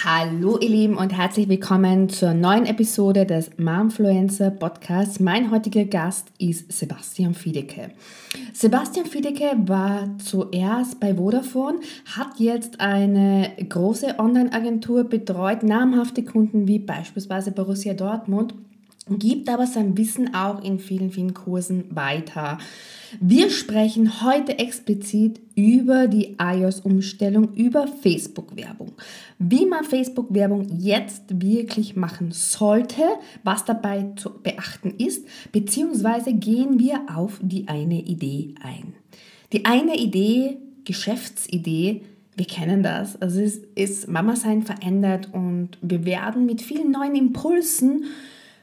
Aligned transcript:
Hallo 0.00 0.58
ihr 0.58 0.70
Lieben 0.70 0.96
und 0.96 1.10
herzlich 1.10 1.50
willkommen 1.50 2.08
zur 2.08 2.32
neuen 2.32 2.64
Episode 2.64 3.26
des 3.26 3.50
Momfluencer 3.58 4.50
Podcasts. 4.50 5.20
Mein 5.20 5.50
heutiger 5.50 5.84
Gast 5.84 6.32
ist 6.38 6.72
Sebastian 6.72 7.34
Fiedeke. 7.34 7.90
Sebastian 8.54 9.04
Fiedeke 9.04 9.52
war 9.66 10.08
zuerst 10.18 10.98
bei 10.98 11.14
Vodafone, 11.14 11.80
hat 12.16 12.38
jetzt 12.40 12.80
eine 12.80 13.52
große 13.68 14.18
Online-Agentur 14.18 15.04
betreut, 15.04 15.62
namhafte 15.62 16.24
Kunden 16.24 16.66
wie 16.66 16.78
beispielsweise 16.78 17.52
Borussia 17.52 17.92
Dortmund 17.92 18.54
gibt 19.08 19.48
aber 19.48 19.66
sein 19.66 19.96
Wissen 19.98 20.34
auch 20.34 20.62
in 20.62 20.78
vielen, 20.78 21.10
vielen 21.10 21.34
Kursen 21.34 21.94
weiter. 21.94 22.58
Wir 23.20 23.50
sprechen 23.50 24.22
heute 24.22 24.58
explizit 24.58 25.40
über 25.54 26.06
die 26.06 26.36
iOS-Umstellung, 26.40 27.52
über 27.54 27.86
Facebook-Werbung. 27.86 28.92
Wie 29.38 29.66
man 29.66 29.84
Facebook-Werbung 29.84 30.78
jetzt 30.78 31.24
wirklich 31.42 31.96
machen 31.96 32.30
sollte, 32.30 33.02
was 33.42 33.64
dabei 33.64 34.12
zu 34.16 34.30
beachten 34.42 34.94
ist, 34.96 35.26
beziehungsweise 35.50 36.32
gehen 36.32 36.78
wir 36.78 37.00
auf 37.14 37.40
die 37.42 37.68
eine 37.68 38.00
Idee 38.00 38.54
ein. 38.62 38.94
Die 39.52 39.64
eine 39.66 39.96
Idee, 39.96 40.58
Geschäftsidee, 40.84 42.02
wir 42.34 42.46
kennen 42.46 42.82
das. 42.82 43.20
Also 43.20 43.40
es 43.40 43.58
ist 43.74 44.08
Mama 44.08 44.36
sein 44.36 44.62
verändert 44.62 45.28
und 45.32 45.70
wir 45.82 46.04
werden 46.04 46.46
mit 46.46 46.62
vielen 46.62 46.90
neuen 46.90 47.14
Impulsen 47.14 48.04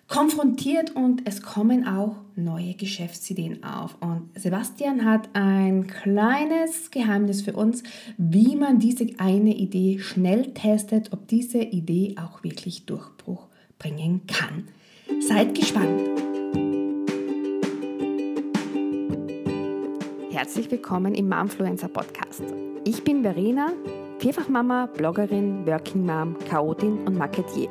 konfrontiert 0.10 0.96
und 0.96 1.22
es 1.26 1.42
kommen 1.42 1.88
auch 1.88 2.16
neue 2.36 2.74
Geschäftsideen 2.74 3.64
auf. 3.64 3.96
Und 4.02 4.32
Sebastian 4.36 5.06
hat 5.06 5.30
ein 5.34 5.88
kleines 5.88 6.92
Geheimnis 6.92 7.44
für 7.44 7.54
uns, 7.54 7.84
wie 8.18 8.56
man 8.56 8.80
diese 8.80 9.08
eine 9.20 9.56
Idee 9.56 10.00
schnell 10.00 10.54
testet, 10.54 11.14
ob 11.14 11.28
diese 11.28 11.60
Idee 11.60 12.16
auch 12.20 12.44
wirklich 12.44 12.86
Durchbruch 12.86 13.48
bringen 13.78 14.22
kann. 14.28 14.68
Seid 15.22 15.54
gespannt! 15.56 16.02
Herzlich 20.32 20.72
willkommen 20.72 21.14
im 21.14 21.30
Momfluencer 21.30 21.90
Podcast. 21.90 22.44
Ich 22.84 23.04
bin 23.04 23.22
Verena, 23.22 23.74
Vierfachmama, 24.20 24.88
Bloggerin, 24.88 25.68
Working 25.68 26.06
Mom, 26.06 26.36
Chaotin 26.48 26.98
und 27.06 27.18
Marketier. 27.18 27.70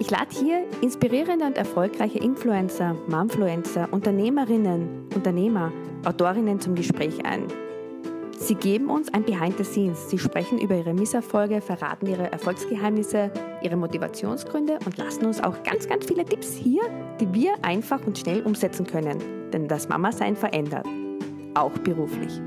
Ich 0.00 0.10
lade 0.10 0.30
hier 0.30 0.64
inspirierende 0.80 1.44
und 1.44 1.58
erfolgreiche 1.58 2.18
Influencer, 2.18 2.94
Momfluencer, 3.08 3.88
Unternehmerinnen, 3.90 5.08
Unternehmer, 5.14 5.72
Autorinnen 6.04 6.60
zum 6.60 6.76
Gespräch 6.76 7.24
ein. 7.24 7.44
Sie 8.38 8.54
geben 8.54 8.88
uns 8.88 9.12
ein 9.12 9.24
Behind 9.24 9.58
the 9.58 9.64
Scenes. 9.64 10.08
Sie 10.08 10.18
sprechen 10.18 10.60
über 10.60 10.76
ihre 10.76 10.94
Misserfolge, 10.94 11.60
verraten 11.60 12.06
ihre 12.06 12.30
Erfolgsgeheimnisse, 12.30 13.32
ihre 13.62 13.76
Motivationsgründe 13.76 14.78
und 14.86 14.96
lassen 14.96 15.26
uns 15.26 15.42
auch 15.42 15.64
ganz, 15.64 15.88
ganz 15.88 16.06
viele 16.06 16.24
Tipps 16.24 16.54
hier, 16.54 16.82
die 17.20 17.34
wir 17.34 17.54
einfach 17.62 18.06
und 18.06 18.16
schnell 18.16 18.42
umsetzen 18.42 18.86
können. 18.86 19.18
Denn 19.52 19.66
das 19.66 19.88
Mama-Sein 19.88 20.36
verändert. 20.36 20.86
Auch 21.54 21.72
beruflich. 21.78 22.40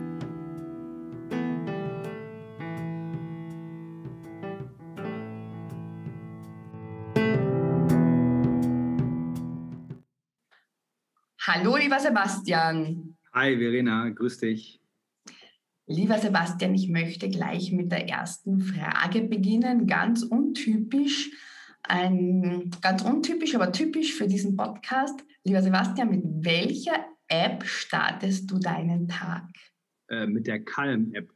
Hallo, 11.54 11.76
lieber 11.76 12.00
Sebastian. 12.00 13.18
Hi, 13.34 13.58
Verena, 13.58 14.08
grüß 14.08 14.38
dich. 14.38 14.80
Lieber 15.86 16.18
Sebastian, 16.18 16.74
ich 16.74 16.88
möchte 16.88 17.28
gleich 17.28 17.74
mit 17.74 17.92
der 17.92 18.08
ersten 18.08 18.62
Frage 18.62 19.24
beginnen. 19.24 19.86
Ganz 19.86 20.24
untypisch, 20.24 21.30
ein, 21.84 22.72
ganz 22.82 23.02
untypisch, 23.02 23.54
aber 23.54 23.74
typisch 23.74 24.14
für 24.14 24.28
diesen 24.28 24.56
Podcast. 24.56 25.26
Lieber 25.44 25.62
Sebastian, 25.62 26.12
mit 26.12 26.24
welcher 26.26 27.06
App 27.28 27.66
startest 27.66 28.50
du 28.50 28.58
deinen 28.58 29.10
Tag? 29.10 29.44
Äh, 30.08 30.28
mit 30.28 30.48
der 30.48 30.64
Calm-App. 30.64 31.34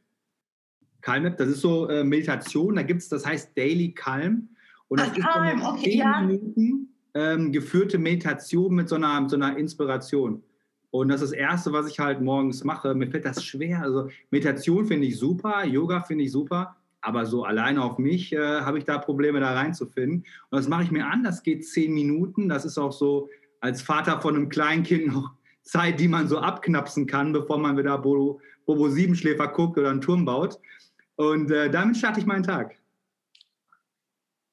Calm-App, 1.02 1.36
das 1.36 1.48
ist 1.50 1.60
so 1.60 1.90
äh, 1.90 2.04
Meditation, 2.04 2.76
da 2.76 2.82
gibt 2.84 3.02
es, 3.02 3.10
das 3.10 3.26
heißt 3.26 3.54
Daily 3.54 3.92
Calm. 3.92 4.48
Und 4.88 4.98
das 4.98 5.10
Ach, 5.10 5.16
ist 5.18 5.24
Calm, 5.24 5.62
okay, 5.62 5.98
ja. 5.98 6.22
Minuten 6.22 6.95
ähm, 7.16 7.50
geführte 7.50 7.98
Meditation 7.98 8.74
mit 8.74 8.90
so 8.90 8.96
einer, 8.96 9.26
so 9.26 9.36
einer 9.36 9.56
Inspiration. 9.56 10.42
Und 10.90 11.08
das 11.08 11.22
ist 11.22 11.32
das 11.32 11.38
Erste, 11.38 11.72
was 11.72 11.90
ich 11.90 11.98
halt 11.98 12.20
morgens 12.20 12.62
mache. 12.62 12.94
Mir 12.94 13.08
fällt 13.08 13.24
das 13.24 13.42
schwer. 13.42 13.80
Also 13.82 14.08
Meditation 14.30 14.86
finde 14.86 15.06
ich 15.06 15.18
super, 15.18 15.64
Yoga 15.64 16.02
finde 16.02 16.24
ich 16.24 16.32
super, 16.32 16.76
aber 17.00 17.24
so 17.24 17.44
alleine 17.44 17.82
auf 17.82 17.96
mich 17.98 18.34
äh, 18.34 18.60
habe 18.60 18.78
ich 18.78 18.84
da 18.84 18.98
Probleme, 18.98 19.40
da 19.40 19.54
reinzufinden. 19.54 20.26
Und 20.50 20.58
das 20.58 20.68
mache 20.68 20.82
ich 20.84 20.90
mir 20.90 21.06
an. 21.06 21.24
Das 21.24 21.42
geht 21.42 21.66
zehn 21.66 21.94
Minuten. 21.94 22.50
Das 22.50 22.66
ist 22.66 22.76
auch 22.76 22.92
so 22.92 23.30
als 23.60 23.80
Vater 23.80 24.20
von 24.20 24.36
einem 24.36 24.50
Kleinkind 24.50 25.06
noch 25.12 25.32
Zeit, 25.62 25.98
die 25.98 26.08
man 26.08 26.28
so 26.28 26.38
abknapsen 26.38 27.06
kann, 27.06 27.32
bevor 27.32 27.58
man 27.58 27.78
wieder 27.78 27.96
Bobo, 27.96 28.40
Bobo 28.66 28.88
Siebenschläfer 28.90 29.48
guckt 29.48 29.78
oder 29.78 29.90
einen 29.90 30.02
Turm 30.02 30.26
baut. 30.26 30.60
Und 31.16 31.50
äh, 31.50 31.70
damit 31.70 31.96
starte 31.96 32.20
ich 32.20 32.26
meinen 32.26 32.42
Tag. 32.42 32.76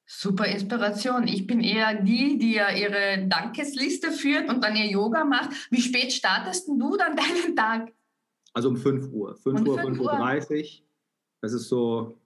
Super 0.06 0.46
Inspiration. 0.46 1.28
Ich 1.28 1.48
bin 1.48 1.62
eher 1.62 2.02
die, 2.02 2.38
die 2.38 2.54
ja 2.54 2.72
ihre 2.72 3.28
Dankesliste 3.28 4.12
führt 4.12 4.50
und 4.50 4.64
dann 4.64 4.76
ihr 4.76 4.88
Yoga 4.88 5.24
macht. 5.24 5.52
Wie 5.72 5.82
spät 5.82 6.12
startest 6.12 6.68
du 6.68 6.98
dann 6.98 7.16
deinen 7.16 7.56
Tag? 7.56 7.92
Also 8.54 8.70
um 8.70 8.78
5 8.78 9.12
Uhr. 9.12 9.36
5 9.36 9.62
um 9.62 9.68
Uhr, 9.68 9.80
5 9.80 10.00
Uhr 10.00 10.12
30. 10.12 10.84
Das 11.42 11.54
ist 11.54 11.70
so, 11.70 12.18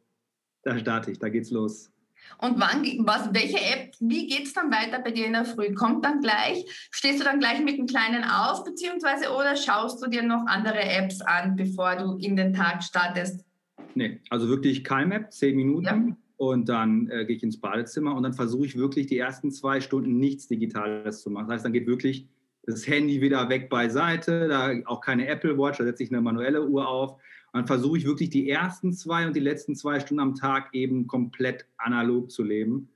da 0.63 0.77
starte 0.77 1.11
ich, 1.11 1.19
da 1.19 1.29
geht's 1.29 1.51
los. 1.51 1.91
Und 2.39 2.59
wann, 2.59 2.83
was, 3.05 3.33
welche 3.33 3.57
App, 3.57 3.93
wie 3.99 4.27
geht 4.27 4.47
es 4.47 4.53
dann 4.53 4.71
weiter 4.71 4.99
bei 4.99 5.11
dir 5.11 5.27
in 5.27 5.33
der 5.33 5.45
Früh? 5.45 5.73
Kommt 5.73 6.03
dann 6.03 6.19
gleich, 6.19 6.65
stehst 6.91 7.19
du 7.19 7.23
dann 7.23 7.39
gleich 7.39 7.63
mit 7.63 7.77
dem 7.77 7.85
Kleinen 7.85 8.23
auf, 8.23 8.63
beziehungsweise 8.63 9.29
oder 9.29 9.55
schaust 9.55 10.03
du 10.03 10.09
dir 10.09 10.23
noch 10.23 10.45
andere 10.47 10.81
Apps 10.81 11.21
an, 11.21 11.55
bevor 11.55 11.95
du 11.95 12.17
in 12.17 12.35
den 12.35 12.53
Tag 12.53 12.83
startest? 12.83 13.45
Nee, 13.93 14.19
also 14.29 14.49
wirklich 14.49 14.83
kein 14.83 15.11
App, 15.11 15.31
10 15.31 15.55
Minuten. 15.55 15.85
Ja 15.85 16.17
und 16.37 16.69
dann 16.69 17.09
äh, 17.09 17.25
gehe 17.25 17.35
ich 17.35 17.43
ins 17.43 17.59
Badezimmer 17.59 18.15
und 18.15 18.23
dann 18.23 18.33
versuche 18.33 18.65
ich 18.65 18.77
wirklich 18.77 19.07
die 19.07 19.17
ersten 19.17 19.51
zwei 19.51 19.81
Stunden 19.81 20.17
nichts 20.19 20.47
Digitales 20.47 21.21
zu 21.21 21.29
machen. 21.31 21.47
Das 21.47 21.55
heißt, 21.55 21.65
dann 21.65 21.73
geht 21.73 21.87
wirklich 21.87 22.27
das 22.63 22.87
Handy 22.87 23.21
wieder 23.21 23.49
weg 23.49 23.69
beiseite, 23.69 24.47
da 24.47 24.73
auch 24.85 25.01
keine 25.01 25.27
Apple 25.27 25.57
Watch, 25.57 25.79
da 25.79 25.83
setze 25.83 26.03
ich 26.03 26.11
eine 26.11 26.21
manuelle 26.21 26.65
Uhr 26.65 26.87
auf. 26.87 27.13
Und 27.13 27.61
dann 27.61 27.67
versuche 27.67 27.97
ich 27.97 28.05
wirklich 28.05 28.29
die 28.29 28.49
ersten 28.49 28.93
zwei 28.93 29.25
und 29.25 29.35
die 29.35 29.41
letzten 29.41 29.75
zwei 29.75 29.99
Stunden 29.99 30.19
am 30.19 30.35
Tag 30.35 30.73
eben 30.73 31.07
komplett 31.07 31.65
analog 31.77 32.29
zu 32.29 32.43
leben, 32.43 32.89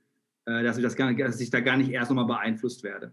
äh, 0.44 0.62
dass, 0.62 0.76
ich 0.76 0.82
das 0.82 0.94
gar 0.94 1.12
dass 1.12 1.40
ich 1.40 1.50
da 1.50 1.60
gar 1.60 1.76
nicht 1.76 1.90
erst 1.90 2.10
nochmal 2.10 2.26
beeinflusst 2.26 2.82
werde. 2.84 3.12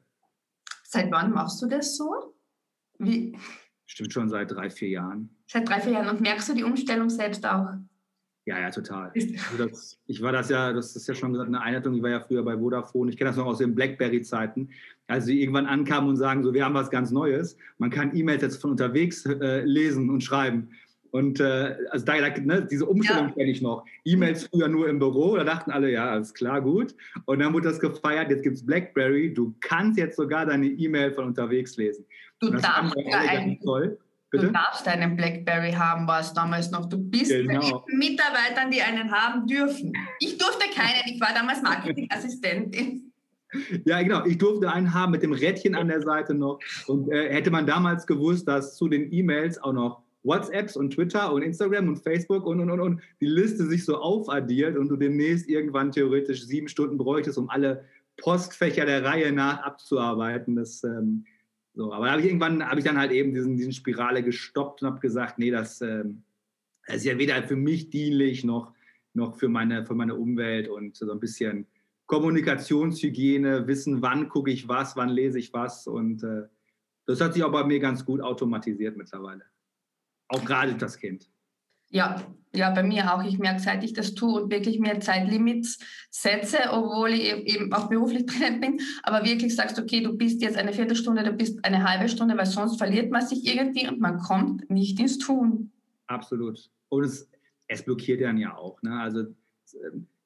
Seit 0.84 1.12
wann 1.12 1.32
machst 1.32 1.62
du 1.62 1.68
das 1.68 1.96
so? 1.96 2.36
Wie? 3.00 3.38
Stimmt 3.86 4.14
schon 4.14 4.30
seit 4.30 4.52
drei, 4.52 4.70
vier 4.70 4.90
Jahren. 4.90 5.30
Seit 5.48 5.68
drei, 5.68 5.80
vier 5.80 5.94
Jahren. 5.94 6.10
Und 6.10 6.22
merkst 6.22 6.50
du 6.50 6.54
die 6.54 6.64
Umstellung 6.64 7.10
selbst 7.10 7.46
auch? 7.46 7.70
Ja, 8.46 8.60
ja, 8.60 8.72
total. 8.72 9.12
Also 9.16 9.68
das, 9.68 10.00
ich 10.08 10.22
war 10.22 10.32
das 10.32 10.50
ja, 10.50 10.74
das 10.74 10.96
ist 10.96 11.08
ja 11.08 11.14
schon 11.14 11.34
gesagt, 11.34 11.50
eine 11.50 11.62
Einleitung, 11.62 11.94
ich 11.94 12.02
war 12.02 12.10
ja 12.10 12.20
früher 12.20 12.44
bei 12.44 12.58
Vodafone, 12.58 13.12
ich 13.12 13.18
kenne 13.18 13.30
das 13.30 13.38
noch 13.38 13.46
aus 13.46 13.60
den 13.60 13.76
Blackberry-Zeiten, 13.76 14.70
als 15.08 15.26
sie 15.26 15.42
irgendwann 15.42 15.66
ankamen 15.66 16.10
und 16.10 16.16
sagen, 16.16 16.44
so, 16.44 16.54
wir 16.54 16.66
haben 16.66 16.74
was 16.74 16.90
ganz 16.90 17.12
Neues, 17.12 17.58
man 17.78 17.90
kann 17.90 18.16
E-Mails 18.16 18.42
jetzt 18.42 18.62
von 18.62 18.72
unterwegs 18.72 19.26
äh, 19.26 19.62
lesen 19.62 20.10
und 20.10 20.24
schreiben. 20.24 20.70
Und 21.12 21.40
äh, 21.40 21.76
also 21.90 22.06
da, 22.06 22.14
ne, 22.40 22.68
diese 22.70 22.86
Umstellung 22.86 23.30
ja. 23.30 23.34
kenne 23.34 23.50
ich 23.50 23.62
noch. 23.62 23.86
E-Mails 24.06 24.48
früher 24.48 24.68
nur 24.68 24.88
im 24.88 25.00
Büro, 25.00 25.36
da 25.36 25.44
dachten 25.44 25.72
alle, 25.72 25.92
ja, 25.92 26.10
alles 26.10 26.34
klar, 26.34 26.62
gut. 26.62 26.96
Und 27.26 27.40
dann 27.40 27.54
wurde 27.54 27.70
das 27.70 27.80
gefeiert, 27.80 28.30
jetzt 28.30 28.44
gibt 28.44 28.58
es 28.58 28.66
BlackBerry, 28.66 29.34
du 29.34 29.56
kannst 29.60 29.98
jetzt 29.98 30.18
sogar 30.18 30.46
deine 30.46 30.68
E-Mail 30.68 31.12
von 31.12 31.26
unterwegs 31.26 31.78
lesen. 31.78 32.06
Du 32.40 32.52
darfst 32.52 32.96
ja 32.96 33.56
toll. 33.64 33.98
Bitte? 34.32 34.48
Du 34.48 34.52
darfst 34.54 34.88
einen 34.88 35.16
Blackberry 35.16 35.72
haben, 35.72 36.08
war 36.08 36.20
es 36.20 36.34
damals 36.34 36.70
noch. 36.70 36.88
Du 36.88 36.98
bist 36.98 37.32
genau. 37.32 37.84
mit 37.88 37.98
Mitarbeitern, 37.98 38.70
die 38.72 38.82
einen 38.82 39.12
haben 39.12 39.48
dürfen. 39.48 39.94
Ich 40.20 40.38
durfte 40.38 40.66
keinen, 40.74 41.02
ich 41.08 41.20
war 41.20 41.34
damals 41.34 41.62
Marketingassistentin. 41.62 43.12
Ja, 43.86 44.02
genau. 44.04 44.26
Ich 44.26 44.38
durfte 44.38 44.72
einen 44.72 44.94
haben 44.94 45.12
mit 45.12 45.24
dem 45.24 45.32
Rädchen 45.32 45.74
an 45.74 45.88
der 45.88 46.02
Seite 46.02 46.36
noch. 46.36 46.60
Und 46.88 47.12
äh, 47.12 47.34
hätte 47.34 47.50
man 47.50 47.66
damals 47.66 48.06
gewusst, 48.06 48.48
dass 48.48 48.76
zu 48.76 48.88
den 48.88 49.12
E-Mails 49.12 49.62
auch 49.64 49.74
noch 49.74 50.04
WhatsApps 50.24 50.76
und 50.76 50.92
Twitter 50.94 51.34
und 51.34 51.42
Instagram 51.42 51.88
und 51.88 51.98
Facebook 51.98 52.46
und, 52.46 52.60
und, 52.60 52.70
und, 52.70 52.80
und 52.80 53.02
die 53.22 53.26
Liste 53.26 53.66
sich 53.66 53.86
so 53.86 53.98
aufaddiert 53.98 54.78
und 54.78 54.90
du 54.90 54.98
demnächst 54.98 55.48
irgendwann 55.50 55.92
theoretisch 55.92 56.46
sieben 56.46 56.68
Stunden 56.68 56.98
bräuchtest, 56.98 57.38
um 57.38 57.50
alle 57.50 57.86
Postfächer 58.18 58.86
der 58.86 59.04
Reihe 59.04 59.32
nach 59.32 59.64
abzuarbeiten. 59.64 60.56
Das 60.56 60.84
ähm, 60.84 61.26
so, 61.80 61.94
aber 61.94 62.12
hab 62.12 62.20
ich 62.20 62.26
irgendwann 62.26 62.62
habe 62.62 62.82
ich 62.82 62.86
dann 62.86 62.98
halt 62.98 63.14
eben 63.14 63.34
diesen, 63.34 63.56
diesen 63.56 63.72
Spirale 63.72 64.22
gestoppt 64.22 64.82
und 64.82 64.90
habe 64.90 65.00
gesagt, 65.00 65.40
nee, 65.40 65.50
das, 65.50 65.80
ähm, 65.80 66.24
das, 66.86 66.98
ist 66.98 67.06
ja 67.06 67.18
weder 67.18 67.42
für 67.44 67.56
mich 67.56 67.90
dienlich 67.90 68.44
noch, 68.44 68.74
noch 69.14 69.38
für, 69.38 69.48
meine, 69.48 69.86
für 69.86 69.96
meine 69.96 70.16
Umwelt 70.16 70.68
und 70.68 70.98
so 70.98 71.10
ein 71.10 71.22
bisschen 71.22 71.68
Kommunikationshygiene, 72.08 73.66
wissen, 73.68 74.02
wann 74.02 74.28
gucke 74.28 74.52
ich 74.52 74.68
was, 74.68 74.98
wann 74.98 75.08
lese 75.08 75.40
ich 75.40 75.54
was 75.54 75.88
und 75.88 76.22
äh, 76.22 76.50
das 77.06 77.22
hat 77.22 77.34
sich 77.34 77.46
auch 77.46 77.52
bei 77.54 77.64
mir 77.64 77.80
ganz 77.80 78.04
gut 78.04 78.20
automatisiert 78.20 78.98
mittlerweile. 78.98 79.46
Auch 80.28 80.44
gerade 80.44 80.76
das 80.76 80.98
Kind. 80.98 81.32
Ja, 81.90 82.22
ja, 82.54 82.72
bei 82.72 82.82
mir 82.82 83.14
auch. 83.14 83.24
Ich 83.24 83.38
merke, 83.38 83.60
seit 83.60 83.84
ich 83.84 83.94
das 83.94 84.16
tue 84.16 84.42
und 84.42 84.52
wirklich 84.52 84.80
mehr 84.80 85.00
Zeitlimits 85.00 85.78
setze, 86.10 86.58
obwohl 86.72 87.10
ich 87.10 87.32
eben 87.54 87.72
auch 87.74 87.90
beruflich 87.90 88.26
drin 88.28 88.60
bin, 88.60 88.80
aber 89.04 89.24
wirklich 89.24 89.56
sagst, 89.56 89.80
okay, 89.80 90.02
du 90.02 90.18
bist 90.18 90.42
jetzt 90.42 90.58
eine 90.58 90.74
Viertelstunde, 90.74 91.24
du 91.24 91.34
bist 91.34 91.64
eine 91.64 91.84
halbe 91.84 92.10
Stunde, 92.10 92.36
weil 92.38 92.48
sonst 92.48 92.78
verliert 92.78 93.12
man 93.12 93.26
sich 93.26 93.46
irgendwie 93.46 93.88
und 93.88 94.00
man 94.00 94.18
kommt 94.18 94.70
nicht 94.70 95.00
ins 95.00 95.20
Tun. 95.20 95.72
Absolut. 96.08 96.72
Und 96.90 97.04
es, 97.04 97.30
es 97.68 97.84
blockiert 97.84 98.22
dann 98.22 98.38
ja 98.38 98.58
auch. 98.58 98.82
Ne? 98.82 99.00
Also 99.00 99.26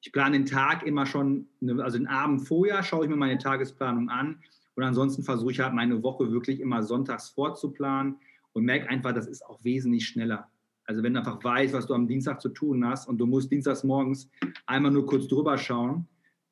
ich 0.00 0.12
plane 0.12 0.38
den 0.38 0.46
Tag 0.46 0.86
immer 0.86 1.04
schon, 1.04 1.46
also 1.78 1.98
den 1.98 2.06
Abend 2.06 2.48
vorher 2.48 2.82
schaue 2.82 3.04
ich 3.04 3.10
mir 3.10 3.16
meine 3.16 3.38
Tagesplanung 3.38 4.08
an 4.08 4.40
und 4.76 4.82
ansonsten 4.82 5.22
versuche 5.22 5.52
ich 5.52 5.60
halt 5.60 5.74
meine 5.74 6.02
Woche 6.02 6.32
wirklich 6.32 6.60
immer 6.60 6.82
sonntags 6.82 7.28
vorzuplanen 7.28 8.16
und 8.52 8.64
merke 8.64 8.88
einfach, 8.88 9.12
das 9.12 9.26
ist 9.26 9.44
auch 9.44 9.62
wesentlich 9.62 10.06
schneller. 10.06 10.48
Also 10.86 11.02
wenn 11.02 11.14
du 11.14 11.20
einfach 11.20 11.42
weißt, 11.42 11.72
was 11.72 11.86
du 11.86 11.94
am 11.94 12.06
Dienstag 12.06 12.40
zu 12.40 12.48
tun 12.50 12.86
hast 12.86 13.08
und 13.08 13.18
du 13.18 13.26
musst 13.26 13.50
dienstags 13.50 13.84
morgens 13.84 14.30
einmal 14.66 14.92
nur 14.92 15.06
kurz 15.06 15.28
drüber 15.28 15.56
schauen. 15.58 16.06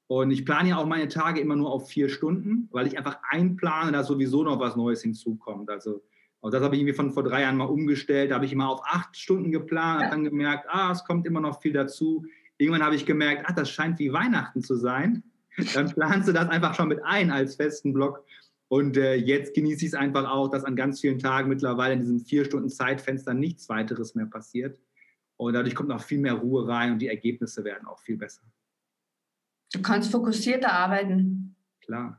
Und 0.07 0.31
ich 0.31 0.45
plane 0.45 0.71
ja 0.71 0.77
auch 0.77 0.87
meine 0.87 1.09
Tage 1.09 1.41
immer 1.41 1.57
nur 1.57 1.71
auf 1.71 1.89
vier 1.89 2.09
Stunden, 2.09 2.69
weil 2.71 2.87
ich 2.87 2.99
einfach 2.99 3.19
einplane, 3.31 3.93
dass 3.93 4.09
sowieso 4.09 4.43
noch 4.43 4.61
was 4.61 4.77
Neues 4.77 5.03
hinzukommt. 5.03 5.71
Also 5.71 6.03
auch 6.43 6.51
das 6.51 6.63
habe 6.63 6.75
ich 6.75 6.81
irgendwie 6.83 6.97
von 6.97 7.13
vor 7.13 7.23
drei 7.23 7.43
Jahren 7.43 7.57
mal 7.57 7.65
umgestellt. 7.65 8.31
Da 8.31 8.35
habe 8.35 8.45
ich 8.45 8.53
immer 8.53 8.69
auf 8.69 8.83
acht 8.85 9.17
Stunden 9.17 9.53
geplant, 9.53 10.01
ja. 10.01 10.07
habe 10.07 10.17
dann 10.17 10.25
gemerkt, 10.25 10.67
ah, 10.69 10.91
es 10.91 11.05
kommt 11.05 11.27
immer 11.27 11.41
noch 11.41 11.63
viel 11.63 11.73
dazu. 11.73 12.27
Irgendwann 12.59 12.83
habe 12.83 12.97
ich 12.97 13.07
gemerkt, 13.07 13.45
ach, 13.47 13.55
das 13.55 13.71
scheint 13.71 13.99
wie 14.01 14.13
Weihnachten 14.13 14.61
zu 14.61 14.77
sein. 14.77 15.23
Dann 15.75 15.91
planst 15.95 16.29
du 16.29 16.33
das 16.33 16.49
einfach 16.49 16.75
schon 16.75 16.89
mit 16.89 17.03
ein 17.05 17.31
als 17.31 17.57
festen 17.57 17.93
Block. 17.93 18.25
Und 18.73 18.97
äh, 18.97 19.17
jetzt 19.17 19.53
genieße 19.53 19.85
ich 19.85 19.89
es 19.89 19.95
einfach 19.95 20.27
auch, 20.31 20.49
dass 20.49 20.65
an 20.65 20.77
ganz 20.77 21.03
vielen 21.03 21.19
Tagen 21.19 21.51
mittlerweile 21.51 21.93
in 21.93 22.01
diesem 22.01 22.21
vier 22.21 22.47
Stunden 22.47 22.71
Zeitfenster 22.71 23.35
nichts 23.35 23.69
weiteres 23.69 24.15
mehr 24.15 24.25
passiert. 24.25 24.81
Und 25.37 25.53
dadurch 25.53 25.75
kommt 25.75 25.91
noch 25.91 26.03
viel 26.03 26.21
mehr 26.21 26.33
Ruhe 26.33 26.67
rein 26.67 26.93
und 26.93 26.99
die 26.99 27.09
Ergebnisse 27.09 27.65
werden 27.65 27.87
auch 27.87 27.99
viel 27.99 28.17
besser. 28.17 28.41
Du 29.75 29.83
kannst 29.83 30.11
fokussierter 30.11 30.73
arbeiten. 30.73 31.55
Klar. 31.83 32.19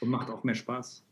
Und 0.00 0.08
macht 0.08 0.28
auch 0.28 0.42
mehr 0.42 0.56
Spaß. 0.56 1.06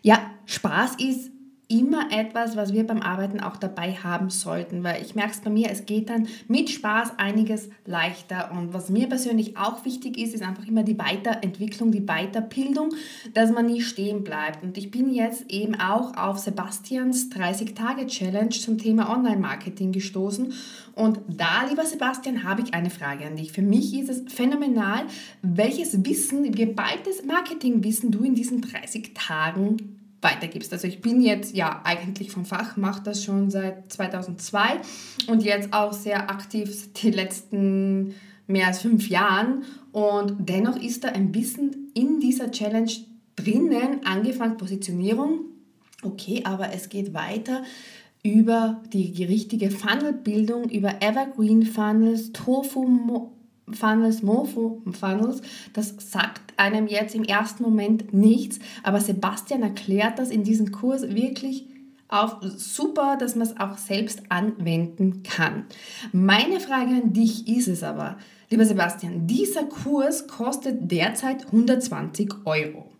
Ja, 0.00 0.34
Spaß 0.46 0.98
ist 1.00 1.30
immer 1.72 2.12
etwas, 2.12 2.54
was 2.54 2.72
wir 2.72 2.86
beim 2.86 3.00
Arbeiten 3.00 3.40
auch 3.40 3.56
dabei 3.56 3.94
haben 3.94 4.28
sollten, 4.28 4.84
weil 4.84 5.02
ich 5.02 5.14
merke 5.14 5.32
es 5.32 5.40
bei 5.40 5.48
mir, 5.48 5.70
es 5.70 5.86
geht 5.86 6.10
dann 6.10 6.28
mit 6.46 6.68
Spaß 6.68 7.18
einiges 7.18 7.70
leichter. 7.86 8.50
Und 8.52 8.74
was 8.74 8.90
mir 8.90 9.08
persönlich 9.08 9.56
auch 9.56 9.84
wichtig 9.86 10.18
ist, 10.18 10.34
ist 10.34 10.42
einfach 10.42 10.66
immer 10.66 10.82
die 10.82 10.98
Weiterentwicklung, 10.98 11.90
die 11.90 12.04
Weiterbildung, 12.06 12.90
dass 13.32 13.50
man 13.50 13.66
nie 13.66 13.80
stehen 13.80 14.22
bleibt. 14.22 14.62
Und 14.62 14.76
ich 14.76 14.90
bin 14.90 15.14
jetzt 15.14 15.50
eben 15.50 15.74
auch 15.80 16.14
auf 16.16 16.38
Sebastians 16.38 17.30
30-Tage-Challenge 17.30 18.50
zum 18.50 18.76
Thema 18.76 19.10
Online-Marketing 19.10 19.92
gestoßen. 19.92 20.52
Und 20.94 21.20
da, 21.26 21.64
lieber 21.68 21.86
Sebastian, 21.86 22.44
habe 22.44 22.62
ich 22.62 22.74
eine 22.74 22.90
Frage 22.90 23.24
an 23.24 23.36
dich. 23.36 23.52
Für 23.52 23.62
mich 23.62 23.98
ist 23.98 24.10
es 24.10 24.22
phänomenal, 24.30 25.04
welches 25.40 26.04
Wissen, 26.04 26.52
geballtes 26.52 27.24
Marketingwissen 27.24 28.10
du 28.10 28.24
in 28.24 28.34
diesen 28.34 28.60
30 28.60 29.14
Tagen 29.14 30.01
weitergibst. 30.22 30.72
Also 30.72 30.86
ich 30.86 31.00
bin 31.00 31.20
jetzt 31.20 31.54
ja 31.54 31.82
eigentlich 31.84 32.30
vom 32.30 32.44
Fach, 32.44 32.76
mache 32.76 33.02
das 33.02 33.22
schon 33.24 33.50
seit 33.50 33.92
2002 33.92 34.80
und 35.26 35.42
jetzt 35.42 35.72
auch 35.72 35.92
sehr 35.92 36.30
aktiv 36.30 36.92
die 36.94 37.10
letzten 37.10 38.14
mehr 38.46 38.68
als 38.68 38.80
fünf 38.80 39.08
Jahren. 39.08 39.64
Und 39.90 40.36
dennoch 40.48 40.76
ist 40.76 41.04
da 41.04 41.08
ein 41.08 41.32
bisschen 41.32 41.90
in 41.94 42.20
dieser 42.20 42.50
Challenge 42.50 42.90
drinnen, 43.36 44.04
angefangen 44.04 44.56
Positionierung, 44.56 45.40
okay, 46.02 46.42
aber 46.44 46.72
es 46.72 46.88
geht 46.88 47.12
weiter 47.14 47.62
über 48.22 48.80
die 48.92 49.24
richtige 49.24 49.70
Funnelbildung, 49.70 50.68
über 50.70 51.02
Evergreen 51.02 51.64
Funnels, 51.64 52.32
Tofu 52.32 52.86
Funnels, 53.74 54.22
Mofo 54.22 54.82
Funnels, 54.92 55.42
das 55.72 55.94
sagt 55.98 56.54
einem 56.56 56.86
jetzt 56.86 57.14
im 57.14 57.24
ersten 57.24 57.62
Moment 57.62 58.12
nichts, 58.12 58.58
aber 58.82 59.00
Sebastian 59.00 59.62
erklärt 59.62 60.18
das 60.18 60.30
in 60.30 60.44
diesem 60.44 60.72
Kurs 60.72 61.02
wirklich 61.14 61.66
auf 62.08 62.36
super, 62.42 63.16
dass 63.18 63.36
man 63.36 63.46
es 63.46 63.58
auch 63.58 63.78
selbst 63.78 64.22
anwenden 64.28 65.22
kann. 65.22 65.64
Meine 66.12 66.60
Frage 66.60 66.90
an 66.90 67.14
dich 67.14 67.48
ist 67.48 67.68
es 67.68 67.82
aber, 67.82 68.18
lieber 68.50 68.66
Sebastian, 68.66 69.26
dieser 69.26 69.64
Kurs 69.64 70.26
kostet 70.28 70.90
derzeit 70.90 71.46
120 71.46 72.30
Euro. 72.44 72.92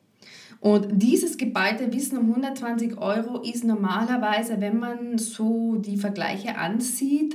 Und 0.61 1.03
dieses 1.03 1.37
geballte 1.37 1.93
Wissen 1.93 2.19
um 2.19 2.31
120 2.31 2.97
Euro 2.97 3.43
ist 3.43 3.65
normalerweise, 3.65 4.61
wenn 4.61 4.79
man 4.79 5.19
so 5.19 5.75
die 5.77 5.99
Vergleiche 5.99 6.57
ansieht, 6.57 7.35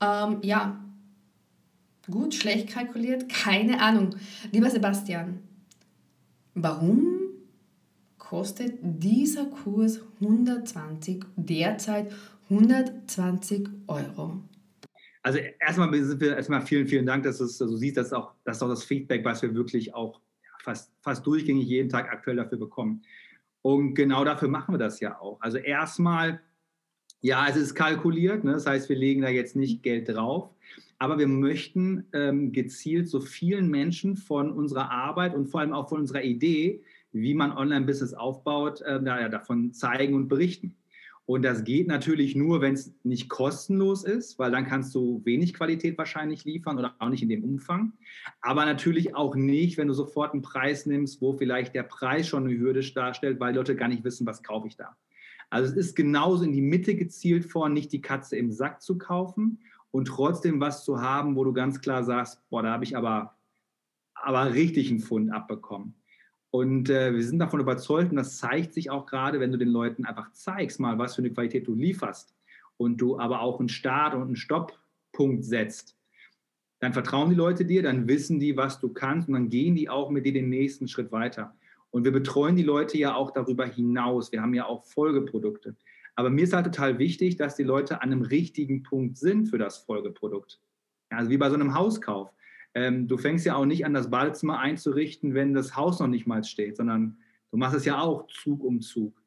ähm, 0.00 0.38
ja, 0.42 0.78
Gut, 2.10 2.34
schlecht 2.34 2.70
kalkuliert? 2.70 3.28
Keine 3.28 3.80
Ahnung. 3.80 4.16
Lieber 4.50 4.70
Sebastian, 4.70 5.40
warum 6.54 7.18
kostet 8.16 8.78
dieser 8.82 9.46
Kurs 9.46 10.00
120, 10.20 11.24
derzeit 11.36 12.12
120 12.50 13.68
Euro? 13.86 14.42
Also 15.22 15.38
erstmal 15.38 15.94
erstmal 15.94 16.62
vielen, 16.62 16.86
vielen 16.86 17.04
Dank, 17.04 17.24
dass 17.24 17.38
du 17.38 17.44
also 17.44 17.76
siehst, 17.76 17.98
dass 17.98 18.12
auch, 18.12 18.32
das 18.44 18.56
ist 18.56 18.62
auch 18.62 18.68
das 18.68 18.84
Feedback, 18.84 19.24
was 19.24 19.42
wir 19.42 19.54
wirklich 19.54 19.94
auch 19.94 20.22
fast, 20.62 20.92
fast 21.02 21.26
durchgängig 21.26 21.66
jeden 21.66 21.90
Tag 21.90 22.10
aktuell 22.10 22.36
dafür 22.36 22.58
bekommen. 22.58 23.02
Und 23.60 23.94
genau 23.94 24.24
dafür 24.24 24.48
machen 24.48 24.74
wir 24.74 24.78
das 24.78 25.00
ja 25.00 25.20
auch. 25.20 25.40
Also 25.40 25.58
erstmal, 25.58 26.40
ja, 27.20 27.48
es 27.48 27.56
ist 27.56 27.74
kalkuliert, 27.74 28.44
ne? 28.44 28.52
das 28.52 28.66
heißt, 28.66 28.88
wir 28.88 28.96
legen 28.96 29.22
da 29.22 29.28
jetzt 29.28 29.56
nicht 29.56 29.82
Geld 29.82 30.08
drauf. 30.08 30.50
Aber 31.00 31.18
wir 31.18 31.28
möchten 31.28 32.06
ähm, 32.12 32.52
gezielt 32.52 33.08
so 33.08 33.20
vielen 33.20 33.68
Menschen 33.68 34.16
von 34.16 34.50
unserer 34.50 34.90
Arbeit 34.90 35.34
und 35.34 35.46
vor 35.46 35.60
allem 35.60 35.72
auch 35.72 35.88
von 35.88 36.00
unserer 36.00 36.24
Idee, 36.24 36.82
wie 37.12 37.34
man 37.34 37.52
Online-Business 37.52 38.14
aufbaut, 38.14 38.80
äh, 38.82 39.00
da, 39.02 39.28
davon 39.28 39.72
zeigen 39.72 40.14
und 40.14 40.28
berichten. 40.28 40.74
Und 41.24 41.42
das 41.42 41.62
geht 41.64 41.88
natürlich 41.88 42.34
nur, 42.34 42.62
wenn 42.62 42.72
es 42.72 42.94
nicht 43.04 43.28
kostenlos 43.28 44.02
ist, 44.02 44.38
weil 44.38 44.50
dann 44.50 44.64
kannst 44.64 44.94
du 44.94 45.20
wenig 45.26 45.52
Qualität 45.52 45.98
wahrscheinlich 45.98 46.44
liefern 46.46 46.78
oder 46.78 46.94
auch 46.98 47.10
nicht 47.10 47.22
in 47.22 47.28
dem 47.28 47.44
Umfang. 47.44 47.92
Aber 48.40 48.64
natürlich 48.64 49.14
auch 49.14 49.34
nicht, 49.36 49.76
wenn 49.76 49.88
du 49.88 49.94
sofort 49.94 50.32
einen 50.32 50.40
Preis 50.40 50.86
nimmst, 50.86 51.20
wo 51.20 51.34
vielleicht 51.34 51.74
der 51.74 51.82
Preis 51.82 52.28
schon 52.28 52.46
eine 52.46 52.58
Hürde 52.58 52.80
darstellt, 52.80 53.40
weil 53.40 53.54
Leute 53.54 53.76
gar 53.76 53.88
nicht 53.88 54.04
wissen, 54.04 54.26
was 54.26 54.42
kaufe 54.42 54.68
ich 54.68 54.76
da. 54.76 54.96
Also 55.50 55.72
es 55.72 55.76
ist 55.76 55.96
genauso 55.96 56.44
in 56.44 56.52
die 56.52 56.60
Mitte 56.60 56.94
gezielt 56.94 57.46
vor, 57.46 57.68
nicht 57.68 57.92
die 57.92 58.02
Katze 58.02 58.36
im 58.36 58.52
Sack 58.52 58.82
zu 58.82 58.98
kaufen 58.98 59.60
und 59.90 60.06
trotzdem 60.06 60.60
was 60.60 60.84
zu 60.84 61.00
haben, 61.00 61.36
wo 61.36 61.44
du 61.44 61.52
ganz 61.52 61.80
klar 61.80 62.04
sagst, 62.04 62.42
boah, 62.50 62.62
da 62.62 62.72
habe 62.72 62.84
ich 62.84 62.96
aber, 62.96 63.36
aber 64.14 64.52
richtig 64.52 64.90
einen 64.90 65.00
Fund 65.00 65.32
abbekommen. 65.32 65.94
Und 66.50 66.88
äh, 66.88 67.14
wir 67.14 67.22
sind 67.22 67.38
davon 67.38 67.60
überzeugt, 67.60 68.10
und 68.10 68.16
das 68.16 68.38
zeigt 68.38 68.72
sich 68.72 68.90
auch 68.90 69.06
gerade, 69.06 69.40
wenn 69.40 69.52
du 69.52 69.58
den 69.58 69.68
Leuten 69.68 70.04
einfach 70.04 70.32
zeigst, 70.32 70.80
mal 70.80 70.98
was 70.98 71.14
für 71.14 71.22
eine 71.22 71.32
Qualität 71.32 71.66
du 71.66 71.74
lieferst 71.74 72.34
und 72.76 72.98
du 72.98 73.18
aber 73.18 73.40
auch 73.40 73.60
einen 73.60 73.68
Start- 73.68 74.14
und 74.14 74.22
einen 74.22 74.36
Stopppunkt 74.36 75.44
setzt, 75.44 75.96
dann 76.80 76.92
vertrauen 76.92 77.30
die 77.30 77.36
Leute 77.36 77.64
dir, 77.64 77.82
dann 77.82 78.06
wissen 78.06 78.38
die, 78.38 78.56
was 78.56 78.80
du 78.80 78.88
kannst 78.88 79.28
und 79.28 79.34
dann 79.34 79.48
gehen 79.48 79.74
die 79.74 79.88
auch 79.88 80.10
mit 80.10 80.24
dir 80.24 80.32
den 80.32 80.48
nächsten 80.48 80.88
Schritt 80.88 81.10
weiter. 81.10 81.54
Und 81.90 82.04
wir 82.04 82.12
betreuen 82.12 82.56
die 82.56 82.62
Leute 82.62 82.98
ja 82.98 83.14
auch 83.14 83.30
darüber 83.30 83.66
hinaus. 83.66 84.32
Wir 84.32 84.42
haben 84.42 84.54
ja 84.54 84.66
auch 84.66 84.84
Folgeprodukte. 84.84 85.76
Aber 86.14 86.30
mir 86.30 86.44
ist 86.44 86.52
halt 86.52 86.66
total 86.66 86.98
wichtig, 86.98 87.36
dass 87.36 87.56
die 87.56 87.62
Leute 87.62 88.02
an 88.02 88.12
einem 88.12 88.22
richtigen 88.22 88.82
Punkt 88.82 89.16
sind 89.16 89.48
für 89.48 89.58
das 89.58 89.78
Folgeprodukt. 89.78 90.60
Ja, 91.10 91.18
also 91.18 91.30
wie 91.30 91.38
bei 91.38 91.48
so 91.48 91.54
einem 91.54 91.74
Hauskauf. 91.74 92.30
Ähm, 92.74 93.08
du 93.08 93.16
fängst 93.16 93.46
ja 93.46 93.54
auch 93.56 93.64
nicht 93.64 93.86
an, 93.86 93.94
das 93.94 94.10
Badezimmer 94.10 94.58
einzurichten, 94.58 95.34
wenn 95.34 95.54
das 95.54 95.76
Haus 95.76 96.00
noch 96.00 96.08
nicht 96.08 96.26
mal 96.26 96.44
steht, 96.44 96.76
sondern 96.76 97.18
du 97.50 97.56
machst 97.56 97.76
es 97.76 97.84
ja 97.84 98.00
auch 98.00 98.26
Zug 98.26 98.62
um 98.62 98.80
Zug. 98.80 99.22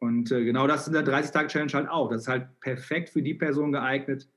Und 0.00 0.32
äh, 0.32 0.44
genau 0.44 0.66
das 0.66 0.82
ist 0.82 0.88
in 0.88 0.94
der 0.94 1.06
30-Tage-Challenge 1.06 1.72
halt 1.74 1.88
auch. 1.88 2.10
Das 2.10 2.22
ist 2.22 2.28
halt 2.28 2.48
perfekt 2.60 3.10
für 3.10 3.22
die 3.22 3.34
Person 3.34 3.70
geeignet, 3.70 4.28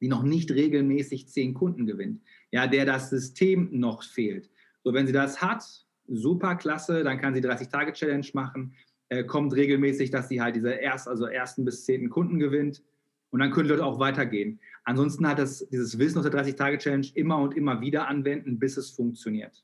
die 0.00 0.08
noch 0.08 0.22
nicht 0.22 0.52
regelmäßig 0.52 1.28
zehn 1.28 1.54
Kunden 1.54 1.86
gewinnt. 1.86 2.22
Ja, 2.52 2.68
der 2.68 2.86
das 2.86 3.10
System 3.10 3.68
noch 3.72 4.04
fehlt. 4.04 4.48
So, 4.84 4.94
wenn 4.94 5.06
sie 5.06 5.12
das 5.12 5.42
hat, 5.42 5.64
super 6.06 6.56
klasse, 6.56 7.04
dann 7.04 7.18
kann 7.20 7.34
sie 7.34 7.40
30-Tage-Challenge 7.40 8.28
machen 8.34 8.74
äh, 9.12 9.24
kommt 9.24 9.52
regelmäßig, 9.52 10.10
dass 10.10 10.28
sie 10.30 10.40
halt 10.40 10.56
diese 10.56 10.70
erst, 10.70 11.06
also 11.06 11.26
ersten 11.26 11.66
bis 11.66 11.84
zehnten 11.84 12.08
Kunden 12.08 12.38
gewinnt. 12.38 12.82
Und 13.30 13.40
dann 13.40 13.50
können 13.50 13.68
Leute 13.68 13.84
auch 13.84 13.98
weitergehen. 13.98 14.58
Ansonsten 14.84 15.26
hat 15.28 15.38
das, 15.38 15.68
dieses 15.68 15.98
Wissen 15.98 16.18
aus 16.18 16.24
der 16.24 16.32
30-Tage-Challenge 16.32 17.08
immer 17.14 17.36
und 17.36 17.54
immer 17.54 17.82
wieder 17.82 18.08
anwenden, 18.08 18.58
bis 18.58 18.78
es 18.78 18.90
funktioniert. 18.90 19.62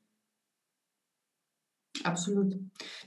Absolut. 2.05 2.57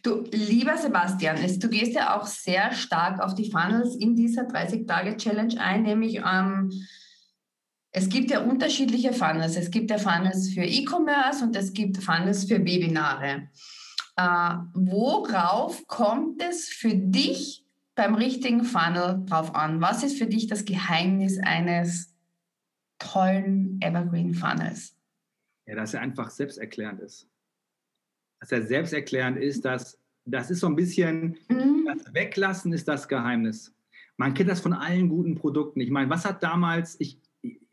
Du, 0.01 0.23
lieber 0.31 0.77
Sebastian, 0.77 1.37
du 1.59 1.69
gehst 1.69 1.93
ja 1.93 2.17
auch 2.19 2.25
sehr 2.25 2.71
stark 2.73 3.21
auf 3.21 3.35
die 3.35 3.51
Funnels 3.51 3.95
in 3.95 4.15
dieser 4.15 4.47
30-Tage-Challenge 4.47 5.59
ein, 5.59 5.83
nämlich 5.83 6.21
ähm, 6.25 6.71
es 7.91 8.09
gibt 8.09 8.31
ja 8.31 8.41
unterschiedliche 8.41 9.13
Funnels. 9.13 9.57
Es 9.57 9.69
gibt 9.69 9.91
ja 9.91 9.97
Funnels 9.97 10.53
für 10.53 10.63
E-Commerce 10.63 11.43
und 11.43 11.55
es 11.55 11.73
gibt 11.73 11.97
Funnels 11.97 12.45
für 12.45 12.59
Webinare. 12.59 13.49
Äh, 14.15 14.55
worauf 14.73 15.85
kommt 15.87 16.41
es 16.41 16.69
für 16.69 16.95
dich 16.95 17.65
beim 17.95 18.15
richtigen 18.15 18.63
Funnel 18.63 19.23
drauf 19.25 19.53
an. 19.55 19.81
Was 19.81 20.03
ist 20.03 20.17
für 20.17 20.27
dich 20.27 20.47
das 20.47 20.65
Geheimnis 20.65 21.37
eines 21.39 22.15
tollen 22.99 23.79
Evergreen 23.81 24.33
Funnels? 24.33 24.95
Ja, 25.67 25.75
dass 25.75 25.93
er 25.93 26.01
einfach 26.01 26.29
selbsterklärend 26.29 27.01
ist. 27.01 27.27
Dass 28.39 28.51
er 28.51 28.63
selbsterklärend 28.63 29.37
ist, 29.37 29.65
dass 29.65 29.99
das 30.25 30.49
ist 30.49 30.59
so 30.59 30.67
ein 30.67 30.75
bisschen, 30.75 31.37
mhm. 31.49 31.85
das 31.85 32.13
Weglassen 32.13 32.71
ist 32.73 32.87
das 32.87 33.07
Geheimnis. 33.07 33.73
Man 34.17 34.33
kennt 34.33 34.49
das 34.49 34.61
von 34.61 34.73
allen 34.73 35.09
guten 35.09 35.35
Produkten. 35.35 35.81
Ich 35.81 35.89
meine, 35.89 36.09
was 36.09 36.25
hat 36.25 36.43
damals, 36.43 36.95
ich, 36.99 37.19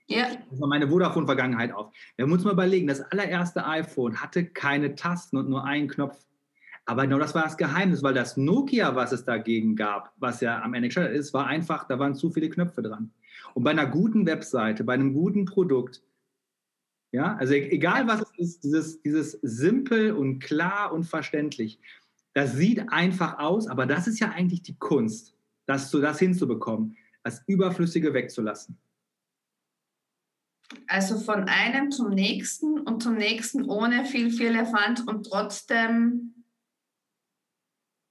ja. 0.09 0.27
Also 0.51 0.67
meine 0.67 0.89
Vodafone-Vergangenheit 0.89 1.73
auf. 1.73 1.93
Haben 2.19 2.33
uns 2.33 2.45
mal 2.45 2.53
überlegen, 2.53 2.87
das 2.87 3.01
allererste 3.01 3.67
iPhone 3.67 4.21
hatte 4.21 4.47
keine 4.47 4.95
Tasten 4.95 5.37
und 5.37 5.51
nur 5.51 5.65
einen 5.65 5.89
Knopf. 5.89 6.19
Aber 6.87 7.03
genau 7.03 7.19
das 7.19 7.35
war 7.35 7.43
das 7.43 7.59
Geheimnis, 7.59 8.03
weil 8.03 8.15
das 8.15 8.39
Nokia, 8.39 8.97
was 8.97 9.13
es 9.13 9.25
dagegen 9.25 9.77
gab, 9.77 10.15
was 10.17 10.41
ja 10.41 10.63
am 10.63 10.73
Ende 10.73 10.89
gescheitert 10.89 11.15
ist, 11.15 11.35
war 11.35 11.47
einfach, 11.47 11.87
da 11.87 11.99
waren 11.99 12.15
zu 12.15 12.31
viele 12.31 12.49
Knöpfe 12.49 12.81
dran. 12.81 13.13
Und 13.53 13.65
bei 13.65 13.71
einer 13.71 13.87
guten 13.87 14.25
Webseite, 14.25 14.85
bei 14.85 14.95
einem 14.95 15.13
guten 15.13 15.45
Produkt, 15.45 16.03
ja, 17.13 17.37
also 17.37 17.53
e-, 17.53 17.69
egal 17.69 18.07
was 18.07 18.23
es 18.23 18.39
ist, 18.39 18.65
dieses, 18.65 19.03
dieses 19.03 19.33
simpel 19.43 20.13
und 20.13 20.39
klar 20.39 20.93
und 20.95 21.05
verständlich, 21.05 21.79
das 22.33 22.55
sieht 22.55 22.91
einfach 22.91 23.39
aus, 23.39 23.69
aber 23.69 23.85
das 23.85 24.07
ist 24.07 24.21
ja 24.21 24.31
eigentlich 24.31 24.63
die 24.63 24.79
Kunst, 24.79 25.35
das, 25.67 25.91
das 25.91 26.19
hinzubekommen, 26.19 26.97
das 27.23 27.43
Überflüssige 27.47 28.15
wegzulassen. 28.15 28.79
Also 30.87 31.19
von 31.19 31.45
einem 31.45 31.91
zum 31.91 32.11
nächsten 32.11 32.81
und 32.81 33.03
zum 33.03 33.17
nächsten 33.17 33.65
ohne 33.65 34.05
viel, 34.05 34.31
viel 34.31 34.49
Elefant 34.49 35.07
und 35.07 35.27
trotzdem 35.27 36.35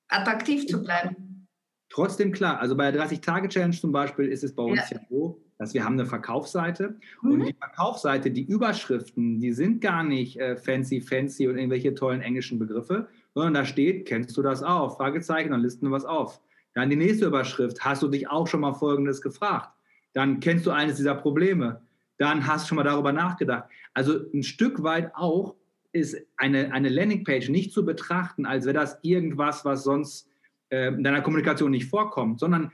attraktiv 0.07 0.65
zu 0.65 0.81
bleiben. 0.81 1.47
Trotzdem 1.89 2.31
klar, 2.31 2.59
also 2.59 2.75
bei 2.75 2.91
der 2.91 3.07
30-Tage-Challenge 3.07 3.75
zum 3.75 3.91
Beispiel 3.91 4.27
ist 4.27 4.43
es 4.43 4.53
bei 4.53 4.63
uns 4.63 4.89
ja, 4.89 4.97
ja 4.97 5.03
so, 5.09 5.41
dass 5.57 5.73
wir 5.73 5.83
haben 5.83 5.93
eine 5.93 6.05
Verkaufsseite 6.05 6.99
mhm. 7.21 7.31
und 7.31 7.45
die 7.45 7.53
Verkaufsseite, 7.53 8.31
die 8.31 8.45
Überschriften, 8.45 9.39
die 9.39 9.53
sind 9.53 9.81
gar 9.81 10.03
nicht 10.03 10.39
äh, 10.39 10.57
fancy, 10.57 11.01
fancy 11.01 11.47
und 11.47 11.57
irgendwelche 11.57 11.93
tollen 11.93 12.21
englischen 12.21 12.59
Begriffe, 12.59 13.07
sondern 13.33 13.53
da 13.53 13.65
steht, 13.65 14.07
kennst 14.07 14.35
du 14.35 14.41
das 14.41 14.63
auch? 14.63 14.97
Fragezeichen, 14.97 15.51
dann 15.51 15.61
listen 15.61 15.87
wir 15.87 15.91
was 15.91 16.05
auf. 16.05 16.41
Dann 16.73 16.89
die 16.89 16.95
nächste 16.95 17.25
Überschrift, 17.25 17.83
hast 17.83 18.03
du 18.03 18.07
dich 18.07 18.29
auch 18.29 18.47
schon 18.47 18.61
mal 18.61 18.73
Folgendes 18.73 19.21
gefragt? 19.21 19.71
Dann 20.13 20.39
kennst 20.39 20.65
du 20.65 20.71
eines 20.71 20.97
dieser 20.97 21.15
Probleme 21.15 21.81
dann 22.17 22.47
hast 22.47 22.65
du 22.65 22.69
schon 22.69 22.75
mal 22.77 22.83
darüber 22.83 23.11
nachgedacht. 23.11 23.69
Also 23.93 24.19
ein 24.33 24.43
Stück 24.43 24.83
weit 24.83 25.11
auch 25.15 25.55
ist 25.91 26.17
eine, 26.35 26.73
eine 26.73 26.89
Landingpage 26.89 27.49
nicht 27.49 27.71
zu 27.71 27.85
betrachten, 27.85 28.45
als 28.45 28.65
wäre 28.65 28.73
das 28.73 28.99
irgendwas, 29.01 29.65
was 29.65 29.83
sonst 29.83 30.29
äh, 30.69 30.89
in 30.89 31.03
deiner 31.03 31.21
Kommunikation 31.21 31.71
nicht 31.71 31.89
vorkommt, 31.89 32.39
sondern 32.39 32.71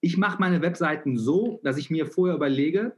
ich 0.00 0.16
mache 0.16 0.40
meine 0.40 0.60
Webseiten 0.62 1.16
so, 1.16 1.60
dass 1.62 1.78
ich 1.78 1.90
mir 1.90 2.06
vorher 2.06 2.36
überlege, 2.36 2.94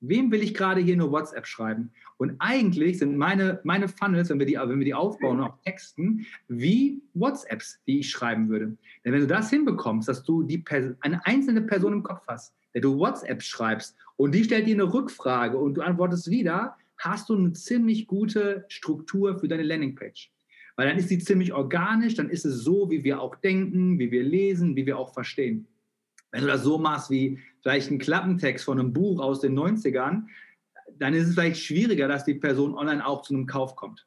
wem 0.00 0.30
will 0.30 0.42
ich 0.42 0.54
gerade 0.54 0.80
hier 0.80 0.96
nur 0.96 1.12
WhatsApp 1.12 1.46
schreiben? 1.46 1.92
Und 2.18 2.36
eigentlich 2.40 2.98
sind 2.98 3.16
meine, 3.16 3.60
meine 3.64 3.88
Funnels, 3.88 4.28
wenn 4.28 4.38
wir, 4.38 4.46
die, 4.46 4.54
wenn 4.54 4.78
wir 4.78 4.84
die 4.84 4.94
aufbauen, 4.94 5.40
auch 5.40 5.58
Texten, 5.64 6.26
wie 6.48 7.02
WhatsApps, 7.14 7.80
die 7.86 8.00
ich 8.00 8.10
schreiben 8.10 8.48
würde. 8.48 8.76
Denn 9.04 9.12
wenn 9.12 9.20
du 9.20 9.26
das 9.26 9.50
hinbekommst, 9.50 10.08
dass 10.08 10.22
du 10.22 10.42
die 10.42 10.62
eine 11.00 11.24
einzelne 11.24 11.62
Person 11.62 11.94
im 11.94 12.02
Kopf 12.02 12.22
hast, 12.28 12.54
der 12.74 12.82
du 12.82 12.98
WhatsApp 12.98 13.42
schreibst 13.42 13.96
und 14.16 14.34
die 14.34 14.44
stellt 14.44 14.66
dir 14.66 14.74
eine 14.74 14.92
Rückfrage 14.92 15.58
und 15.58 15.74
du 15.74 15.82
antwortest 15.82 16.30
wieder, 16.30 16.76
hast 16.98 17.28
du 17.28 17.36
eine 17.36 17.52
ziemlich 17.52 18.06
gute 18.06 18.64
Struktur 18.68 19.38
für 19.38 19.48
deine 19.48 19.62
Landingpage. 19.62 20.32
Weil 20.76 20.88
dann 20.88 20.98
ist 20.98 21.08
sie 21.08 21.18
ziemlich 21.18 21.52
organisch, 21.52 22.14
dann 22.14 22.30
ist 22.30 22.44
es 22.44 22.64
so, 22.64 22.90
wie 22.90 23.04
wir 23.04 23.20
auch 23.20 23.36
denken, 23.36 23.98
wie 23.98 24.10
wir 24.10 24.22
lesen, 24.22 24.76
wie 24.76 24.86
wir 24.86 24.98
auch 24.98 25.12
verstehen. 25.12 25.66
Wenn 26.30 26.42
du 26.42 26.46
das 26.46 26.62
so 26.62 26.78
machst 26.78 27.10
wie 27.10 27.38
vielleicht 27.60 27.90
ein 27.90 27.98
Klappentext 27.98 28.64
von 28.64 28.80
einem 28.80 28.92
Buch 28.92 29.20
aus 29.20 29.40
den 29.40 29.58
90ern, 29.58 30.28
dann 30.98 31.14
ist 31.14 31.28
es 31.28 31.34
vielleicht 31.34 31.60
schwieriger, 31.60 32.08
dass 32.08 32.24
die 32.24 32.34
Person 32.34 32.74
online 32.74 33.04
auch 33.04 33.22
zu 33.22 33.34
einem 33.34 33.46
Kauf 33.46 33.76
kommt. 33.76 34.06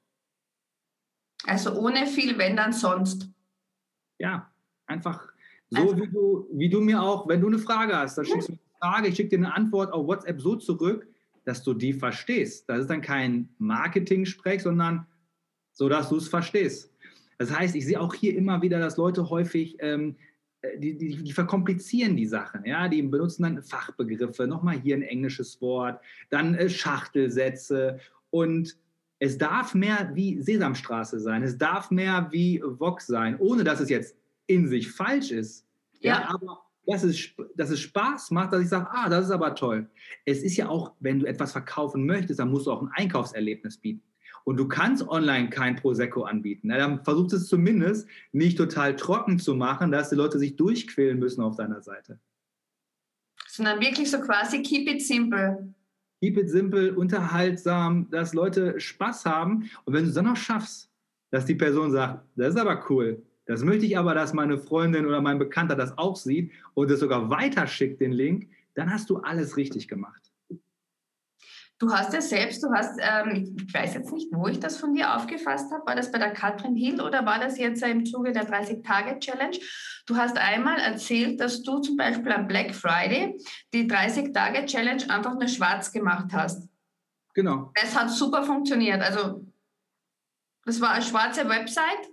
Also 1.45 1.73
ohne 1.73 2.07
viel, 2.07 2.37
wenn 2.37 2.55
dann 2.55 2.73
sonst. 2.73 3.29
Ja, 4.17 4.51
einfach 4.87 5.27
so 5.69 5.81
also, 5.81 5.97
wie, 5.97 6.07
du, 6.07 6.47
wie 6.53 6.69
du 6.69 6.81
mir 6.81 7.01
auch, 7.01 7.27
wenn 7.27 7.41
du 7.41 7.47
eine 7.47 7.59
Frage 7.59 7.97
hast, 7.97 8.17
dann 8.17 8.25
schickst 8.25 8.49
du 8.49 8.53
mir 8.53 8.59
eine 8.59 8.91
Frage, 8.93 9.07
ich 9.07 9.15
schicke 9.15 9.29
dir 9.29 9.37
eine 9.37 9.55
Antwort 9.55 9.91
auf 9.91 10.07
WhatsApp 10.07 10.39
so 10.41 10.55
zurück, 10.55 11.07
dass 11.43 11.63
du 11.63 11.73
die 11.73 11.93
verstehst. 11.93 12.69
Das 12.69 12.79
ist 12.79 12.89
dann 12.89 13.01
kein 13.01 13.49
Marketing-Sprech, 13.57 14.61
sondern 14.61 15.05
so, 15.73 15.89
dass 15.89 16.09
du 16.09 16.17
es 16.17 16.27
verstehst. 16.27 16.91
Das 17.37 17.55
heißt, 17.55 17.75
ich 17.75 17.85
sehe 17.85 17.99
auch 17.99 18.13
hier 18.13 18.35
immer 18.35 18.61
wieder, 18.61 18.79
dass 18.79 18.97
Leute 18.97 19.29
häufig, 19.29 19.77
ähm, 19.79 20.15
äh, 20.61 20.77
die, 20.79 20.97
die, 20.97 21.23
die, 21.23 21.33
verkomplizieren 21.33 22.15
die 22.15 22.27
Sachen. 22.27 22.65
Ja? 22.65 22.87
Die 22.87 23.01
benutzen 23.01 23.43
dann 23.43 23.61
Fachbegriffe, 23.61 24.47
nochmal 24.47 24.79
hier 24.79 24.95
ein 24.95 25.01
englisches 25.01 25.59
Wort, 25.61 25.99
dann 26.29 26.55
äh, 26.55 26.69
Schachtelsätze 26.69 27.99
und 28.29 28.77
es 29.19 29.37
darf 29.37 29.73
mehr 29.73 30.11
wie 30.13 30.41
Sesamstraße 30.41 31.19
sein, 31.19 31.41
es 31.43 31.57
darf 31.57 31.89
mehr 31.89 32.27
wie 32.31 32.61
Vox 32.63 33.07
sein, 33.07 33.37
ohne 33.39 33.63
dass 33.63 33.79
es 33.79 33.89
jetzt 33.89 34.15
in 34.47 34.67
sich 34.67 34.91
falsch 34.91 35.31
ist. 35.31 35.65
Ja, 35.99 36.19
ja 36.19 36.29
aber 36.29 36.65
dass 36.87 37.03
es, 37.03 37.29
dass 37.55 37.69
es 37.69 37.79
Spaß 37.81 38.31
macht, 38.31 38.53
dass 38.53 38.61
ich 38.61 38.69
sage, 38.69 38.87
ah, 38.91 39.09
das 39.09 39.25
ist 39.25 39.31
aber 39.31 39.55
toll. 39.55 39.89
Es 40.25 40.43
ist 40.43 40.55
ja 40.57 40.69
auch, 40.69 40.93
wenn 40.99 41.19
du 41.19 41.25
etwas 41.25 41.51
verkaufen 41.51 42.05
möchtest, 42.05 42.39
dann 42.39 42.51
musst 42.51 42.67
du 42.67 42.71
auch 42.71 42.81
ein 42.81 42.91
Einkaufserlebnis 42.93 43.77
bieten. 43.77 44.03
Und 44.43 44.57
du 44.57 44.67
kannst 44.67 45.07
online 45.07 45.49
kein 45.49 45.75
Prosecco 45.75 46.23
anbieten. 46.23 46.69
Dann 46.69 47.03
versucht 47.03 47.33
es 47.33 47.47
zumindest 47.47 48.07
nicht 48.31 48.57
total 48.57 48.95
trocken 48.95 49.39
zu 49.39 49.55
machen, 49.55 49.91
dass 49.91 50.09
die 50.09 50.15
Leute 50.15 50.37
sich 50.37 50.55
durchquälen 50.55 51.17
müssen 51.17 51.41
auf 51.41 51.55
deiner 51.55 51.81
Seite. 51.81 52.19
Sondern 53.47 53.79
wirklich 53.79 54.11
so 54.11 54.19
quasi 54.19 54.61
keep 54.61 54.87
it 54.87 55.01
simple. 55.01 55.73
Keep 56.21 56.37
it 56.37 56.49
simple, 56.49 56.93
unterhaltsam, 56.95 58.09
dass 58.11 58.33
Leute 58.33 58.79
Spaß 58.79 59.25
haben. 59.25 59.69
Und 59.83 59.93
wenn 59.93 60.03
du 60.03 60.09
es 60.09 60.15
dann 60.15 60.25
noch 60.25 60.37
schaffst, 60.37 60.91
dass 61.31 61.45
die 61.45 61.55
Person 61.55 61.91
sagt, 61.91 62.23
das 62.35 62.53
ist 62.53 62.59
aber 62.59 62.85
cool, 62.89 63.23
das 63.45 63.63
möchte 63.63 63.85
ich 63.85 63.97
aber, 63.97 64.15
dass 64.15 64.33
meine 64.33 64.57
Freundin 64.57 65.05
oder 65.05 65.21
mein 65.21 65.39
Bekannter 65.39 65.75
das 65.75 65.97
auch 65.97 66.15
sieht 66.15 66.51
und 66.73 66.89
es 66.89 66.99
sogar 66.99 67.29
weiterschickt, 67.29 68.01
den 68.01 68.11
Link, 68.11 68.49
dann 68.73 68.91
hast 68.91 69.09
du 69.09 69.17
alles 69.17 69.55
richtig 69.55 69.87
gemacht. 69.87 70.21
Du 71.77 71.91
hast 71.91 72.13
ja 72.13 72.21
selbst, 72.21 72.63
du 72.63 72.71
hast, 72.73 72.97
ähm, 73.01 73.53
ich 73.57 73.73
weiß 73.73 73.95
jetzt 73.95 74.11
nicht, 74.13 74.29
wo 74.31 74.47
ich 74.47 74.61
das 74.61 74.77
von 74.77 74.93
dir 74.93 75.13
aufgefasst 75.13 75.71
habe, 75.73 75.85
war 75.85 75.95
das 75.95 76.09
bei 76.09 76.17
der 76.17 76.31
Katrin 76.31 76.75
Hill 76.75 77.01
oder 77.01 77.25
war 77.25 77.37
das 77.37 77.57
jetzt 77.57 77.83
im 77.83 78.05
Zuge 78.05 78.31
der 78.31 78.49
30-Tage-Challenge? 78.49 79.57
Du 80.05 80.15
hast 80.15 80.37
einmal 80.37 80.79
erzählt, 80.79 81.41
dass 81.41 81.63
du 81.63 81.79
zum 81.79 81.97
Beispiel 81.97 82.31
am 82.31 82.47
Black 82.47 82.73
Friday 82.73 83.37
die 83.73 83.89
30-Tage-Challenge 83.89 85.09
einfach 85.09 85.33
nur 85.33 85.49
schwarz 85.49 85.91
gemacht 85.91 86.27
hast. 86.31 86.69
Genau. 87.33 87.71
Es 87.75 87.93
hat 87.93 88.09
super 88.09 88.43
funktioniert. 88.43 89.01
Also, 89.01 89.45
das 90.63 90.79
war 90.79 90.91
eine 90.91 91.03
schwarze 91.03 91.47
Website 91.49 92.09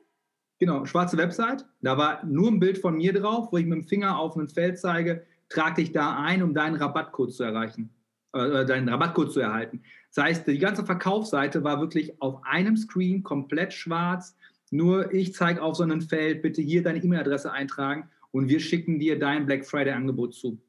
Genau, 0.63 0.87
schwarze 0.87 1.17
Website. 1.17 1.67
Da 1.81 1.99
war 1.99 2.25
nur 2.25 2.49
ein 2.49 2.61
Bild 2.61 2.79
von 2.79 2.97
mir 2.97 3.13
drauf, 3.13 3.49
wo 3.51 3.59
ich 3.59 3.67
mit 3.67 3.79
dem 3.79 3.85
Finger 3.85 4.17
auf 4.17 4.37
ein 4.37 4.47
Feld 4.47 4.79
zeige, 4.79 5.27
trag 5.49 5.75
dich 5.75 5.91
da 5.91 6.23
ein, 6.23 6.41
um 6.41 6.55
deinen 6.55 6.77
Rabattcode 6.77 7.35
zu 7.35 7.43
erreichen, 7.43 7.91
äh, 8.33 8.65
deinen 8.65 8.89
Rabattcode 8.89 9.33
zu 9.33 9.41
erhalten. 9.41 9.83
Das 10.15 10.23
heißt, 10.23 10.47
die 10.47 10.61
ganze 10.61 10.87
Verkaufsseite 10.87 11.65
war 11.65 11.81
wirklich 11.81 12.23
auf 12.23 12.45
einem 12.45 12.77
Screen 12.77 13.25
komplett 13.25 13.73
schwarz. 13.73 14.37
Nur 14.71 15.13
ich 15.13 15.35
zeige 15.35 15.61
auf 15.61 15.75
so 15.75 15.83
einem 15.83 16.01
Feld, 16.01 16.43
bitte 16.43 16.63
hier 16.63 16.85
deine 16.85 17.03
E-Mail-Adresse 17.03 17.51
eintragen 17.51 18.09
und 18.31 18.49
wir 18.49 18.61
schicken 18.61 19.01
dir 19.01 19.19
dein 19.19 19.47
Black 19.47 19.67
Friday-Angebot 19.67 20.33
zu. 20.33 20.63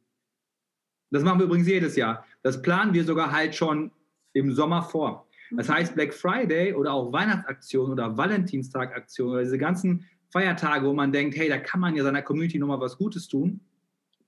Das 1.11 1.21
machen 1.21 1.37
wir 1.37 1.45
übrigens 1.45 1.67
jedes 1.67 1.95
Jahr. 1.95 2.25
Das 2.41 2.63
planen 2.63 2.95
wir 2.95 3.03
sogar 3.03 3.31
halt 3.31 3.53
schon 3.53 3.91
im 4.33 4.53
Sommer 4.53 4.81
vor. 4.81 5.22
Das 5.55 5.69
heißt, 5.69 5.95
Black 5.95 6.13
Friday 6.13 6.73
oder 6.73 6.93
auch 6.93 7.11
Weihnachtsaktionen 7.11 7.93
oder 7.93 8.17
Valentinstagaktionen 8.17 9.33
oder 9.33 9.43
diese 9.43 9.57
ganzen 9.57 10.05
Feiertage, 10.31 10.85
wo 10.85 10.93
man 10.93 11.11
denkt, 11.11 11.37
hey, 11.37 11.47
da 11.47 11.59
kann 11.59 11.79
man 11.79 11.95
ja 11.95 12.03
seiner 12.03 12.21
Community 12.21 12.57
nochmal 12.57 12.79
was 12.79 12.97
Gutes 12.97 13.27
tun, 13.27 13.61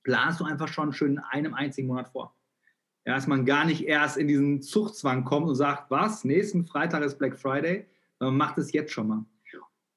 planst 0.04 0.40
du 0.40 0.46
einfach 0.46 0.68
schon 0.68 0.94
schön 0.94 1.14
in 1.14 1.20
einem 1.20 1.54
einzigen 1.54 1.88
Monat 1.88 2.10
vor. 2.10 2.36
Ja, 3.06 3.16
dass 3.16 3.28
man 3.28 3.46
gar 3.46 3.66
nicht 3.66 3.86
erst 3.86 4.18
in 4.18 4.28
diesen 4.28 4.62
Zuchtzwang 4.62 5.26
kommt 5.26 5.48
und 5.48 5.56
sagt, 5.56 5.92
was, 5.92 6.24
nächsten 6.24 6.66
Freitag 6.66 7.04
ist 7.04 7.18
Black 7.18 7.38
Friday, 7.38 7.86
sondern 8.20 8.38
macht 8.38 8.58
es 8.58 8.72
jetzt 8.72 8.92
schon 8.92 9.08
mal. 9.08 9.26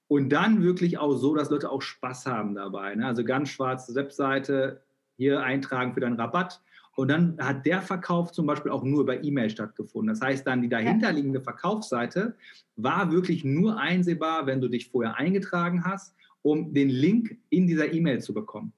Und 0.09 0.31
dann 0.31 0.63
wirklich 0.63 0.99
auch 0.99 1.15
so, 1.17 1.35
dass 1.35 1.51
Leute 1.51 1.71
auch 1.71 1.83
Spaß 1.83 2.27
haben 2.27 2.55
dabei. 2.55 2.95
Ne? 2.95 3.07
Also 3.07 3.25
ganz 3.25 3.51
schwarze 3.51 3.95
Webseite, 3.95 4.83
hier 5.17 5.43
eintragen 5.43 5.93
für 5.93 6.01
deinen 6.01 6.19
Rabatt 6.19 6.63
und 6.99 7.07
dann 7.07 7.39
hat 7.41 7.65
der 7.65 7.81
Verkauf 7.81 8.33
zum 8.33 8.45
Beispiel 8.47 8.73
auch 8.73 8.83
nur 8.83 9.03
über 9.03 9.23
E-Mail 9.23 9.51
stattgefunden. 9.51 10.09
Das 10.09 10.21
heißt 10.21 10.45
dann, 10.45 10.63
die 10.63 10.69
dahinterliegende 10.69 11.41
Verkaufsseite 11.41 12.35
war 12.75 13.13
wirklich 13.13 13.45
nur 13.45 13.79
einsehbar, 13.79 14.47
wenn 14.47 14.61
du 14.61 14.67
dich 14.67 14.89
vorher 14.89 15.17
eingetragen 15.17 15.85
hast, 15.85 16.17
um 16.43 16.75
den 16.75 16.89
Link 16.89 17.39
in 17.51 17.69
dieser 17.69 17.93
E-Mail 17.93 18.21
zu 18.21 18.35
bekommen. 18.35 18.73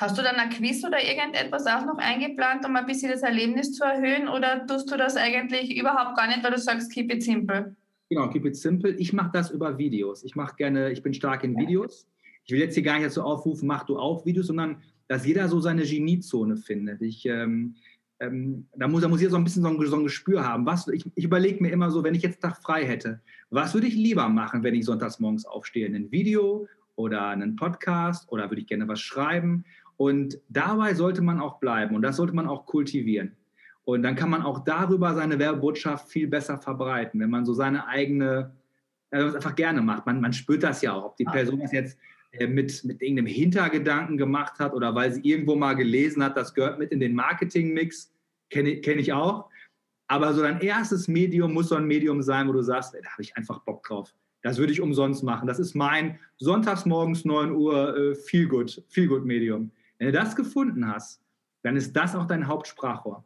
Hast 0.00 0.18
du 0.18 0.22
dann 0.22 0.34
ein 0.34 0.50
Quiz 0.50 0.84
oder 0.84 1.00
irgendetwas 1.00 1.68
auch 1.68 1.86
noch 1.86 1.98
eingeplant, 1.98 2.66
um 2.66 2.74
ein 2.74 2.86
bisschen 2.86 3.12
das 3.12 3.22
Erlebnis 3.22 3.72
zu 3.72 3.84
erhöhen? 3.84 4.26
Oder 4.26 4.66
tust 4.66 4.90
du 4.90 4.96
das 4.96 5.16
eigentlich 5.16 5.78
überhaupt 5.78 6.16
gar 6.16 6.26
nicht, 6.26 6.42
weil 6.42 6.50
du 6.50 6.58
sagst, 6.58 6.92
keep 6.92 7.14
it 7.14 7.22
simple? 7.22 7.76
Genau, 8.10 8.28
keep 8.30 8.44
it 8.46 8.56
simple. 8.56 8.90
Ich 8.96 9.12
mache 9.12 9.30
das 9.32 9.52
über 9.52 9.78
Videos. 9.78 10.24
Ich 10.24 10.34
mache 10.34 10.56
gerne, 10.56 10.90
ich 10.90 11.04
bin 11.04 11.14
stark 11.14 11.44
in 11.44 11.56
Videos. 11.56 12.08
ich 12.46 12.52
will 12.52 12.58
jetzt 12.58 12.74
hier 12.74 12.82
gar 12.82 12.94
nicht 12.94 13.06
dazu 13.06 13.22
aufrufen, 13.22 13.68
mach 13.68 13.84
du 13.84 13.96
auch 13.96 14.26
Videos, 14.26 14.48
sondern 14.48 14.82
dass 15.08 15.26
jeder 15.26 15.48
so 15.48 15.60
seine 15.60 15.82
Geniezone 15.82 16.56
findet. 16.56 17.02
Ich, 17.02 17.26
ähm, 17.26 17.74
ähm, 18.18 18.66
da, 18.76 18.88
muss, 18.88 19.02
da 19.02 19.08
muss 19.08 19.20
jeder 19.20 19.32
so 19.32 19.36
ein 19.36 19.44
bisschen 19.44 19.62
so 19.62 19.68
ein, 19.68 19.86
so 19.86 19.96
ein 19.96 20.04
Gespür 20.04 20.44
haben. 20.46 20.66
Was, 20.66 20.88
ich, 20.88 21.04
ich 21.14 21.24
überlege 21.24 21.62
mir 21.62 21.70
immer 21.70 21.90
so, 21.90 22.02
wenn 22.02 22.14
ich 22.14 22.22
jetzt 22.22 22.40
Tag 22.40 22.56
frei 22.62 22.84
hätte, 22.84 23.20
was 23.50 23.74
würde 23.74 23.86
ich 23.86 23.94
lieber 23.94 24.28
machen, 24.28 24.62
wenn 24.62 24.74
ich 24.74 24.84
sonntags 24.84 25.20
morgens 25.20 25.44
aufstehe? 25.44 25.86
Ein 25.86 26.10
Video 26.10 26.66
oder 26.96 27.28
einen 27.28 27.56
Podcast 27.56 28.30
oder 28.30 28.50
würde 28.50 28.62
ich 28.62 28.66
gerne 28.66 28.88
was 28.88 29.00
schreiben? 29.00 29.64
Und 29.96 30.38
dabei 30.48 30.94
sollte 30.94 31.22
man 31.22 31.40
auch 31.40 31.58
bleiben 31.58 31.94
und 31.94 32.02
das 32.02 32.16
sollte 32.16 32.34
man 32.34 32.46
auch 32.46 32.66
kultivieren. 32.66 33.32
Und 33.84 34.02
dann 34.02 34.16
kann 34.16 34.30
man 34.30 34.42
auch 34.42 34.64
darüber 34.64 35.14
seine 35.14 35.38
Werbebotschaft 35.38 36.08
viel 36.08 36.26
besser 36.26 36.58
verbreiten, 36.58 37.20
wenn 37.20 37.30
man 37.30 37.46
so 37.46 37.54
seine 37.54 37.86
eigene, 37.86 38.50
also 39.10 39.36
einfach 39.36 39.54
gerne 39.54 39.80
macht. 39.80 40.06
Man, 40.06 40.20
man 40.20 40.32
spürt 40.32 40.64
das 40.64 40.82
ja 40.82 40.92
auch, 40.92 41.04
ob 41.04 41.16
die 41.16 41.24
Person 41.24 41.60
das 41.60 41.72
jetzt 41.72 41.98
mit, 42.40 42.84
mit 42.84 43.02
irgendeinem 43.02 43.26
Hintergedanken 43.26 44.16
gemacht 44.16 44.58
hat 44.58 44.74
oder 44.74 44.94
weil 44.94 45.12
sie 45.12 45.20
irgendwo 45.22 45.54
mal 45.54 45.74
gelesen 45.74 46.22
hat, 46.22 46.36
das 46.36 46.54
gehört 46.54 46.78
mit 46.78 46.92
in 46.92 47.00
den 47.00 47.14
Marketingmix, 47.14 48.12
kenne 48.50 48.80
kenn 48.80 48.98
ich 48.98 49.12
auch. 49.12 49.48
Aber 50.08 50.32
so 50.34 50.42
dein 50.42 50.60
erstes 50.60 51.08
Medium 51.08 51.52
muss 51.52 51.68
so 51.68 51.74
ein 51.74 51.86
Medium 51.86 52.22
sein, 52.22 52.48
wo 52.48 52.52
du 52.52 52.62
sagst, 52.62 52.94
ey, 52.94 53.02
da 53.02 53.10
habe 53.10 53.22
ich 53.22 53.36
einfach 53.36 53.60
Bock 53.60 53.82
drauf. 53.82 54.14
Das 54.42 54.58
würde 54.58 54.72
ich 54.72 54.80
umsonst 54.80 55.24
machen. 55.24 55.48
Das 55.48 55.58
ist 55.58 55.74
mein 55.74 56.18
sonntags 56.36 56.86
9 56.86 57.50
Uhr 57.52 57.96
äh, 57.96 58.14
Feel 58.14 58.46
Good, 58.46 58.84
Feel 58.88 59.08
Good 59.08 59.24
Medium. 59.24 59.72
Wenn 59.98 60.06
du 60.06 60.12
das 60.12 60.36
gefunden 60.36 60.86
hast, 60.86 61.20
dann 61.62 61.76
ist 61.76 61.94
das 61.96 62.14
auch 62.14 62.26
dein 62.26 62.46
Hauptsprachrohr. 62.46 63.24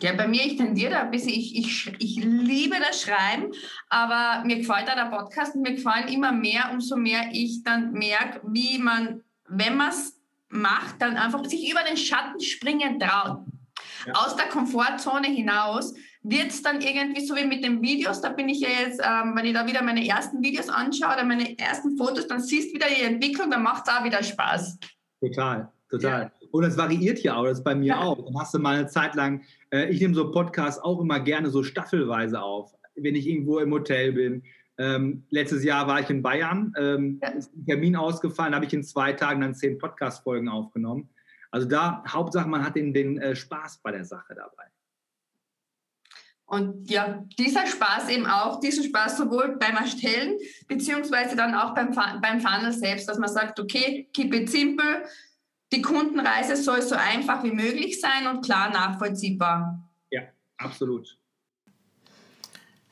Ja, 0.00 0.12
bei 0.12 0.28
mir, 0.28 0.44
ich 0.44 0.56
tendiere 0.56 0.90
da 0.90 1.00
ein 1.02 1.10
bisschen, 1.10 1.32
ich, 1.32 1.56
ich, 1.56 1.92
ich 1.98 2.22
liebe 2.22 2.76
das 2.78 3.00
Schreiben, 3.00 3.50
aber 3.88 4.44
mir 4.44 4.58
gefällt 4.58 4.88
da 4.88 4.94
der 4.94 5.16
Podcast 5.16 5.54
und 5.54 5.62
mir 5.62 5.74
gefallen 5.74 6.08
immer 6.08 6.32
mehr, 6.32 6.70
umso 6.70 6.96
mehr 6.96 7.30
ich 7.32 7.62
dann 7.62 7.92
merke, 7.92 8.42
wie 8.46 8.78
man, 8.78 9.22
wenn 9.48 9.76
man 9.76 9.88
es 9.88 10.20
macht, 10.50 11.00
dann 11.00 11.16
einfach 11.16 11.44
sich 11.46 11.70
über 11.70 11.82
den 11.82 11.96
Schatten 11.96 12.40
springen 12.40 13.00
traut. 13.00 13.38
Ja. 14.06 14.12
Aus 14.14 14.36
der 14.36 14.46
Komfortzone 14.46 15.28
hinaus 15.28 15.94
wird 16.22 16.48
es 16.48 16.60
dann 16.60 16.80
irgendwie 16.82 17.24
so 17.24 17.34
wie 17.34 17.46
mit 17.46 17.64
den 17.64 17.80
Videos, 17.80 18.20
da 18.20 18.30
bin 18.30 18.50
ich 18.50 18.60
ja 18.60 18.68
jetzt, 18.68 19.00
ähm, 19.02 19.32
wenn 19.34 19.46
ich 19.46 19.54
da 19.54 19.66
wieder 19.66 19.82
meine 19.82 20.06
ersten 20.06 20.42
Videos 20.42 20.68
anschaue 20.68 21.14
oder 21.14 21.24
meine 21.24 21.58
ersten 21.58 21.96
Fotos, 21.96 22.26
dann 22.26 22.40
siehst 22.40 22.70
du 22.70 22.74
wieder 22.74 22.88
die 22.88 23.02
Entwicklung, 23.02 23.50
dann 23.50 23.62
macht 23.62 23.86
es 23.86 23.94
auch 23.94 24.04
wieder 24.04 24.22
Spaß. 24.22 24.78
Total, 25.20 25.72
total. 25.88 26.22
Ja. 26.22 26.45
Und 26.56 26.64
es 26.64 26.76
variiert 26.76 27.20
ja 27.20 27.36
auch, 27.36 27.44
das 27.44 27.58
ist 27.58 27.64
bei 27.64 27.74
mir 27.74 27.86
ja. 27.86 28.00
auch. 28.00 28.24
Dann 28.24 28.38
hast 28.38 28.54
du 28.54 28.58
mal 28.58 28.76
eine 28.76 28.86
Zeit 28.86 29.14
lang, 29.14 29.42
äh, 29.70 29.88
ich 29.90 30.00
nehme 30.00 30.14
so 30.14 30.30
Podcasts 30.30 30.82
auch 30.82 31.00
immer 31.00 31.20
gerne 31.20 31.50
so 31.50 31.62
staffelweise 31.62 32.40
auf, 32.40 32.74
wenn 32.94 33.14
ich 33.14 33.26
irgendwo 33.26 33.58
im 33.58 33.72
Hotel 33.72 34.12
bin. 34.12 34.42
Ähm, 34.78 35.24
letztes 35.30 35.64
Jahr 35.64 35.86
war 35.86 36.00
ich 36.00 36.10
in 36.10 36.22
Bayern, 36.22 36.72
ähm, 36.78 37.18
ja. 37.22 37.30
ist 37.30 37.54
ein 37.56 37.64
Termin 37.64 37.96
ausgefallen, 37.96 38.54
habe 38.54 38.66
ich 38.66 38.74
in 38.74 38.84
zwei 38.84 39.12
Tagen 39.12 39.40
dann 39.40 39.54
zehn 39.54 39.78
Podcast-Folgen 39.78 40.48
aufgenommen. 40.48 41.08
Also 41.50 41.66
da, 41.66 42.04
Hauptsache, 42.06 42.48
man 42.48 42.64
hat 42.64 42.76
den, 42.76 42.92
den 42.92 43.18
äh, 43.18 43.34
Spaß 43.34 43.78
bei 43.82 43.92
der 43.92 44.04
Sache 44.04 44.34
dabei. 44.34 44.64
Und 46.46 46.88
ja, 46.88 47.24
dieser 47.38 47.66
Spaß 47.66 48.08
eben 48.08 48.26
auch, 48.26 48.60
diesen 48.60 48.84
Spaß 48.84 49.18
sowohl 49.18 49.56
beim 49.58 49.74
Erstellen, 49.76 50.38
beziehungsweise 50.68 51.34
dann 51.34 51.54
auch 51.54 51.74
beim, 51.74 51.90
beim 52.22 52.40
Funnel 52.40 52.72
selbst, 52.72 53.08
dass 53.08 53.18
man 53.18 53.28
sagt, 53.28 53.58
okay, 53.58 54.08
keep 54.12 54.32
it 54.32 54.48
simple, 54.48 55.04
die 55.72 55.82
Kundenreise 55.82 56.56
soll 56.56 56.82
so 56.82 56.94
einfach 56.94 57.42
wie 57.44 57.52
möglich 57.52 58.00
sein 58.00 58.26
und 58.26 58.44
klar 58.44 58.70
nachvollziehbar. 58.70 59.88
Ja, 60.10 60.22
absolut. 60.58 61.18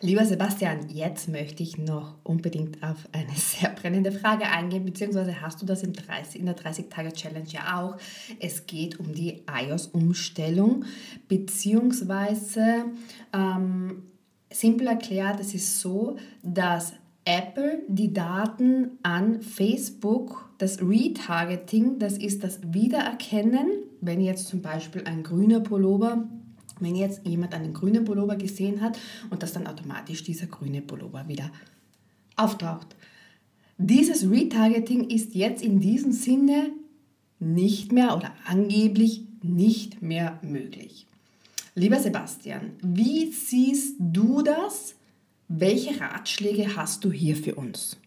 Lieber 0.01 0.27
Sebastian, 0.27 0.91
jetzt 0.91 1.29
möchte 1.29 1.63
ich 1.63 1.79
noch 1.79 2.17
unbedingt 2.25 2.83
auf 2.83 3.09
eine 3.13 3.33
sehr 3.37 3.71
brennende 3.71 4.13
Frage 4.13 4.45
eingehen, 4.45 4.85
beziehungsweise 4.85 5.41
hast 5.41 5.63
du 5.63 5.67
das 5.67 5.83
in, 5.83 5.95
30, 5.95 6.41
in 6.41 6.47
der 6.47 6.57
30-Tage-Challenge 6.57 7.49
ja 7.49 7.81
auch. 7.81 7.97
Es 8.39 8.67
geht 8.67 9.01
um 9.01 9.15
die 9.15 9.45
iOS-Umstellung, 9.51 10.85
beziehungsweise 11.29 12.85
ähm, 13.33 14.03
simpel 14.51 14.89
erklärt, 14.89 15.41
es 15.41 15.55
ist 15.55 15.81
so, 15.81 16.19
dass 16.43 16.93
Apple 17.25 17.83
die 17.89 18.13
Daten 18.13 18.99
an 19.03 19.41
Facebook, 19.41 20.51
das 20.65 20.81
Retargeting, 20.81 21.99
das 21.99 22.17
ist 22.17 22.43
das 22.43 22.59
Wiedererkennen, 22.73 23.67
wenn 24.01 24.23
jetzt 24.23 24.49
zum 24.49 24.63
Beispiel 24.63 25.05
ein 25.05 25.23
grüner 25.23 25.61
Pullover, 25.61 26.27
wenn 26.81 26.95
jetzt 26.95 27.27
jemand 27.27 27.53
einen 27.53 27.75
grünen 27.75 28.07
Pullover 28.07 28.37
gesehen 28.37 28.81
hat 28.81 28.99
und 29.29 29.43
dass 29.43 29.53
dann 29.53 29.67
automatisch 29.67 30.25
dieser 30.25 30.47
grüne 30.47 30.81
Pullover 30.81 31.29
wieder 31.29 31.51
auftaucht. 32.37 32.97
Dieses 33.77 34.31
Retargeting 34.31 35.11
ist 35.11 35.35
jetzt 35.35 35.63
in 35.63 35.81
diesem 35.81 36.13
Sinne 36.13 36.71
nicht 37.39 37.93
mehr 37.93 38.17
oder 38.17 38.33
angeblich 38.47 39.23
nicht 39.43 40.01
mehr 40.01 40.39
möglich. 40.41 41.07
Lieber 41.75 42.01
Sebastian, 42.01 42.71
wie 42.81 43.31
siehst 43.31 43.97
du 43.99 44.41
das? 44.41 44.95
Welche 45.49 46.01
Ratschläge 46.01 46.75
hast 46.75 47.05
du 47.05 47.13
hier 47.13 47.37
für 47.37 47.55
uns? 47.57 47.99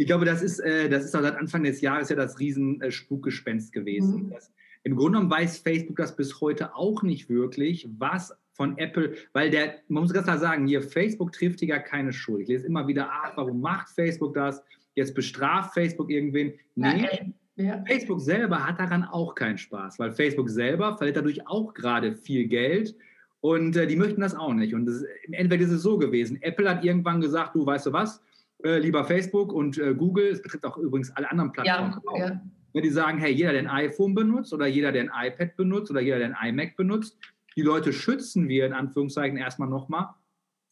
Ich 0.00 0.06
glaube, 0.06 0.24
das 0.24 0.40
ist, 0.40 0.60
äh, 0.60 0.88
das 0.88 1.04
ist 1.04 1.10
seit 1.10 1.36
Anfang 1.36 1.62
des 1.62 1.82
Jahres 1.82 2.08
ja 2.08 2.16
das 2.16 2.38
Riesenspukgespenst 2.38 3.70
gewesen. 3.70 4.24
Mhm. 4.24 4.30
Das, 4.30 4.50
Im 4.82 4.96
Grunde 4.96 5.18
genommen 5.18 5.30
weiß 5.30 5.58
Facebook 5.58 5.96
das 5.96 6.16
bis 6.16 6.40
heute 6.40 6.74
auch 6.74 7.02
nicht 7.02 7.28
wirklich, 7.28 7.86
was 7.98 8.34
von 8.54 8.78
Apple, 8.78 9.12
weil 9.34 9.50
der, 9.50 9.74
man 9.88 10.04
muss 10.04 10.14
ganz 10.14 10.24
klar 10.24 10.38
sagen, 10.38 10.66
hier 10.66 10.80
Facebook 10.80 11.32
trifft 11.32 11.60
gar 11.68 11.80
keine 11.80 12.14
Schuld. 12.14 12.44
Ich 12.44 12.48
lese 12.48 12.66
immer 12.66 12.88
wieder, 12.88 13.10
ach, 13.12 13.36
warum 13.36 13.60
macht 13.60 13.90
Facebook 13.90 14.32
das? 14.32 14.62
Jetzt 14.94 15.14
bestraft 15.14 15.74
Facebook 15.74 16.10
irgendwen. 16.10 16.54
Nee, 16.76 17.34
ja. 17.56 17.84
Facebook 17.86 18.22
selber 18.22 18.66
hat 18.66 18.80
daran 18.80 19.04
auch 19.04 19.34
keinen 19.34 19.58
Spaß, 19.58 19.98
weil 19.98 20.12
Facebook 20.12 20.48
selber 20.48 20.96
verliert 20.96 21.18
dadurch 21.18 21.46
auch 21.46 21.74
gerade 21.74 22.16
viel 22.16 22.48
Geld 22.48 22.96
und 23.40 23.76
äh, 23.76 23.86
die 23.86 23.96
möchten 23.96 24.22
das 24.22 24.34
auch 24.34 24.54
nicht. 24.54 24.72
Und 24.72 24.86
das, 24.86 25.04
im 25.24 25.34
Endeffekt 25.34 25.64
ist 25.64 25.72
es 25.72 25.82
so 25.82 25.98
gewesen. 25.98 26.40
Apple 26.40 26.70
hat 26.70 26.84
irgendwann 26.84 27.20
gesagt, 27.20 27.54
du 27.54 27.66
weißt 27.66 27.84
du 27.84 27.92
was, 27.92 28.22
äh, 28.64 28.78
lieber 28.78 29.04
Facebook 29.04 29.52
und 29.52 29.78
äh, 29.78 29.94
Google, 29.94 30.28
es 30.28 30.42
betrifft 30.42 30.64
auch 30.64 30.76
übrigens 30.76 31.10
alle 31.16 31.30
anderen 31.30 31.52
Plattformen. 31.52 32.00
Ja, 32.16 32.28
ja. 32.28 32.40
Wenn 32.72 32.82
die 32.82 32.90
sagen, 32.90 33.18
hey, 33.18 33.32
jeder, 33.32 33.52
der 33.52 33.62
ein 33.62 33.68
iPhone 33.68 34.14
benutzt 34.14 34.52
oder 34.52 34.66
jeder, 34.66 34.92
der 34.92 35.02
ein 35.12 35.28
iPad 35.28 35.56
benutzt 35.56 35.90
oder 35.90 36.00
jeder, 36.00 36.18
der 36.18 36.38
ein 36.38 36.50
iMac 36.50 36.76
benutzt, 36.76 37.18
die 37.56 37.62
Leute 37.62 37.92
schützen 37.92 38.48
wir 38.48 38.66
in 38.66 38.72
Anführungszeichen 38.72 39.36
erstmal 39.36 39.68
nochmal, 39.68 40.10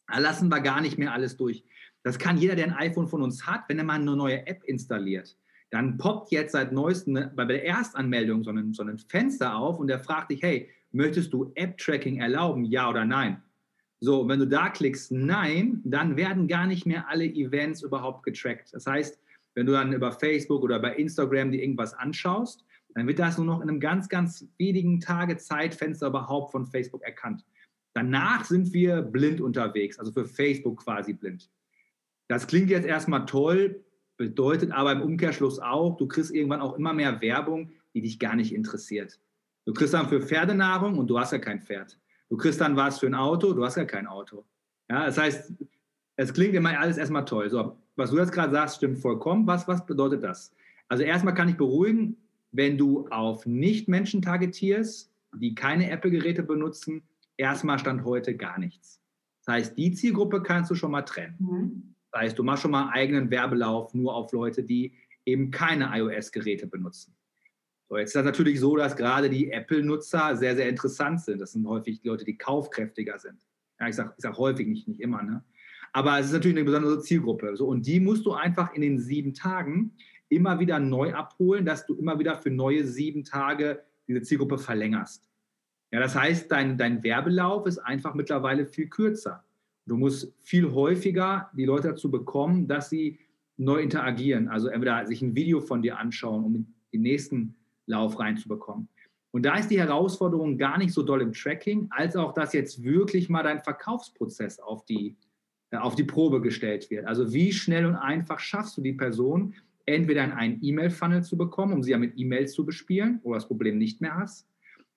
da 0.07 0.19
lassen 0.19 0.49
wir 0.49 0.61
gar 0.61 0.81
nicht 0.81 0.97
mehr 0.97 1.13
alles 1.13 1.35
durch. 1.37 1.63
Das 2.03 2.17
kann 2.17 2.37
jeder, 2.37 2.55
der 2.55 2.65
ein 2.65 2.73
iPhone 2.73 3.07
von 3.07 3.21
uns 3.21 3.45
hat, 3.45 3.63
wenn 3.67 3.77
er 3.77 3.83
mal 3.83 3.95
eine 3.95 4.15
neue 4.15 4.47
App 4.47 4.63
installiert. 4.63 5.37
Dann 5.71 5.97
poppt 5.97 6.31
jetzt 6.31 6.53
seit 6.53 6.71
neuestem 6.71 7.29
bei 7.35 7.45
der 7.45 7.63
Erstanmeldung 7.63 8.43
so 8.43 8.51
ein, 8.51 8.73
so 8.73 8.83
ein 8.83 8.97
Fenster 8.97 9.55
auf 9.55 9.77
und 9.77 9.87
der 9.87 9.99
fragt 9.99 10.31
dich, 10.31 10.41
hey, 10.41 10.69
möchtest 10.91 11.33
du 11.33 11.51
App-Tracking 11.55 12.19
erlauben, 12.19 12.65
ja 12.65 12.89
oder 12.89 13.05
nein? 13.05 13.43
So, 14.01 14.27
wenn 14.27 14.39
du 14.39 14.47
da 14.47 14.69
klickst, 14.69 15.11
nein, 15.11 15.81
dann 15.83 16.15
werden 16.15 16.47
gar 16.47 16.67
nicht 16.67 16.85
mehr 16.85 17.09
alle 17.09 17.25
Events 17.25 17.81
überhaupt 17.81 18.23
getrackt. 18.23 18.73
Das 18.73 18.85
heißt, 18.85 19.19
wenn 19.55 19.65
du 19.65 19.73
dann 19.73 19.91
über 19.91 20.11
Facebook 20.11 20.63
oder 20.63 20.79
bei 20.79 20.95
Instagram 20.95 21.51
dir 21.51 21.61
irgendwas 21.61 21.93
anschaust, 21.93 22.63
dann 22.95 23.07
wird 23.07 23.19
das 23.19 23.37
nur 23.37 23.45
noch 23.45 23.61
in 23.61 23.69
einem 23.69 23.79
ganz, 23.79 24.07
ganz 24.07 24.47
wenigen 24.57 24.99
Tage 24.99 25.37
Zeitfenster 25.37 26.07
überhaupt 26.07 26.51
von 26.51 26.65
Facebook 26.65 27.03
erkannt. 27.03 27.45
Danach 27.93 28.45
sind 28.45 28.73
wir 28.73 29.01
blind 29.01 29.41
unterwegs, 29.41 29.99
also 29.99 30.11
für 30.11 30.25
Facebook 30.25 30.83
quasi 30.83 31.13
blind. 31.13 31.49
Das 32.29 32.47
klingt 32.47 32.69
jetzt 32.69 32.85
erstmal 32.85 33.25
toll, 33.25 33.83
bedeutet 34.17 34.71
aber 34.71 34.91
im 34.91 35.01
Umkehrschluss 35.01 35.59
auch, 35.59 35.97
du 35.97 36.07
kriegst 36.07 36.31
irgendwann 36.31 36.61
auch 36.61 36.77
immer 36.77 36.93
mehr 36.93 37.21
Werbung, 37.21 37.71
die 37.93 38.01
dich 38.01 38.19
gar 38.19 38.35
nicht 38.35 38.53
interessiert. 38.53 39.19
Du 39.65 39.73
kriegst 39.73 39.93
dann 39.93 40.07
für 40.07 40.21
Pferdenahrung 40.21 40.97
und 40.97 41.07
du 41.07 41.19
hast 41.19 41.31
ja 41.31 41.39
kein 41.39 41.61
Pferd. 41.61 41.99
Du 42.29 42.37
kriegst 42.37 42.61
dann 42.61 42.75
was 42.75 42.99
für 42.99 43.07
ein 43.07 43.15
Auto, 43.15 43.53
du 43.53 43.65
hast 43.65 43.75
ja 43.75 43.85
kein 43.85 44.07
Auto. 44.07 44.45
Ja, 44.89 45.05
das 45.05 45.17
heißt, 45.17 45.53
es 46.15 46.33
klingt 46.33 46.53
immer 46.53 46.77
alles 46.79 46.97
erstmal 46.97 47.25
toll. 47.25 47.49
So, 47.49 47.77
was 47.95 48.11
du 48.11 48.17
jetzt 48.17 48.31
gerade 48.31 48.53
sagst, 48.53 48.77
stimmt 48.77 48.99
vollkommen. 48.99 49.47
Was, 49.47 49.67
was 49.67 49.85
bedeutet 49.85 50.23
das? 50.23 50.53
Also 50.87 51.03
erstmal 51.03 51.33
kann 51.33 51.49
ich 51.49 51.57
beruhigen, 51.57 52.17
wenn 52.51 52.77
du 52.77 53.07
auf 53.09 53.45
Nicht-Menschen 53.45 54.21
targetierst, 54.21 55.11
die 55.35 55.53
keine 55.55 55.89
Apple-Geräte 55.89 56.43
benutzen, 56.43 57.03
erstmal 57.37 57.79
stand 57.79 58.03
heute 58.03 58.35
gar 58.35 58.59
nichts. 58.59 58.99
Das 59.45 59.55
heißt, 59.55 59.77
die 59.77 59.91
Zielgruppe 59.91 60.41
kannst 60.41 60.71
du 60.71 60.75
schon 60.75 60.91
mal 60.91 61.03
trennen. 61.03 61.35
Mhm. 61.39 61.95
Das 62.11 62.21
heißt, 62.21 62.39
du 62.39 62.43
machst 62.43 62.63
schon 62.63 62.71
mal 62.71 62.83
einen 62.83 62.91
eigenen 62.91 63.31
Werbelauf 63.31 63.93
nur 63.93 64.15
auf 64.15 64.31
Leute, 64.31 64.63
die 64.63 64.93
eben 65.25 65.51
keine 65.51 65.89
iOS-Geräte 65.93 66.67
benutzen. 66.67 67.15
So, 67.89 67.97
jetzt 67.97 68.09
ist 68.09 68.15
das 68.15 68.25
natürlich 68.25 68.59
so, 68.59 68.75
dass 68.75 68.95
gerade 68.95 69.31
die 69.31 69.51
Apple-Nutzer 69.51 70.35
sehr, 70.37 70.55
sehr 70.55 70.69
interessant 70.69 71.21
sind. 71.21 71.41
Das 71.41 71.53
sind 71.53 71.67
häufig 71.67 72.01
die 72.01 72.07
Leute, 72.07 72.23
die 72.23 72.37
kaufkräftiger 72.37 73.17
sind. 73.17 73.39
Ja, 73.79 73.87
ich 73.87 73.95
sage 73.95 74.13
sag 74.17 74.37
häufig, 74.37 74.67
nicht, 74.67 74.87
nicht 74.87 74.99
immer. 74.99 75.23
Ne? 75.23 75.43
Aber 75.91 76.19
es 76.19 76.27
ist 76.27 76.33
natürlich 76.33 76.57
eine 76.57 76.65
besondere 76.65 77.01
Zielgruppe. 77.01 77.55
So, 77.55 77.65
und 77.67 77.87
die 77.87 77.99
musst 77.99 78.27
du 78.27 78.33
einfach 78.33 78.73
in 78.73 78.81
den 78.81 78.99
sieben 78.99 79.33
Tagen 79.33 79.93
immer 80.29 80.59
wieder 80.59 80.79
neu 80.79 81.15
abholen, 81.15 81.65
dass 81.65 81.87
du 81.87 81.95
immer 81.95 82.19
wieder 82.19 82.37
für 82.37 82.51
neue 82.51 82.85
sieben 82.85 83.23
Tage 83.23 83.81
diese 84.07 84.21
Zielgruppe 84.21 84.59
verlängerst. 84.59 85.27
Ja, 85.91 85.99
das 85.99 86.15
heißt, 86.15 86.51
dein, 86.51 86.77
dein 86.77 87.01
Werbelauf 87.01 87.65
ist 87.65 87.79
einfach 87.79 88.13
mittlerweile 88.13 88.67
viel 88.67 88.87
kürzer. 88.87 89.43
Du 89.87 89.97
musst 89.97 90.31
viel 90.41 90.71
häufiger 90.71 91.49
die 91.57 91.65
Leute 91.65 91.87
dazu 91.87 92.11
bekommen, 92.11 92.67
dass 92.67 92.91
sie 92.91 93.17
neu 93.57 93.81
interagieren. 93.81 94.47
Also 94.47 94.67
entweder 94.67 95.07
sich 95.07 95.23
ein 95.23 95.35
Video 95.35 95.59
von 95.59 95.81
dir 95.81 95.97
anschauen, 95.97 96.43
um 96.43 96.53
den 96.93 97.01
nächsten 97.01 97.55
Lauf 97.89 98.19
reinzubekommen. 98.19 98.87
Und 99.31 99.45
da 99.45 99.57
ist 99.57 99.69
die 99.69 99.79
Herausforderung 99.79 100.57
gar 100.57 100.77
nicht 100.77 100.93
so 100.93 101.03
doll 101.03 101.21
im 101.21 101.33
Tracking, 101.33 101.87
als 101.91 102.15
auch, 102.15 102.33
dass 102.33 102.53
jetzt 102.53 102.83
wirklich 102.83 103.29
mal 103.29 103.43
dein 103.43 103.61
Verkaufsprozess 103.61 104.59
auf 104.59 104.85
die, 104.85 105.15
äh, 105.71 105.77
auf 105.77 105.95
die 105.95 106.03
Probe 106.03 106.41
gestellt 106.41 106.89
wird. 106.89 107.05
Also 107.05 107.31
wie 107.31 107.51
schnell 107.51 107.85
und 107.85 107.95
einfach 107.95 108.39
schaffst 108.39 108.77
du 108.77 108.81
die 108.81 108.93
Person, 108.93 109.53
entweder 109.85 110.23
in 110.23 110.31
einen 110.31 110.59
E-Mail-Funnel 110.61 111.23
zu 111.23 111.37
bekommen, 111.37 111.73
um 111.73 111.83
sie 111.83 111.91
ja 111.91 111.97
mit 111.97 112.13
E-Mails 112.17 112.53
zu 112.53 112.65
bespielen, 112.65 113.19
wo 113.23 113.29
du 113.29 113.35
das 113.35 113.47
Problem 113.47 113.77
nicht 113.77 114.01
mehr 114.01 114.15
hast. 114.15 114.47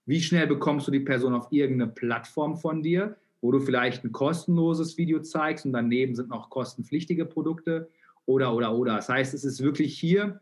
Wie 0.05 0.21
schnell 0.21 0.47
bekommst 0.47 0.87
du 0.87 0.91
die 0.91 1.01
Person 1.01 1.35
auf 1.35 1.49
irgendeine 1.51 1.91
Plattform 1.91 2.57
von 2.57 2.83
dir, 2.83 3.17
wo 3.41 3.53
du 3.53 3.61
vielleicht 3.61 4.05
ein 4.05 4.13
kostenloses 4.13 4.97
Video 4.99 5.21
zeigst 5.21 5.65
und 5.65 5.73
daneben 5.73 6.15
sind 6.15 6.29
noch 6.29 6.51
kostenpflichtige 6.51 7.25
Produkte 7.25 7.89
oder, 8.27 8.55
oder, 8.55 8.75
oder. 8.75 8.97
Das 8.97 9.09
heißt, 9.09 9.35
es 9.35 9.45
ist 9.45 9.63
wirklich 9.63 9.99
hier 9.99 10.41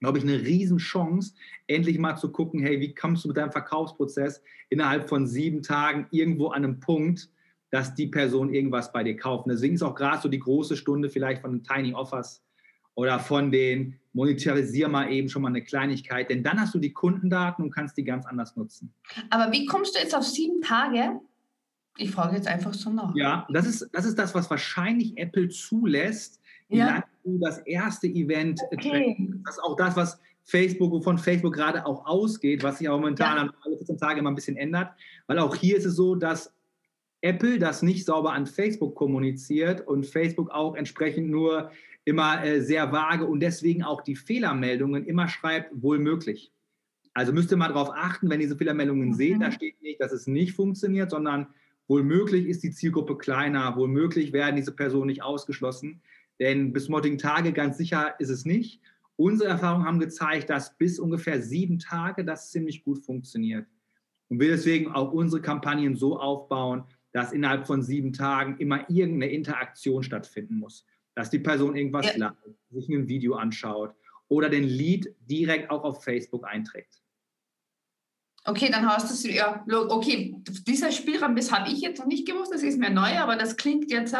glaube 0.00 0.18
ich, 0.18 0.24
eine 0.24 0.40
Riesenchance, 0.40 1.34
endlich 1.66 1.98
mal 1.98 2.16
zu 2.16 2.32
gucken, 2.32 2.60
hey, 2.60 2.80
wie 2.80 2.94
kommst 2.94 3.24
du 3.24 3.28
mit 3.28 3.36
deinem 3.36 3.52
Verkaufsprozess 3.52 4.42
innerhalb 4.70 5.08
von 5.08 5.26
sieben 5.26 5.62
Tagen 5.62 6.06
irgendwo 6.10 6.48
an 6.48 6.64
einem 6.64 6.80
Punkt, 6.80 7.30
dass 7.70 7.94
die 7.94 8.08
Person 8.08 8.52
irgendwas 8.52 8.92
bei 8.92 9.04
dir 9.04 9.16
kauft. 9.16 9.46
Und 9.46 9.52
deswegen 9.52 9.74
ist 9.74 9.82
auch 9.82 9.94
gerade 9.94 10.20
so 10.20 10.28
die 10.28 10.40
große 10.40 10.76
Stunde 10.76 11.08
vielleicht 11.08 11.42
von 11.42 11.52
den 11.52 11.62
Tiny 11.62 11.94
Offers 11.94 12.42
oder 12.94 13.20
von 13.20 13.52
den 13.52 14.00
monetarisier 14.12 14.88
mal 14.88 15.12
eben 15.12 15.28
schon 15.28 15.42
mal 15.42 15.48
eine 15.48 15.62
Kleinigkeit, 15.62 16.28
denn 16.30 16.42
dann 16.42 16.60
hast 16.60 16.74
du 16.74 16.78
die 16.78 16.92
Kundendaten 16.92 17.64
und 17.64 17.70
kannst 17.70 17.96
die 17.96 18.02
ganz 18.02 18.26
anders 18.26 18.56
nutzen. 18.56 18.92
Aber 19.30 19.52
wie 19.52 19.66
kommst 19.66 19.94
du 19.94 20.00
jetzt 20.00 20.16
auf 20.16 20.24
sieben 20.24 20.60
Tage? 20.62 21.20
Ich 21.96 22.10
frage 22.10 22.34
jetzt 22.34 22.48
einfach 22.48 22.74
so 22.74 22.90
nach. 22.90 23.14
Ja, 23.14 23.46
das 23.50 23.66
ist, 23.66 23.88
das 23.92 24.04
ist 24.04 24.18
das, 24.18 24.34
was 24.34 24.50
wahrscheinlich 24.50 25.16
Apple 25.16 25.48
zulässt, 25.48 26.40
wie 26.68 26.78
ja. 26.78 26.86
lange 26.86 27.04
du 27.24 27.38
das 27.38 27.58
erste 27.58 28.06
Event 28.06 28.60
okay. 28.70 29.16
Das 29.44 29.56
ist 29.56 29.62
auch 29.62 29.76
das, 29.76 29.96
was 29.96 30.20
Facebook, 30.42 30.90
wovon 30.90 31.18
Facebook 31.18 31.54
gerade 31.54 31.86
auch 31.86 32.06
ausgeht, 32.06 32.62
was 32.62 32.78
sich 32.78 32.88
auch 32.88 32.98
momentan 32.98 33.46
ja. 33.46 33.54
alle 33.62 33.76
14 33.76 33.98
Tage 33.98 34.20
immer 34.20 34.30
ein 34.30 34.34
bisschen 34.34 34.56
ändert. 34.56 34.92
Weil 35.26 35.38
auch 35.38 35.54
hier 35.54 35.76
ist 35.76 35.84
es 35.84 35.94
so, 35.94 36.14
dass 36.14 36.52
Apple 37.20 37.58
das 37.58 37.82
nicht 37.82 38.04
sauber 38.06 38.32
an 38.32 38.46
Facebook 38.46 38.94
kommuniziert 38.94 39.86
und 39.86 40.06
Facebook 40.06 40.50
auch 40.50 40.74
entsprechend 40.74 41.30
nur 41.30 41.70
immer 42.04 42.44
äh, 42.44 42.60
sehr 42.60 42.92
vage 42.92 43.26
und 43.26 43.40
deswegen 43.40 43.82
auch 43.82 44.00
die 44.00 44.16
Fehlermeldungen 44.16 45.04
immer 45.04 45.28
schreibt, 45.28 45.70
wohl 45.82 45.98
möglich. 45.98 46.52
Also 47.12 47.32
müsst 47.32 47.50
ihr 47.50 47.56
mal 47.56 47.68
darauf 47.68 47.90
achten, 47.90 48.30
wenn 48.30 48.40
diese 48.40 48.56
Fehlermeldungen 48.56 49.08
mhm. 49.08 49.14
seht, 49.14 49.42
da 49.42 49.52
steht 49.52 49.80
nicht, 49.82 50.00
dass 50.00 50.12
es 50.12 50.26
nicht 50.26 50.54
funktioniert, 50.54 51.10
sondern 51.10 51.48
wohl 51.88 52.02
möglich 52.02 52.46
ist 52.46 52.62
die 52.62 52.70
Zielgruppe 52.70 53.18
kleiner, 53.18 53.76
wohl 53.76 53.88
möglich 53.88 54.32
werden 54.32 54.56
diese 54.56 54.72
Personen 54.72 55.08
nicht 55.08 55.22
ausgeschlossen. 55.22 56.00
Denn 56.40 56.72
bis 56.72 56.88
morgigen 56.88 57.18
Tage 57.18 57.52
ganz 57.52 57.76
sicher 57.76 58.18
ist 58.18 58.30
es 58.30 58.44
nicht. 58.44 58.80
Unsere 59.16 59.50
Erfahrungen 59.50 59.84
haben 59.86 59.98
gezeigt, 60.00 60.48
dass 60.48 60.76
bis 60.78 60.98
ungefähr 60.98 61.42
sieben 61.42 61.78
Tage 61.78 62.24
das 62.24 62.50
ziemlich 62.50 62.82
gut 62.82 63.04
funktioniert. 63.04 63.66
Und 64.28 64.40
wir 64.40 64.48
deswegen 64.48 64.90
auch 64.90 65.12
unsere 65.12 65.42
Kampagnen 65.42 65.94
so 65.94 66.18
aufbauen, 66.18 66.84
dass 67.12 67.32
innerhalb 67.32 67.66
von 67.66 67.82
sieben 67.82 68.12
Tagen 68.12 68.56
immer 68.58 68.88
irgendeine 68.88 69.32
Interaktion 69.32 70.02
stattfinden 70.02 70.56
muss. 70.58 70.86
Dass 71.14 71.28
die 71.28 71.40
Person 71.40 71.76
irgendwas 71.76 72.06
ja. 72.06 72.16
lernt, 72.16 72.38
sich 72.70 72.88
ein 72.88 73.08
Video 73.08 73.34
anschaut 73.34 73.94
oder 74.28 74.48
den 74.48 74.64
Lead 74.64 75.14
direkt 75.28 75.70
auch 75.70 75.84
auf 75.84 76.02
Facebook 76.02 76.46
einträgt. 76.46 76.99
Okay, 78.44 78.70
dann 78.70 78.88
hast 78.88 79.10
du 79.10 79.14
es, 79.14 79.34
ja, 79.34 79.62
okay, 79.68 80.34
dieser 80.66 80.90
Spielraum, 80.90 81.36
das 81.36 81.52
habe 81.52 81.70
ich 81.70 81.80
jetzt 81.80 81.98
noch 81.98 82.06
nicht 82.06 82.26
gewusst, 82.26 82.52
das 82.52 82.62
ist 82.62 82.78
mir 82.78 82.88
neu, 82.88 83.18
aber 83.18 83.36
das 83.36 83.56
klingt 83.56 83.90
jetzt 83.90 84.16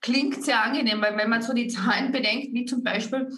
klingt 0.00 0.42
sehr 0.44 0.64
angenehm, 0.64 1.00
weil 1.00 1.16
wenn 1.16 1.30
man 1.30 1.40
so 1.40 1.52
die 1.52 1.68
Zahlen 1.68 2.10
bedenkt, 2.10 2.52
wie 2.52 2.64
zum 2.64 2.82
Beispiel, 2.82 3.30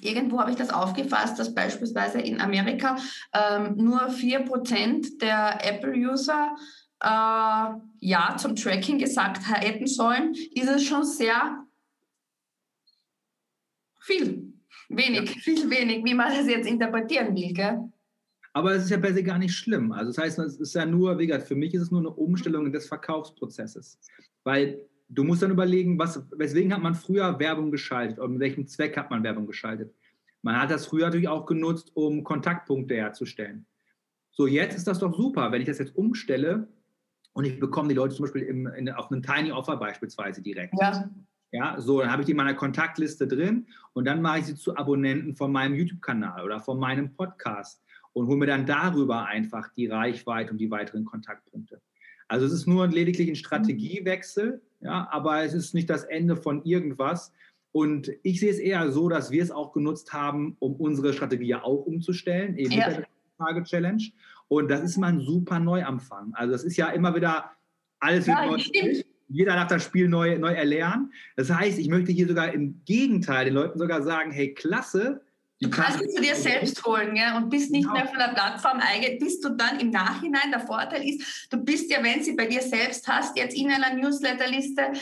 irgendwo 0.00 0.38
habe 0.38 0.52
ich 0.52 0.56
das 0.56 0.70
aufgefasst, 0.70 1.38
dass 1.38 1.52
beispielsweise 1.52 2.20
in 2.20 2.40
Amerika 2.40 2.96
ähm, 3.32 3.76
nur 3.76 4.08
4% 4.08 5.18
der 5.18 5.58
Apple-User 5.64 6.54
äh, 7.00 7.68
Ja 8.00 8.36
zum 8.38 8.54
Tracking 8.54 8.98
gesagt 8.98 9.42
hätten 9.50 9.88
sollen, 9.88 10.34
ist 10.54 10.68
es 10.68 10.84
schon 10.84 11.04
sehr 11.04 11.66
viel, 14.00 14.52
wenig, 14.88 15.34
ja. 15.34 15.40
viel 15.40 15.68
wenig, 15.68 16.04
wie 16.04 16.14
man 16.14 16.28
das 16.28 16.46
jetzt 16.46 16.68
interpretieren 16.68 17.34
will, 17.34 17.52
gell? 17.52 17.92
Aber 18.56 18.74
es 18.74 18.84
ist 18.84 18.90
ja 18.90 18.96
per 18.96 19.12
se 19.12 19.22
gar 19.22 19.36
nicht 19.38 19.54
schlimm. 19.54 19.92
Also 19.92 20.12
das 20.12 20.16
heißt, 20.16 20.38
es 20.38 20.56
ist 20.56 20.74
ja 20.74 20.86
nur, 20.86 21.18
wie 21.18 21.26
gesagt, 21.26 21.46
für 21.46 21.54
mich 21.54 21.74
ist 21.74 21.82
es 21.82 21.90
nur 21.90 22.00
eine 22.00 22.08
Umstellung 22.08 22.72
des 22.72 22.88
Verkaufsprozesses. 22.88 24.00
Weil 24.44 24.80
du 25.10 25.24
musst 25.24 25.42
dann 25.42 25.50
überlegen, 25.50 25.98
was, 25.98 26.24
weswegen 26.34 26.72
hat 26.72 26.80
man 26.80 26.94
früher 26.94 27.38
Werbung 27.38 27.70
geschaltet 27.70 28.18
und 28.18 28.32
mit 28.32 28.40
welchem 28.40 28.66
Zweck 28.66 28.96
hat 28.96 29.10
man 29.10 29.22
Werbung 29.22 29.46
geschaltet. 29.46 29.94
Man 30.40 30.58
hat 30.58 30.70
das 30.70 30.86
früher 30.86 31.04
natürlich 31.04 31.28
auch 31.28 31.44
genutzt, 31.44 31.90
um 31.92 32.24
Kontaktpunkte 32.24 32.94
herzustellen. 32.94 33.66
So, 34.30 34.46
jetzt 34.46 34.74
ist 34.74 34.86
das 34.86 35.00
doch 35.00 35.14
super, 35.14 35.52
wenn 35.52 35.60
ich 35.60 35.68
das 35.68 35.78
jetzt 35.78 35.94
umstelle 35.94 36.66
und 37.34 37.44
ich 37.44 37.60
bekomme 37.60 37.90
die 37.90 37.94
Leute 37.94 38.14
zum 38.14 38.24
Beispiel 38.24 38.44
im, 38.44 38.68
in, 38.68 38.88
auf 38.88 39.12
einen 39.12 39.22
Tiny 39.22 39.52
Offer 39.52 39.76
beispielsweise 39.76 40.40
direkt. 40.40 40.72
Ja. 40.80 41.10
Ja, 41.52 41.78
so, 41.78 42.00
dann 42.00 42.10
habe 42.10 42.22
ich 42.22 42.26
die 42.26 42.32
in 42.32 42.38
meiner 42.38 42.54
Kontaktliste 42.54 43.26
drin 43.26 43.66
und 43.92 44.06
dann 44.06 44.20
mache 44.20 44.40
ich 44.40 44.46
sie 44.46 44.56
zu 44.56 44.76
Abonnenten 44.76 45.36
von 45.36 45.52
meinem 45.52 45.74
YouTube-Kanal 45.74 46.42
oder 46.42 46.58
von 46.58 46.78
meinem 46.78 47.14
Podcast 47.14 47.85
und 48.16 48.28
hole 48.28 48.38
mir 48.38 48.46
dann 48.46 48.64
darüber 48.64 49.26
einfach 49.26 49.68
die 49.76 49.88
Reichweite 49.88 50.50
und 50.52 50.56
die 50.56 50.70
weiteren 50.70 51.04
Kontaktpunkte. 51.04 51.82
Also 52.28 52.46
es 52.46 52.52
ist 52.52 52.66
nur 52.66 52.86
lediglich 52.86 53.28
ein 53.28 53.36
Strategiewechsel, 53.36 54.62
ja, 54.80 55.06
aber 55.10 55.42
es 55.44 55.52
ist 55.52 55.74
nicht 55.74 55.90
das 55.90 56.04
Ende 56.04 56.34
von 56.34 56.64
irgendwas. 56.64 57.30
Und 57.72 58.10
ich 58.22 58.40
sehe 58.40 58.50
es 58.50 58.58
eher 58.58 58.90
so, 58.90 59.10
dass 59.10 59.30
wir 59.30 59.42
es 59.42 59.50
auch 59.50 59.74
genutzt 59.74 60.14
haben, 60.14 60.56
um 60.60 60.76
unsere 60.76 61.12
Strategie 61.12 61.48
ja 61.48 61.62
auch 61.62 61.84
umzustellen, 61.84 62.56
eben 62.56 62.72
ja. 62.72 62.88
mit 62.88 62.96
der 62.96 63.06
Tage-Challenge. 63.36 64.04
Und 64.48 64.70
das 64.70 64.80
ist 64.80 64.96
mal 64.96 65.08
ein 65.08 65.20
super 65.20 65.60
Neuanfang. 65.60 66.32
Also 66.32 66.52
das 66.52 66.64
ist 66.64 66.78
ja 66.78 66.88
immer 66.88 67.14
wieder, 67.14 67.50
alles 68.00 68.26
wird 68.26 68.38
ja, 68.38 68.46
neu. 68.46 69.02
Jeder 69.28 69.56
darf 69.56 69.68
das 69.68 69.84
Spiel 69.84 70.08
neu, 70.08 70.38
neu 70.38 70.54
erlernen. 70.54 71.12
Das 71.36 71.50
heißt, 71.50 71.78
ich 71.78 71.88
möchte 71.88 72.12
hier 72.12 72.28
sogar 72.28 72.54
im 72.54 72.80
Gegenteil 72.86 73.44
den 73.44 73.54
Leuten 73.54 73.78
sogar 73.78 74.02
sagen, 74.02 74.30
hey, 74.30 74.54
klasse, 74.54 75.20
Du 75.60 75.70
kannst 75.70 76.02
es 76.02 76.14
zu 76.14 76.20
dir 76.20 76.34
selbst 76.34 76.84
holen 76.84 77.16
ja, 77.16 77.36
und 77.36 77.48
bist 77.48 77.70
nicht 77.70 77.84
genau. 77.84 77.94
mehr 77.94 78.06
von 78.06 78.18
der 78.18 78.28
Plattform 78.28 78.78
eigen, 78.78 79.18
bis 79.18 79.40
du 79.40 79.50
dann 79.50 79.80
im 79.80 79.90
Nachhinein, 79.90 80.50
der 80.50 80.60
Vorteil 80.60 81.08
ist, 81.08 81.48
du 81.50 81.56
bist 81.56 81.90
ja, 81.90 82.02
wenn 82.02 82.22
sie 82.22 82.34
bei 82.34 82.46
dir 82.46 82.60
selbst 82.60 83.08
hast, 83.08 83.38
jetzt 83.38 83.56
in 83.56 83.70
einer 83.70 83.94
Newsletterliste, 83.94 84.92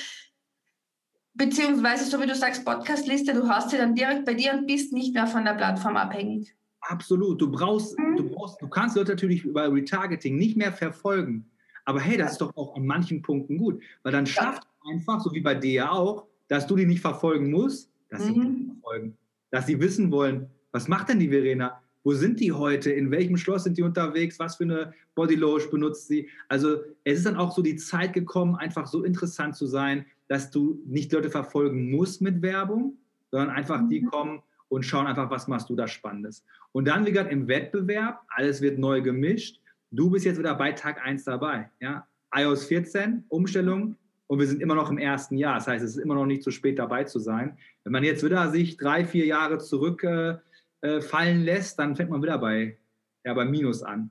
beziehungsweise, 1.35 2.05
so 2.05 2.21
wie 2.21 2.27
du 2.27 2.37
sagst, 2.37 2.65
Podcastliste, 2.65 3.35
du 3.35 3.49
hast 3.49 3.71
sie 3.71 3.79
dann 3.79 3.97
direkt 3.97 4.25
bei 4.25 4.35
dir 4.35 4.53
und 4.55 4.67
bist 4.67 4.93
nicht 4.93 5.13
mehr 5.13 5.27
von 5.27 5.45
der 5.45 5.55
Plattform 5.55 5.97
abhängig. 5.97 6.55
Absolut. 6.83 7.41
Du 7.41 7.51
brauchst, 7.51 7.99
mhm. 7.99 8.17
du 8.17 8.31
brauchst, 8.31 8.63
du 8.63 8.69
kannst 8.69 8.95
Leute 8.97 9.13
natürlich 9.13 9.43
über 9.43 9.73
Retargeting 9.73 10.37
nicht 10.37 10.57
mehr 10.57 10.73
verfolgen. 10.73 11.51
Aber 11.85 12.01
hey, 12.01 12.17
das 12.17 12.33
ist 12.33 12.41
doch 12.41 12.57
auch 12.57 12.77
an 12.77 12.87
manchen 12.87 13.23
Punkten 13.23 13.59
gut, 13.59 13.83
weil 14.05 14.13
dann 14.13 14.27
schafft 14.27 14.63
ja. 14.63 14.93
einfach, 14.93 15.21
so 15.21 15.33
wie 15.33 15.41
bei 15.41 15.57
dir 15.57 15.91
auch, 15.91 16.27
dass 16.47 16.67
du 16.67 16.77
die 16.77 16.87
nicht 16.87 17.01
verfolgen 17.01 17.51
musst, 17.51 17.91
dass 18.09 18.25
mhm. 18.25 18.35
sie 18.35 18.41
dich 18.41 18.67
verfolgen 18.67 19.19
dass 19.55 19.67
sie 19.67 19.79
wissen 19.79 20.11
wollen, 20.11 20.51
was 20.73 20.89
macht 20.89 21.11
denn 21.11 21.21
die 21.21 21.29
Verena? 21.29 21.81
Wo 22.03 22.13
sind 22.13 22.41
die 22.41 22.51
heute? 22.51 22.91
In 22.91 23.13
welchem 23.13 23.37
Schloss 23.37 23.63
sind 23.63 23.79
die 23.79 23.85
unterwegs? 23.85 24.41
Was 24.41 24.57
für 24.57 24.65
eine 24.65 24.93
Bodylotion 25.15 25.71
benutzt 25.71 26.09
sie? 26.09 26.29
Also 26.49 26.79
es 27.05 27.19
ist 27.19 27.27
dann 27.27 27.37
auch 27.37 27.55
so 27.55 27.63
die 27.63 27.77
Zeit 27.77 28.15
gekommen, 28.15 28.57
einfach 28.57 28.89
so 28.89 29.05
interessant 29.05 29.55
zu 29.55 29.67
sein, 29.67 30.07
dass 30.27 30.51
du 30.51 30.83
nicht 30.87 31.13
Leute 31.13 31.31
verfolgen 31.31 31.93
musst 31.93 32.21
mit 32.21 32.43
Werbung, 32.43 32.99
sondern 33.31 33.51
einfach 33.51 33.81
mhm. 33.81 33.91
die 33.91 34.03
kommen 34.03 34.43
und 34.71 34.83
schauen 34.83 35.07
einfach, 35.07 35.31
was 35.31 35.47
machst 35.47 35.71
du 35.71 35.77
da 35.77 35.87
Spannendes. 35.87 36.45
Und 36.73 36.89
dann, 36.89 37.07
wie 37.07 37.13
gesagt, 37.13 37.31
im 37.31 37.47
Wettbewerb, 37.47 38.23
alles 38.31 38.61
wird 38.61 38.81
neu 38.81 39.03
gemischt. 39.03 39.61
Du 39.93 40.11
bist 40.11 40.25
jetzt 40.25 40.41
wieder 40.41 40.57
bei 40.57 40.73
Tag 40.73 41.01
1 41.01 41.23
dabei. 41.23 41.71
Ja? 41.79 42.09
iOS 42.35 42.65
14, 42.65 43.23
Umstellung, 43.29 43.95
und 44.35 44.41
wir 44.41 44.49
sind 44.49 44.61
immer 44.61 44.75
noch 44.75 44.91
im 44.91 44.99
ersten 44.99 45.37
Jahr. 45.39 45.55
Das 45.55 45.69
heißt, 45.69 45.85
es 45.85 45.93
ist 45.93 46.03
immer 46.03 46.17
noch 46.17 46.27
nicht 46.27 46.43
zu 46.43 46.51
spät 46.51 46.77
dabei 46.81 47.05
zu 47.05 47.21
sein. 47.21 47.57
Wenn 47.85 47.93
man 47.93 48.03
jetzt 48.03 48.25
wieder 48.25 48.51
sich 48.51 48.77
drei, 48.77 49.05
vier 49.05 49.27
Jahre 49.27 49.59
zurückfallen 49.59 50.41
äh, 50.83 50.99
äh, 51.31 51.33
lässt, 51.35 51.79
dann 51.79 51.95
fängt 51.95 52.11
man 52.11 52.21
wieder 52.21 52.39
bei, 52.39 52.77
ja, 53.25 53.33
bei 53.33 53.45
Minus 53.45 53.85
an. 53.85 54.11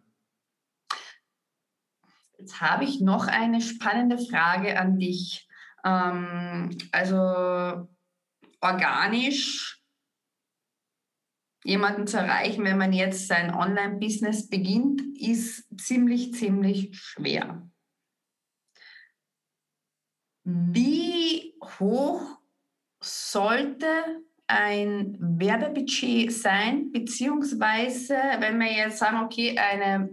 Jetzt 2.37 2.61
habe 2.61 2.85
ich 2.85 3.01
noch 3.01 3.27
eine 3.27 3.59
spannende 3.59 4.17
Frage 4.17 4.79
an 4.79 4.97
dich. 4.97 5.49
Ähm, 5.83 6.69
also 6.93 7.89
organisch 8.61 9.83
jemanden 11.65 12.07
zu 12.07 12.15
erreichen, 12.15 12.63
wenn 12.63 12.77
man 12.77 12.93
jetzt 12.93 13.27
sein 13.27 13.53
Online-Business 13.53 14.47
beginnt, 14.47 15.01
ist 15.19 15.65
ziemlich, 15.77 16.33
ziemlich 16.33 16.97
schwer. 16.97 17.69
Wie 20.43 21.55
hoch 21.79 22.21
sollte 23.01 23.87
ein 24.47 25.17
Werbebudget 25.19 26.31
sein, 26.31 26.91
beziehungsweise 26.91 28.15
wenn 28.39 28.59
wir 28.59 28.71
jetzt 28.71 28.97
sagen, 28.97 29.23
okay, 29.23 29.57
eine 29.57 30.09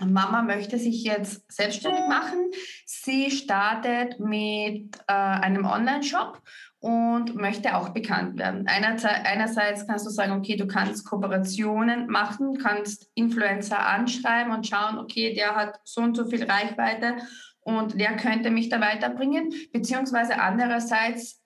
Mama 0.00 0.42
möchte 0.42 0.78
sich 0.78 1.04
jetzt 1.04 1.50
selbstständig 1.50 2.06
machen, 2.08 2.50
sie 2.84 3.30
startet 3.30 4.18
mit 4.20 4.96
äh, 5.06 5.12
einem 5.12 5.64
Online-Shop 5.64 6.42
und 6.80 7.36
möchte 7.36 7.76
auch 7.76 7.90
bekannt 7.90 8.38
werden. 8.38 8.66
Einerseits 8.66 9.86
kannst 9.86 10.04
du 10.04 10.10
sagen, 10.10 10.32
okay, 10.32 10.56
du 10.56 10.66
kannst 10.66 11.06
Kooperationen 11.06 12.08
machen, 12.08 12.58
kannst 12.58 13.08
Influencer 13.14 13.78
anschreiben 13.78 14.52
und 14.52 14.66
schauen, 14.66 14.98
okay, 14.98 15.32
der 15.32 15.54
hat 15.54 15.80
so 15.84 16.02
und 16.02 16.16
so 16.16 16.26
viel 16.26 16.44
Reichweite 16.44 17.16
und 17.64 17.98
der 17.98 18.16
könnte 18.16 18.50
mich 18.50 18.68
da 18.68 18.80
weiterbringen. 18.80 19.52
Beziehungsweise 19.72 20.38
andererseits 20.38 21.42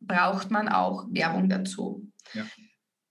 braucht 0.00 0.50
man 0.50 0.68
auch 0.68 1.06
Werbung 1.10 1.48
dazu. 1.48 2.08
Ja. 2.34 2.44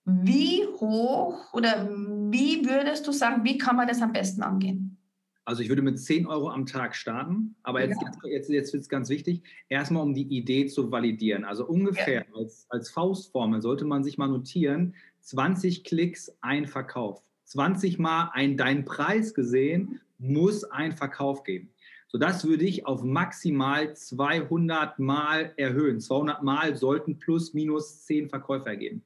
Wie 0.05 0.65
hoch 0.65 1.53
oder 1.53 1.89
wie 1.89 2.65
würdest 2.65 3.05
du 3.07 3.11
sagen, 3.11 3.43
wie 3.43 3.57
kann 3.57 3.75
man 3.75 3.87
das 3.87 4.01
am 4.01 4.13
besten 4.13 4.41
angehen? 4.41 4.97
Also 5.43 5.63
ich 5.63 5.69
würde 5.69 5.81
mit 5.81 5.99
10 5.99 6.27
Euro 6.27 6.49
am 6.49 6.65
Tag 6.65 6.95
starten, 6.95 7.55
aber 7.63 7.83
jetzt, 7.83 8.01
ja. 8.01 8.29
jetzt, 8.29 8.49
jetzt 8.49 8.73
wird 8.73 8.83
es 8.83 8.89
ganz 8.89 9.09
wichtig, 9.09 9.43
erstmal 9.69 10.03
um 10.03 10.13
die 10.13 10.27
Idee 10.27 10.67
zu 10.67 10.91
validieren. 10.91 11.45
Also 11.45 11.65
ungefähr 11.65 12.25
ja. 12.27 12.35
als, 12.35 12.67
als 12.69 12.91
Faustformel 12.91 13.61
sollte 13.61 13.85
man 13.85 14.03
sich 14.03 14.17
mal 14.17 14.27
notieren, 14.27 14.95
20 15.21 15.83
Klicks, 15.83 16.31
ein 16.41 16.67
Verkauf. 16.67 17.21
20 17.45 17.99
Mal 17.99 18.29
ein 18.33 18.55
Dein 18.55 18.85
Preis 18.85 19.33
gesehen, 19.33 19.99
muss 20.19 20.63
ein 20.63 20.93
Verkauf 20.93 21.43
geben. 21.43 21.73
So, 22.11 22.17
das 22.17 22.43
würde 22.45 22.65
ich 22.65 22.85
auf 22.85 23.03
maximal 23.03 23.95
200 23.95 24.99
Mal 24.99 25.53
erhöhen. 25.55 26.01
200 26.01 26.43
Mal 26.43 26.75
sollten 26.75 27.19
plus 27.19 27.53
minus 27.53 28.03
10 28.03 28.27
Verkäufe 28.27 28.67
ergeben. 28.67 29.01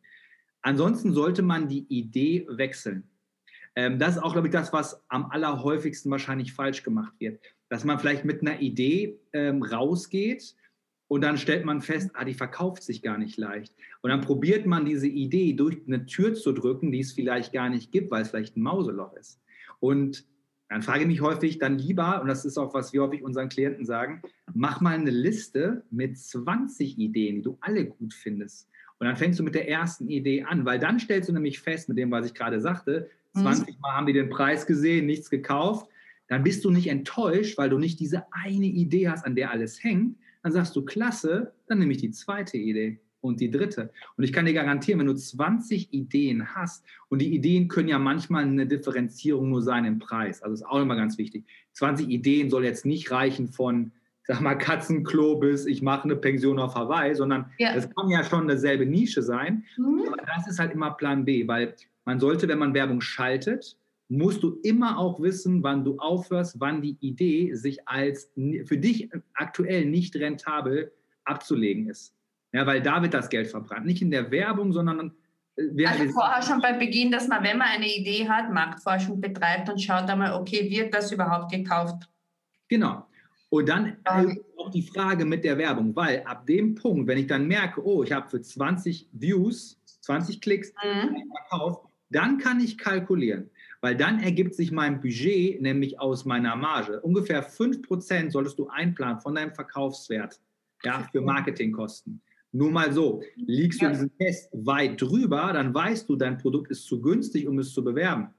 Ansonsten 0.63 1.13
sollte 1.13 1.43
man 1.43 1.67
die 1.67 1.85
Idee 1.87 2.47
wechseln. 2.49 3.03
Ähm, 3.75 3.99
das 3.99 4.15
ist 4.15 4.23
auch, 4.23 4.33
glaube 4.33 4.47
ich, 4.47 4.53
das, 4.53 4.73
was 4.73 5.03
am 5.09 5.29
allerhäufigsten 5.29 6.09
wahrscheinlich 6.09 6.53
falsch 6.53 6.81
gemacht 6.81 7.13
wird. 7.19 7.39
Dass 7.69 7.83
man 7.83 7.99
vielleicht 7.99 8.25
mit 8.25 8.41
einer 8.41 8.59
Idee 8.59 9.19
ähm, 9.33 9.61
rausgeht 9.61 10.55
und 11.07 11.21
dann 11.21 11.37
stellt 11.37 11.63
man 11.63 11.81
fest, 11.81 12.09
ah, 12.15 12.25
die 12.25 12.33
verkauft 12.33 12.81
sich 12.81 13.03
gar 13.03 13.19
nicht 13.19 13.37
leicht. 13.37 13.75
Und 14.01 14.09
dann 14.09 14.21
probiert 14.21 14.65
man 14.65 14.83
diese 14.83 15.07
Idee 15.07 15.53
durch 15.53 15.77
eine 15.85 16.07
Tür 16.07 16.33
zu 16.33 16.53
drücken, 16.53 16.91
die 16.91 17.01
es 17.01 17.11
vielleicht 17.11 17.53
gar 17.53 17.69
nicht 17.69 17.91
gibt, 17.91 18.09
weil 18.09 18.23
es 18.23 18.29
vielleicht 18.29 18.57
ein 18.57 18.63
Mauseloch 18.63 19.13
ist. 19.13 19.39
Und 19.79 20.25
dann 20.69 20.81
frage 20.81 21.01
ich 21.01 21.07
mich 21.07 21.21
häufig 21.21 21.59
dann 21.59 21.77
lieber, 21.77 22.21
und 22.21 22.27
das 22.27 22.43
ist 22.43 22.57
auch, 22.57 22.73
was 22.73 22.91
wir 22.91 23.03
häufig 23.03 23.23
unseren 23.23 23.49
Klienten 23.49 23.85
sagen, 23.85 24.21
mach 24.53 24.81
mal 24.81 24.95
eine 24.95 25.11
Liste 25.11 25.83
mit 25.91 26.17
20 26.17 26.97
Ideen, 26.97 27.35
die 27.35 27.41
du 27.43 27.57
alle 27.61 27.85
gut 27.85 28.13
findest. 28.13 28.69
Und 28.97 29.07
dann 29.07 29.15
fängst 29.15 29.39
du 29.39 29.43
mit 29.43 29.55
der 29.55 29.69
ersten 29.69 30.07
Idee 30.07 30.43
an, 30.43 30.65
weil 30.65 30.79
dann 30.79 30.99
stellst 30.99 31.29
du 31.29 31.33
nämlich 31.33 31.59
fest, 31.59 31.89
mit 31.89 31.97
dem, 31.97 32.11
was 32.11 32.25
ich 32.25 32.33
gerade 32.33 32.59
sagte, 32.61 33.09
20 33.33 33.75
mhm. 33.75 33.81
Mal 33.81 33.91
haben 33.91 34.05
die 34.07 34.13
den 34.13 34.29
Preis 34.29 34.65
gesehen, 34.65 35.05
nichts 35.05 35.29
gekauft. 35.29 35.89
Dann 36.27 36.43
bist 36.43 36.65
du 36.65 36.71
nicht 36.71 36.87
enttäuscht, 36.87 37.57
weil 37.57 37.69
du 37.69 37.77
nicht 37.77 37.99
diese 37.99 38.23
eine 38.31 38.65
Idee 38.65 39.09
hast, 39.09 39.25
an 39.25 39.35
der 39.35 39.51
alles 39.51 39.83
hängt. 39.83 40.17
Dann 40.41 40.51
sagst 40.51 40.75
du, 40.75 40.83
klasse, 40.83 41.53
dann 41.67 41.79
nehme 41.79 41.91
ich 41.91 41.99
die 41.99 42.11
zweite 42.11 42.57
Idee 42.57 42.99
und 43.25 43.39
die 43.39 43.51
dritte. 43.51 43.91
Und 44.17 44.23
ich 44.23 44.33
kann 44.33 44.45
dir 44.45 44.53
garantieren, 44.53 44.99
wenn 44.99 45.07
du 45.07 45.15
20 45.15 45.93
Ideen 45.93 46.55
hast, 46.55 46.85
und 47.09 47.21
die 47.21 47.33
Ideen 47.33 47.67
können 47.67 47.89
ja 47.89 47.99
manchmal 47.99 48.43
eine 48.43 48.67
Differenzierung 48.67 49.49
nur 49.49 49.61
sein 49.61 49.85
im 49.85 49.99
Preis, 49.99 50.41
also 50.41 50.53
ist 50.53 50.65
auch 50.65 50.81
immer 50.81 50.95
ganz 50.95 51.17
wichtig. 51.17 51.45
20 51.73 52.09
Ideen 52.09 52.49
soll 52.49 52.63
jetzt 52.63 52.85
nicht 52.85 53.11
reichen 53.11 53.49
von, 53.49 53.91
sag 54.23 54.41
mal, 54.41 54.55
Katzenklo 54.55 55.35
bis 55.37 55.65
ich 55.65 55.81
mache 55.81 56.05
eine 56.05 56.15
Pension 56.15 56.59
auf 56.59 56.75
Hawaii, 56.75 57.15
sondern 57.15 57.51
ja. 57.57 57.73
das 57.73 57.89
kann 57.95 58.09
ja 58.09 58.23
schon 58.23 58.47
dasselbe 58.47 58.85
Nische 58.85 59.21
sein. 59.21 59.63
Mhm. 59.77 60.03
Aber 60.07 60.17
das 60.17 60.47
ist 60.47 60.59
halt 60.59 60.73
immer 60.73 60.91
Plan 60.91 61.25
B, 61.25 61.47
weil 61.47 61.75
man 62.05 62.19
sollte, 62.19 62.47
wenn 62.47 62.59
man 62.59 62.73
Werbung 62.73 63.01
schaltet, 63.01 63.77
musst 64.07 64.43
du 64.43 64.59
immer 64.63 64.97
auch 64.97 65.19
wissen, 65.19 65.63
wann 65.63 65.83
du 65.83 65.97
aufhörst, 65.97 66.59
wann 66.59 66.81
die 66.81 66.97
Idee 66.99 67.53
sich 67.55 67.87
als 67.87 68.31
für 68.65 68.77
dich 68.77 69.09
aktuell 69.33 69.85
nicht 69.85 70.15
rentabel 70.15 70.91
abzulegen 71.23 71.89
ist. 71.89 72.14
Ja, 72.55 72.65
weil 72.65 72.81
da 72.81 73.01
wird 73.01 73.13
das 73.13 73.29
Geld 73.29 73.49
verbrannt. 73.49 73.85
Nicht 73.85 74.01
in 74.01 74.11
der 74.11 74.31
Werbung, 74.31 74.71
sondern 74.71 75.11
äh, 75.57 75.85
also 75.85 76.09
vorher 76.13 76.41
schon 76.41 76.61
bei 76.61 76.71
Beginn, 76.71 77.11
dass 77.11 77.27
man, 77.27 77.43
wenn 77.43 77.57
man 77.57 77.67
eine 77.67 77.93
Idee 77.93 78.29
hat, 78.29 78.49
Marktforschung 78.49 79.19
betreibt 79.19 79.69
und 79.69 79.81
schaut 79.81 80.09
einmal, 80.09 80.31
okay, 80.39 80.69
wird 80.69 80.93
das 80.93 81.11
überhaupt 81.11 81.51
gekauft? 81.51 82.09
Genau. 82.69 83.05
Und 83.49 83.67
dann 83.67 83.97
okay. 84.05 84.41
auch 84.55 84.71
die 84.71 84.83
Frage 84.83 85.25
mit 85.25 85.43
der 85.43 85.57
Werbung, 85.57 85.93
weil 85.97 86.23
ab 86.23 86.45
dem 86.45 86.75
Punkt, 86.75 87.07
wenn 87.07 87.17
ich 87.17 87.27
dann 87.27 87.45
merke, 87.45 87.85
oh, 87.85 88.03
ich 88.03 88.13
habe 88.13 88.29
für 88.29 88.41
20 88.41 89.09
Views, 89.11 89.77
20 89.99 90.39
Klicks 90.39 90.71
mhm. 90.81 91.29
verkauft, 91.49 91.85
dann 92.09 92.37
kann 92.37 92.61
ich 92.61 92.77
kalkulieren, 92.77 93.49
weil 93.81 93.97
dann 93.97 94.21
ergibt 94.21 94.55
sich 94.55 94.71
mein 94.71 95.01
Budget 95.01 95.61
nämlich 95.61 95.99
aus 95.99 96.23
meiner 96.23 96.55
Marge. 96.55 97.01
Ungefähr 97.01 97.45
5% 97.45 98.31
solltest 98.31 98.57
du 98.59 98.69
einplanen 98.69 99.19
von 99.19 99.35
deinem 99.35 99.53
Verkaufswert 99.53 100.39
ja, 100.85 101.05
für 101.11 101.19
Marketingkosten. 101.19 102.21
Nur 102.55 102.71
mal 102.71 102.93
so, 102.93 103.21
liegst 103.35 103.81
du 103.81 103.89
diesen 103.89 104.17
Test 104.17 104.49
weit 104.53 105.01
drüber, 105.01 105.51
dann 105.51 105.73
weißt 105.73 106.07
du, 106.07 106.15
dein 106.15 106.37
Produkt 106.37 106.71
ist 106.71 106.85
zu 106.85 107.01
günstig, 107.01 107.47
um 107.47 107.59
es 107.59 107.73
zu 107.73 107.83
bewerben. 107.83 108.29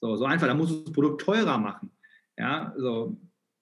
So, 0.00 0.14
so 0.14 0.24
einfach, 0.24 0.46
dann 0.46 0.56
musst 0.56 0.70
du 0.70 0.84
das 0.84 0.92
Produkt 0.92 1.20
teurer 1.20 1.58
machen. 1.58 1.90
Ja, 2.38 2.72
so, 2.76 3.16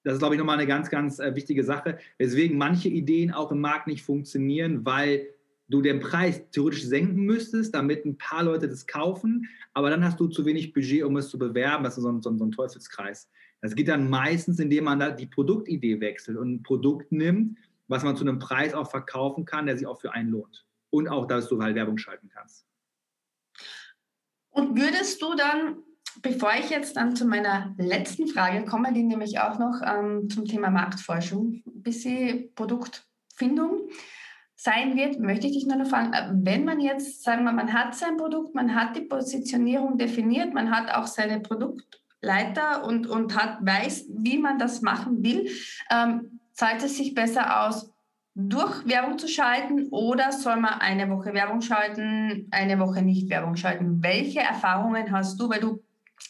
das 0.04 0.14
ist, 0.14 0.18
glaube 0.18 0.34
ich, 0.34 0.38
nochmal 0.38 0.58
eine 0.58 0.66
ganz, 0.66 0.90
ganz 0.90 1.20
äh, 1.20 1.34
wichtige 1.34 1.64
Sache, 1.64 1.98
weswegen 2.18 2.58
manche 2.58 2.90
Ideen 2.90 3.32
auch 3.32 3.50
im 3.50 3.60
Markt 3.60 3.86
nicht 3.86 4.02
funktionieren, 4.02 4.84
weil 4.84 5.26
du 5.68 5.80
den 5.80 6.00
Preis 6.00 6.42
theoretisch 6.50 6.84
senken 6.84 7.24
müsstest, 7.24 7.74
damit 7.74 8.04
ein 8.04 8.18
paar 8.18 8.42
Leute 8.42 8.68
das 8.68 8.86
kaufen, 8.86 9.48
aber 9.72 9.88
dann 9.88 10.04
hast 10.04 10.20
du 10.20 10.26
zu 10.26 10.44
wenig 10.44 10.74
Budget, 10.74 11.02
um 11.04 11.16
es 11.16 11.30
zu 11.30 11.38
bewerben. 11.38 11.82
Das 11.82 11.96
ist 11.96 12.02
so 12.02 12.10
ein, 12.10 12.20
so 12.20 12.28
ein, 12.28 12.36
so 12.36 12.44
ein 12.44 12.52
Teufelskreis. 12.52 13.30
Das 13.62 13.74
geht 13.74 13.88
dann 13.88 14.10
meistens, 14.10 14.58
indem 14.58 14.84
man 14.84 15.00
da 15.00 15.10
die 15.10 15.24
Produktidee 15.24 15.98
wechselt 15.98 16.36
und 16.36 16.56
ein 16.56 16.62
Produkt 16.62 17.10
nimmt, 17.10 17.56
was 17.88 18.02
man 18.02 18.16
zu 18.16 18.24
einem 18.24 18.38
Preis 18.38 18.74
auch 18.74 18.90
verkaufen 18.90 19.44
kann, 19.44 19.66
der 19.66 19.76
sich 19.76 19.86
auch 19.86 20.00
für 20.00 20.12
einen 20.12 20.30
lohnt. 20.30 20.66
Und 20.90 21.08
auch, 21.08 21.26
dass 21.26 21.48
du 21.48 21.62
halt 21.62 21.74
Werbung 21.74 21.98
schalten 21.98 22.28
kannst. 22.28 22.66
Und 24.50 24.78
würdest 24.78 25.22
du 25.22 25.34
dann, 25.34 25.78
bevor 26.20 26.52
ich 26.58 26.68
jetzt 26.70 26.96
dann 26.96 27.16
zu 27.16 27.24
meiner 27.24 27.74
letzten 27.78 28.26
Frage 28.26 28.64
komme, 28.64 28.92
die 28.92 29.02
nämlich 29.02 29.38
auch 29.40 29.58
noch 29.58 29.80
ähm, 29.84 30.28
zum 30.28 30.44
Thema 30.44 30.70
Marktforschung, 30.70 31.62
ein 31.66 31.82
bisschen 31.82 32.54
Produktfindung 32.54 33.88
sein 34.54 34.94
wird, 34.96 35.18
möchte 35.18 35.46
ich 35.46 35.54
dich 35.54 35.66
nur 35.66 35.76
noch 35.76 35.88
fragen, 35.88 36.12
äh, 36.12 36.30
wenn 36.34 36.64
man 36.64 36.80
jetzt, 36.80 37.24
sagen 37.24 37.44
wir, 37.44 37.52
man 37.52 37.72
hat 37.72 37.94
sein 37.94 38.16
Produkt, 38.16 38.54
man 38.54 38.74
hat 38.74 38.94
die 38.94 39.02
Positionierung 39.02 39.98
definiert, 39.98 40.54
man 40.54 40.70
hat 40.70 40.94
auch 40.94 41.06
seine 41.06 41.40
Produktleiter 41.40 42.84
und, 42.84 43.08
und 43.08 43.34
hat, 43.34 43.58
weiß, 43.60 44.06
wie 44.10 44.38
man 44.38 44.58
das 44.58 44.82
machen 44.82 45.24
will, 45.24 45.48
ähm, 45.90 46.40
zahlt 46.62 46.84
es 46.84 46.96
sich 46.96 47.12
besser 47.12 47.66
aus, 47.66 47.90
durch 48.36 48.86
Werbung 48.86 49.18
zu 49.18 49.26
schalten 49.26 49.88
oder 49.90 50.30
soll 50.30 50.60
man 50.60 50.74
eine 50.74 51.10
Woche 51.10 51.34
Werbung 51.34 51.60
schalten, 51.60 52.46
eine 52.52 52.78
Woche 52.78 53.02
nicht 53.02 53.28
Werbung 53.30 53.56
schalten? 53.56 54.00
Welche 54.00 54.38
Erfahrungen 54.38 55.10
hast 55.10 55.40
du, 55.40 55.50
weil 55.50 55.58
du 55.58 55.82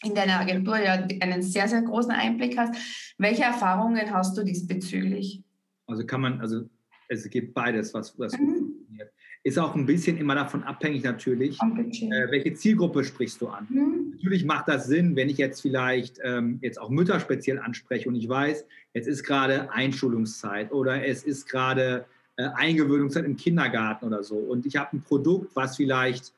in 0.03 0.15
deiner 0.15 0.41
Agentur 0.41 0.79
ja 0.79 1.07
einen 1.21 1.43
sehr, 1.43 1.69
sehr 1.69 1.83
großen 1.83 2.13
Einblick 2.13 2.57
hast, 2.57 2.75
welche 3.19 3.43
Erfahrungen 3.43 4.11
hast 4.11 4.35
du 4.39 4.43
diesbezüglich? 4.43 5.43
Also 5.87 6.07
kann 6.07 6.23
man, 6.23 6.41
also 6.41 6.63
es 7.09 7.29
gibt 7.29 7.53
beides, 7.53 7.93
was, 7.93 8.19
was 8.19 8.33
mhm. 8.33 8.55
funktioniert. 8.57 9.13
Ist 9.45 9.59
auch 9.59 9.75
ein 9.75 9.85
bisschen 9.85 10.17
immer 10.17 10.35
davon 10.35 10.63
abhängig 10.63 11.03
natürlich, 11.03 11.61
äh, 11.61 12.31
welche 12.31 12.55
Zielgruppe 12.55 13.05
sprichst 13.05 13.39
du 13.43 13.49
an. 13.49 13.67
Mhm. 13.69 13.92
Natürlich 14.23 14.45
macht 14.45 14.69
das 14.69 14.87
Sinn, 14.87 15.17
wenn 15.17 15.29
ich 15.29 15.37
jetzt 15.37 15.61
vielleicht 15.61 16.21
ähm, 16.23 16.61
jetzt 16.63 16.81
auch 16.81 16.91
Mütter 16.91 17.19
speziell 17.19 17.59
anspreche 17.59 18.09
und 18.09 18.15
ich 18.15 18.29
weiß, 18.29 18.65
jetzt 18.95 19.09
ist 19.09 19.25
gerade 19.25 19.73
Einschulungszeit 19.73 20.71
oder 20.71 21.05
es 21.05 21.25
ist 21.25 21.49
gerade 21.49 22.05
äh, 22.37 22.49
Eingewöhnungszeit 22.55 23.25
im 23.25 23.37
Kindergarten 23.37 24.07
oder 24.07 24.23
so 24.23 24.37
und 24.37 24.65
ich 24.65 24.77
habe 24.77 24.97
ein 24.97 25.03
Produkt, 25.03 25.57
was 25.57 25.77
vielleicht, 25.77 26.33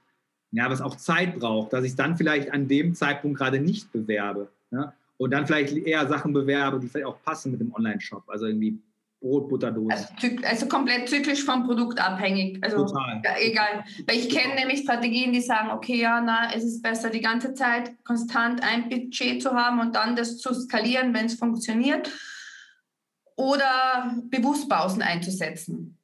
ja, 0.52 0.70
was 0.70 0.80
auch 0.80 0.96
Zeit 0.96 1.38
braucht, 1.38 1.74
dass 1.74 1.84
ich 1.84 1.94
dann 1.94 2.16
vielleicht 2.16 2.50
an 2.54 2.68
dem 2.68 2.94
Zeitpunkt 2.94 3.36
gerade 3.36 3.60
nicht 3.60 3.92
bewerbe. 3.92 4.48
Ne? 4.70 4.90
Und 5.18 5.32
dann 5.32 5.46
vielleicht 5.46 5.76
eher 5.76 6.08
Sachen 6.08 6.32
bewerbe, 6.32 6.80
die 6.80 6.88
vielleicht 6.88 7.06
auch 7.06 7.22
passen 7.22 7.52
mit 7.52 7.60
dem 7.60 7.74
Online-Shop. 7.74 8.22
Also 8.28 8.46
irgendwie 8.46 8.78
Brotbutterdose. 9.24 9.90
Also, 9.90 10.36
also, 10.46 10.66
komplett 10.66 11.08
zyklisch 11.08 11.44
vom 11.44 11.64
Produkt 11.64 11.98
abhängig. 11.98 12.62
Also 12.62 12.84
Total. 12.84 13.22
Egal. 13.40 13.84
Weil 14.06 14.18
ich 14.18 14.28
kenne 14.28 14.54
nämlich 14.54 14.80
Strategien, 14.80 15.32
die 15.32 15.40
sagen, 15.40 15.70
okay, 15.70 15.98
ja, 15.98 16.20
na, 16.20 16.52
es 16.54 16.62
ist 16.62 16.82
besser, 16.82 17.08
die 17.08 17.22
ganze 17.22 17.54
Zeit 17.54 17.92
konstant 18.04 18.62
ein 18.62 18.90
Budget 18.90 19.42
zu 19.42 19.52
haben 19.52 19.80
und 19.80 19.94
dann 19.96 20.14
das 20.14 20.36
zu 20.36 20.52
skalieren, 20.52 21.14
wenn 21.14 21.26
es 21.26 21.34
funktioniert. 21.34 22.10
Oder 23.36 24.14
bewusst 24.30 24.68
Pausen 24.68 25.02
einzusetzen. 25.02 25.98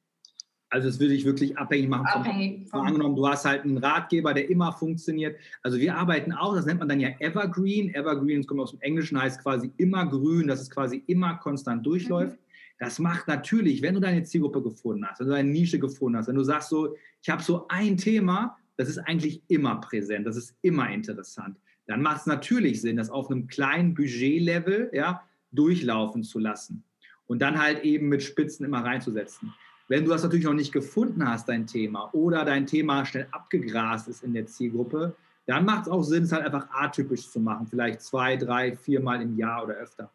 Also 0.71 0.87
es 0.87 0.99
würde 0.99 1.13
ich 1.13 1.25
wirklich 1.25 1.57
abhängig 1.57 1.89
machen. 1.89 2.07
Abhängig 2.07 2.69
von, 2.69 2.87
angenommen, 2.87 3.15
du 3.15 3.27
hast 3.27 3.45
halt 3.45 3.65
einen 3.65 3.77
Ratgeber, 3.77 4.33
der 4.33 4.49
immer 4.49 4.71
funktioniert. 4.71 5.35
Also 5.61 5.77
wir 5.77 5.95
arbeiten 5.95 6.31
auch, 6.31 6.55
das 6.55 6.65
nennt 6.65 6.79
man 6.79 6.89
dann 6.89 6.99
ja 6.99 7.09
Evergreen. 7.19 7.93
Evergreen, 7.93 8.41
das 8.41 8.47
kommt 8.47 8.61
aus 8.61 8.71
dem 8.71 8.81
Englischen, 8.81 9.21
heißt 9.21 9.43
quasi 9.43 9.71
immer 9.77 10.05
grün, 10.07 10.47
dass 10.47 10.61
es 10.61 10.69
quasi 10.69 11.03
immer 11.07 11.35
konstant 11.35 11.85
durchläuft. 11.85 12.37
Mhm. 12.37 12.40
Das 12.81 12.97
macht 12.97 13.27
natürlich, 13.27 13.83
wenn 13.83 13.93
du 13.93 13.99
deine 13.99 14.23
Zielgruppe 14.23 14.63
gefunden 14.63 15.05
hast, 15.05 15.19
wenn 15.19 15.27
du 15.27 15.33
deine 15.33 15.51
Nische 15.51 15.77
gefunden 15.77 16.17
hast, 16.17 16.27
wenn 16.27 16.35
du 16.35 16.43
sagst 16.43 16.69
so, 16.69 16.95
ich 17.21 17.29
habe 17.29 17.43
so 17.43 17.67
ein 17.67 17.95
Thema, 17.95 18.57
das 18.75 18.89
ist 18.89 18.97
eigentlich 18.97 19.43
immer 19.49 19.75
präsent, 19.75 20.25
das 20.25 20.35
ist 20.35 20.55
immer 20.63 20.89
interessant, 20.89 21.59
dann 21.85 22.01
macht 22.01 22.21
es 22.21 22.25
natürlich 22.25 22.81
Sinn, 22.81 22.97
das 22.97 23.11
auf 23.11 23.29
einem 23.29 23.45
kleinen 23.45 23.93
Budgetlevel 23.93 24.89
ja, 24.93 25.21
durchlaufen 25.51 26.23
zu 26.23 26.39
lassen 26.39 26.83
und 27.27 27.43
dann 27.43 27.61
halt 27.61 27.83
eben 27.83 28.09
mit 28.09 28.23
Spitzen 28.23 28.65
immer 28.65 28.83
reinzusetzen. 28.83 29.53
Wenn 29.87 30.03
du 30.03 30.09
das 30.09 30.23
natürlich 30.23 30.45
noch 30.45 30.55
nicht 30.55 30.71
gefunden 30.71 31.23
hast, 31.23 31.49
dein 31.49 31.67
Thema, 31.67 32.11
oder 32.15 32.45
dein 32.45 32.65
Thema 32.65 33.05
schnell 33.05 33.27
abgegrast 33.29 34.07
ist 34.07 34.23
in 34.23 34.33
der 34.33 34.47
Zielgruppe, 34.47 35.15
dann 35.45 35.65
macht 35.65 35.83
es 35.83 35.91
auch 35.91 36.01
Sinn, 36.01 36.23
es 36.23 36.31
halt 36.31 36.45
einfach 36.47 36.67
atypisch 36.71 37.29
zu 37.29 37.39
machen, 37.39 37.67
vielleicht 37.67 38.01
zwei, 38.01 38.37
drei, 38.37 38.75
viermal 38.75 39.21
im 39.21 39.37
Jahr 39.37 39.65
oder 39.65 39.75
öfter. 39.75 40.11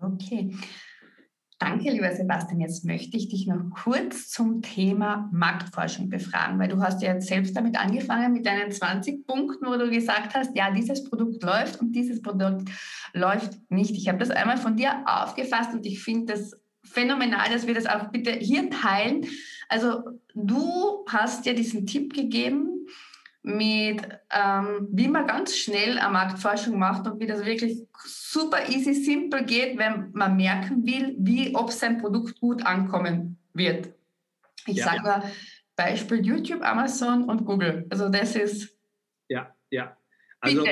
Okay. 0.00 0.54
Danke, 1.58 1.90
lieber 1.90 2.12
Sebastian. 2.12 2.60
Jetzt 2.60 2.84
möchte 2.84 3.16
ich 3.16 3.30
dich 3.30 3.48
noch 3.48 3.70
kurz 3.70 4.28
zum 4.28 4.62
Thema 4.62 5.28
Marktforschung 5.32 6.08
befragen, 6.08 6.56
weil 6.60 6.68
du 6.68 6.80
hast 6.80 7.02
ja 7.02 7.12
jetzt 7.12 7.26
selbst 7.26 7.56
damit 7.56 7.76
angefangen 7.76 8.32
mit 8.32 8.46
deinen 8.46 8.70
20 8.70 9.26
Punkten, 9.26 9.66
wo 9.66 9.76
du 9.76 9.90
gesagt 9.90 10.34
hast, 10.34 10.56
ja, 10.56 10.70
dieses 10.70 11.02
Produkt 11.02 11.42
läuft 11.42 11.80
und 11.80 11.92
dieses 11.92 12.22
Produkt 12.22 12.70
läuft 13.12 13.58
nicht. 13.70 13.96
Ich 13.96 14.08
habe 14.08 14.18
das 14.18 14.30
einmal 14.30 14.56
von 14.56 14.76
dir 14.76 15.02
aufgefasst 15.04 15.74
und 15.74 15.84
ich 15.84 16.00
finde 16.00 16.34
das 16.34 16.52
phänomenal, 16.84 17.50
dass 17.50 17.66
wir 17.66 17.74
das 17.74 17.86
auch 17.86 18.12
bitte 18.12 18.30
hier 18.30 18.70
teilen. 18.70 19.26
Also 19.68 20.04
du 20.34 21.04
hast 21.08 21.44
ja 21.44 21.54
diesen 21.54 21.86
Tipp 21.86 22.14
gegeben, 22.14 22.77
mit, 23.48 24.02
ähm, 24.30 24.88
wie 24.92 25.08
man 25.08 25.26
ganz 25.26 25.56
schnell 25.56 25.98
eine 25.98 26.12
Marktforschung 26.12 26.78
macht 26.78 27.06
und 27.06 27.18
wie 27.18 27.26
das 27.26 27.46
wirklich 27.46 27.82
super 28.04 28.68
easy, 28.68 28.92
simpel 28.92 29.44
geht, 29.44 29.78
wenn 29.78 30.10
man 30.12 30.36
merken 30.36 30.86
will, 30.86 31.16
wie, 31.18 31.54
ob 31.54 31.72
sein 31.72 31.98
Produkt 31.98 32.38
gut 32.40 32.64
ankommen 32.66 33.38
wird. 33.54 33.88
Ich 34.66 34.76
ja, 34.76 34.84
sage 34.84 35.06
ja. 35.06 35.22
Beispiel 35.76 36.24
YouTube, 36.24 36.62
Amazon 36.62 37.24
und 37.24 37.46
Google. 37.46 37.86
Also 37.88 38.10
das 38.10 38.36
ist. 38.36 38.76
Ja, 39.28 39.54
ja. 39.70 39.96
Also, 40.40 40.64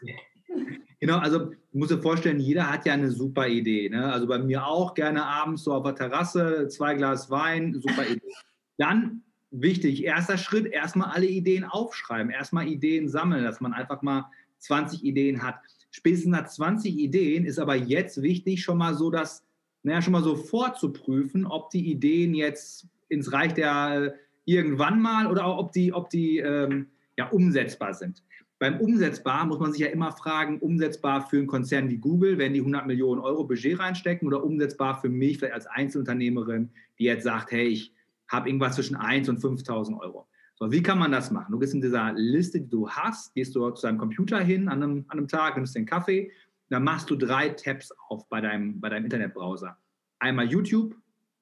genau, 1.00 1.18
also 1.18 1.38
du 1.46 1.56
musst 1.72 1.90
dir 1.90 2.00
vorstellen, 2.00 2.38
jeder 2.38 2.70
hat 2.70 2.86
ja 2.86 2.92
eine 2.92 3.10
super 3.10 3.48
Idee. 3.48 3.88
Ne? 3.88 4.12
Also 4.12 4.28
bei 4.28 4.38
mir 4.38 4.64
auch 4.64 4.94
gerne 4.94 5.24
abends 5.24 5.64
so 5.64 5.74
auf 5.74 5.82
der 5.82 5.96
Terrasse, 5.96 6.68
zwei 6.68 6.94
Glas 6.94 7.30
Wein, 7.30 7.74
super 7.74 8.06
Idee. 8.06 8.32
Dann 8.78 9.22
wichtig, 9.50 10.04
erster 10.04 10.38
Schritt, 10.38 10.66
erstmal 10.66 11.10
alle 11.10 11.26
Ideen 11.26 11.64
aufschreiben, 11.64 12.30
erstmal 12.30 12.68
Ideen 12.68 13.08
sammeln, 13.08 13.44
dass 13.44 13.60
man 13.60 13.72
einfach 13.72 14.02
mal 14.02 14.26
20 14.58 15.04
Ideen 15.04 15.42
hat. 15.42 15.56
Spätestens 15.90 16.32
nach 16.32 16.46
20 16.46 16.98
Ideen 16.98 17.44
ist 17.44 17.58
aber 17.58 17.76
jetzt 17.76 18.22
wichtig, 18.22 18.62
schon 18.62 18.78
mal 18.78 18.94
so 18.94 19.10
das, 19.10 19.44
naja, 19.82 20.02
schon 20.02 20.12
mal 20.12 20.22
so 20.22 20.36
vorzuprüfen, 20.36 21.46
ob 21.46 21.70
die 21.70 21.90
Ideen 21.90 22.34
jetzt 22.34 22.86
ins 23.08 23.32
Reich 23.32 23.54
der 23.54 24.14
irgendwann 24.44 25.00
mal 25.00 25.26
oder 25.26 25.44
auch 25.44 25.58
ob 25.58 25.72
die, 25.72 25.92
ob 25.92 26.10
die 26.10 26.38
ähm, 26.38 26.88
ja, 27.16 27.28
umsetzbar 27.28 27.94
sind. 27.94 28.22
Beim 28.58 28.80
umsetzbar 28.80 29.44
muss 29.44 29.58
man 29.58 29.72
sich 29.72 29.82
ja 29.82 29.88
immer 29.88 30.12
fragen, 30.12 30.60
umsetzbar 30.60 31.28
für 31.28 31.36
einen 31.36 31.46
Konzern 31.46 31.90
wie 31.90 31.98
Google, 31.98 32.38
wenn 32.38 32.54
die 32.54 32.60
100 32.60 32.86
Millionen 32.86 33.20
Euro 33.20 33.44
Budget 33.44 33.78
reinstecken 33.78 34.26
oder 34.26 34.42
umsetzbar 34.42 34.98
für 35.00 35.10
mich 35.10 35.38
vielleicht 35.38 35.54
als 35.54 35.66
Einzelunternehmerin, 35.66 36.70
die 36.98 37.04
jetzt 37.04 37.24
sagt, 37.24 37.52
hey, 37.52 37.66
ich 37.66 37.92
habe 38.28 38.48
irgendwas 38.48 38.74
zwischen 38.74 38.96
1 38.96 39.28
und 39.28 39.40
5.000 39.40 39.98
Euro. 39.98 40.26
So, 40.58 40.72
wie 40.72 40.82
kann 40.82 40.98
man 40.98 41.12
das 41.12 41.30
machen? 41.30 41.52
Du 41.52 41.58
gehst 41.58 41.74
in 41.74 41.82
dieser 41.82 42.12
Liste, 42.14 42.60
die 42.60 42.70
du 42.70 42.88
hast, 42.88 43.34
gehst 43.34 43.54
du 43.54 43.70
zu 43.70 43.86
deinem 43.86 43.98
Computer 43.98 44.40
hin 44.40 44.68
an 44.68 44.82
einem, 44.82 45.04
an 45.08 45.18
einem 45.18 45.28
Tag, 45.28 45.56
nimmst 45.56 45.74
den 45.74 45.84
Kaffee, 45.84 46.32
dann 46.70 46.82
machst 46.82 47.10
du 47.10 47.16
drei 47.16 47.50
Tabs 47.50 47.92
auf 48.08 48.28
bei 48.28 48.40
deinem, 48.40 48.80
bei 48.80 48.88
deinem 48.88 49.04
Internetbrowser. 49.04 49.76
Einmal 50.18 50.46
YouTube, 50.46 50.96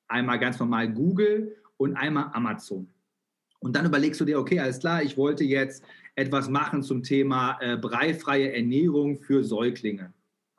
einmal 0.09 0.38
ganz 0.38 0.59
normal 0.59 0.92
Google 0.92 1.57
und 1.77 1.97
einmal 1.97 2.31
Amazon. 2.33 2.88
Und 3.61 3.77
dann 3.77 3.87
überlegst 3.87 4.20
du 4.20 4.25
dir, 4.25 4.38
okay, 4.38 4.59
alles 4.59 4.81
klar, 4.81 5.03
ich 5.03 5.16
wollte 5.16 5.44
jetzt 5.44 5.85
etwas 6.16 6.49
machen 6.49 6.83
zum 6.83 7.03
Thema 7.03 7.57
äh, 7.61 7.77
breifreie 7.77 8.53
Ernährung 8.53 9.16
für 9.16 9.42
Säuglinge. 9.42 10.12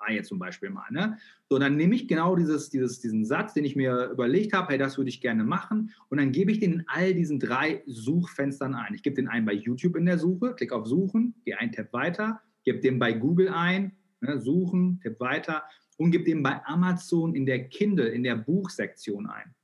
Reihe 0.06 0.24
zum 0.24 0.40
Beispiel 0.40 0.70
mal. 0.70 0.90
Ne? 0.92 1.18
So, 1.50 1.60
dann 1.60 1.76
nehme 1.76 1.96
ich 1.96 2.08
genau 2.08 2.36
dieses, 2.36 2.70
dieses, 2.70 3.00
diesen 3.00 3.26
Satz, 3.26 3.54
den 3.54 3.66
ich 3.66 3.76
mir 3.76 4.10
überlegt 4.12 4.54
habe, 4.54 4.70
hey, 4.70 4.78
das 4.78 4.98
würde 4.98 5.10
ich 5.10 5.22
gerne 5.22 5.44
machen. 5.44 5.92
Und 6.10 6.20
dann 6.20 6.32
gebe 6.32 6.52
ich 6.52 6.60
den 6.60 6.74
in 6.74 6.86
all 6.88 7.14
diesen 7.14 7.40
drei 7.40 7.84
Suchfenstern 7.86 8.74
ein. 8.74 8.94
Ich 8.94 9.04
gebe 9.04 9.16
den 9.16 9.28
einen 9.28 9.46
bei 9.46 9.54
YouTube 9.54 9.96
in 9.96 10.06
der 10.06 10.20
Suche, 10.20 10.54
klicke 10.56 10.76
auf 10.76 10.88
Suchen, 10.88 11.36
gehe 11.44 11.58
einen 11.58 11.72
Tab 11.72 11.94
weiter, 11.94 12.42
gebe 12.64 12.80
den 12.80 13.00
bei 13.00 13.14
Google 13.14 13.50
ein, 13.50 13.94
ne, 14.22 14.40
Suchen, 14.40 15.00
Tab 15.04 15.20
weiter 15.20 15.64
und 15.98 16.12
gebe 16.12 16.24
den 16.24 16.44
bei 16.44 16.64
Amazon 16.66 17.36
in 17.36 17.46
der 17.46 17.68
Kindle, 17.70 18.08
in 18.08 18.24
der 18.24 18.36
Buchsektion 18.36 19.28
ein. 19.28 19.56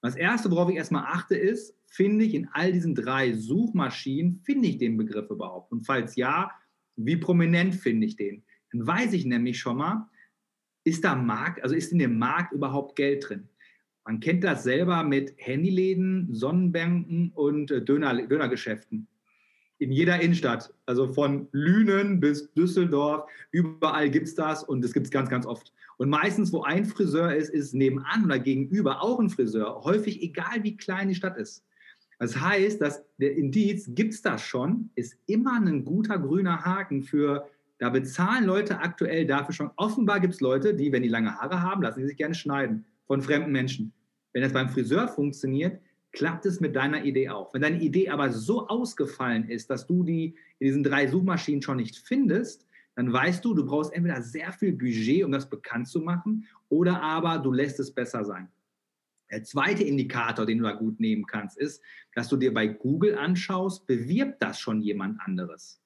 Und 0.00 0.08
das 0.08 0.16
Erste, 0.16 0.50
worauf 0.50 0.70
ich 0.70 0.76
erstmal 0.76 1.04
achte, 1.04 1.34
ist, 1.36 1.74
finde 1.86 2.24
ich 2.24 2.34
in 2.34 2.48
all 2.52 2.72
diesen 2.72 2.94
drei 2.94 3.32
Suchmaschinen, 3.32 4.40
finde 4.44 4.68
ich 4.68 4.78
den 4.78 4.96
Begriff 4.96 5.30
überhaupt? 5.30 5.72
Und 5.72 5.86
falls 5.86 6.14
ja, 6.16 6.50
wie 6.96 7.16
prominent 7.16 7.74
finde 7.74 8.06
ich 8.06 8.16
den? 8.16 8.44
Dann 8.72 8.86
weiß 8.86 9.12
ich 9.12 9.24
nämlich 9.24 9.58
schon 9.58 9.78
mal, 9.78 10.08
ist 10.84 11.04
da 11.04 11.14
Markt, 11.14 11.62
also 11.62 11.74
ist 11.74 11.92
in 11.92 11.98
dem 11.98 12.18
Markt 12.18 12.52
überhaupt 12.52 12.96
Geld 12.96 13.28
drin? 13.28 13.48
Man 14.04 14.20
kennt 14.20 14.42
das 14.42 14.62
selber 14.62 15.02
mit 15.02 15.34
Handyläden, 15.36 16.32
Sonnenbänken 16.32 17.30
und 17.34 17.70
äh, 17.70 17.84
Döner, 17.84 18.26
Dönergeschäften. 18.26 19.06
In 19.80 19.92
jeder 19.92 20.20
Innenstadt, 20.20 20.72
also 20.86 21.12
von 21.12 21.46
Lünen 21.52 22.18
bis 22.18 22.52
Düsseldorf, 22.54 23.30
überall 23.50 24.10
gibt 24.10 24.26
es 24.26 24.34
das 24.34 24.64
und 24.64 24.82
das 24.82 24.92
gibt 24.92 25.06
es 25.06 25.12
ganz, 25.12 25.28
ganz 25.28 25.46
oft. 25.46 25.72
Und 25.98 26.08
meistens, 26.08 26.52
wo 26.52 26.62
ein 26.62 26.84
Friseur 26.86 27.34
ist, 27.34 27.50
ist 27.50 27.74
nebenan 27.74 28.24
oder 28.24 28.38
gegenüber 28.38 29.02
auch 29.02 29.20
ein 29.20 29.28
Friseur. 29.28 29.82
Häufig 29.84 30.22
egal, 30.22 30.62
wie 30.62 30.76
klein 30.76 31.08
die 31.08 31.14
Stadt 31.14 31.36
ist. 31.36 31.64
Das 32.18 32.40
heißt, 32.40 32.80
dass 32.80 33.04
der 33.18 33.36
Indiz, 33.36 33.90
gibt 33.94 34.14
es 34.14 34.22
das 34.22 34.42
schon, 34.42 34.90
ist 34.94 35.16
immer 35.26 35.60
ein 35.60 35.84
guter 35.84 36.18
grüner 36.18 36.64
Haken 36.64 37.02
für 37.02 37.48
da 37.78 37.90
bezahlen 37.90 38.44
Leute 38.44 38.80
aktuell 38.80 39.26
dafür 39.26 39.54
schon. 39.54 39.70
Offenbar 39.76 40.20
gibt 40.20 40.34
es 40.34 40.40
Leute, 40.40 40.74
die, 40.74 40.92
wenn 40.92 41.02
die 41.02 41.08
lange 41.08 41.36
Haare 41.36 41.62
haben, 41.62 41.82
lassen 41.82 42.00
sie 42.00 42.08
sich 42.08 42.16
gerne 42.16 42.34
schneiden 42.34 42.84
von 43.06 43.22
fremden 43.22 43.52
Menschen. 43.52 43.92
Wenn 44.32 44.42
das 44.42 44.52
beim 44.52 44.68
Friseur 44.68 45.08
funktioniert, 45.08 45.80
klappt 46.12 46.46
es 46.46 46.60
mit 46.60 46.74
deiner 46.74 47.04
Idee 47.04 47.28
auch. 47.28 47.54
Wenn 47.54 47.62
deine 47.62 47.80
Idee 47.80 48.08
aber 48.08 48.32
so 48.32 48.66
ausgefallen 48.68 49.48
ist, 49.48 49.70
dass 49.70 49.86
du 49.86 50.02
die 50.02 50.34
in 50.58 50.66
diesen 50.66 50.82
drei 50.82 51.06
Suchmaschinen 51.06 51.62
schon 51.62 51.76
nicht 51.76 51.96
findest, 51.96 52.66
dann 52.96 53.12
weißt 53.12 53.44
du, 53.44 53.54
du 53.54 53.64
brauchst 53.64 53.92
entweder 53.92 54.20
sehr 54.22 54.52
viel 54.52 54.72
Budget, 54.72 55.24
um 55.24 55.30
das 55.30 55.48
bekannt 55.48 55.86
zu 55.86 56.00
machen, 56.00 56.46
oder 56.68 57.00
aber 57.00 57.38
du 57.38 57.52
lässt 57.52 57.78
es 57.78 57.94
besser 57.94 58.24
sein. 58.24 58.48
Der 59.30 59.44
zweite 59.44 59.84
Indikator, 59.84 60.46
den 60.46 60.58
du 60.58 60.64
da 60.64 60.72
gut 60.72 60.98
nehmen 60.98 61.26
kannst, 61.26 61.58
ist, 61.58 61.82
dass 62.14 62.28
du 62.28 62.36
dir 62.36 62.52
bei 62.52 62.66
Google 62.66 63.16
anschaust, 63.16 63.86
bewirbt 63.86 64.42
das 64.42 64.58
schon 64.58 64.80
jemand 64.80 65.20
anderes? 65.20 65.80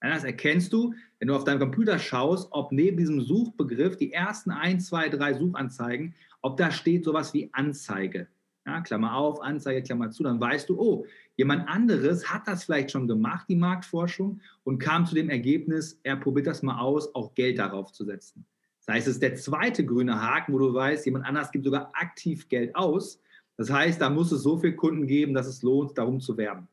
Das 0.00 0.24
erkennst 0.24 0.72
du, 0.72 0.94
wenn 1.18 1.28
du 1.28 1.36
auf 1.36 1.44
deinem 1.44 1.60
Computer 1.60 1.98
schaust, 1.98 2.48
ob 2.52 2.72
neben 2.72 2.96
diesem 2.96 3.20
Suchbegriff 3.20 3.96
die 3.96 4.12
ersten 4.12 4.50
ein, 4.50 4.80
zwei, 4.80 5.08
drei 5.08 5.34
Suchanzeigen, 5.34 6.14
ob 6.40 6.56
da 6.56 6.70
steht 6.70 7.04
sowas 7.04 7.34
wie 7.34 7.50
Anzeige. 7.52 8.28
Ja, 8.66 8.80
Klammer 8.80 9.14
auf, 9.14 9.40
Anzeige, 9.40 9.82
Klammer 9.82 10.10
zu, 10.10 10.22
dann 10.22 10.40
weißt 10.40 10.68
du, 10.68 10.78
oh, 10.78 11.06
jemand 11.36 11.68
anderes 11.68 12.30
hat 12.30 12.46
das 12.46 12.64
vielleicht 12.64 12.90
schon 12.90 13.08
gemacht, 13.08 13.46
die 13.48 13.56
Marktforschung, 13.56 14.40
und 14.64 14.78
kam 14.78 15.06
zu 15.06 15.14
dem 15.14 15.30
Ergebnis, 15.30 15.98
er 16.02 16.16
probiert 16.16 16.46
das 16.46 16.62
mal 16.62 16.78
aus, 16.78 17.14
auch 17.14 17.34
Geld 17.34 17.58
darauf 17.58 17.92
zu 17.92 18.04
setzen. 18.04 18.44
Das 18.80 18.94
heißt, 18.94 19.08
es 19.08 19.14
ist 19.14 19.22
der 19.22 19.34
zweite 19.36 19.84
grüne 19.84 20.20
Haken, 20.20 20.52
wo 20.52 20.58
du 20.58 20.72
weißt, 20.72 21.06
jemand 21.06 21.26
anders 21.26 21.50
gibt 21.50 21.64
sogar 21.64 21.90
aktiv 21.94 22.48
Geld 22.48 22.74
aus. 22.74 23.20
Das 23.56 23.70
heißt, 23.70 24.00
da 24.00 24.08
muss 24.08 24.32
es 24.32 24.42
so 24.42 24.58
viele 24.58 24.76
Kunden 24.76 25.06
geben, 25.06 25.34
dass 25.34 25.46
es 25.46 25.62
lohnt, 25.62 25.96
darum 25.96 26.20
zu 26.20 26.36
werben. 26.36 26.68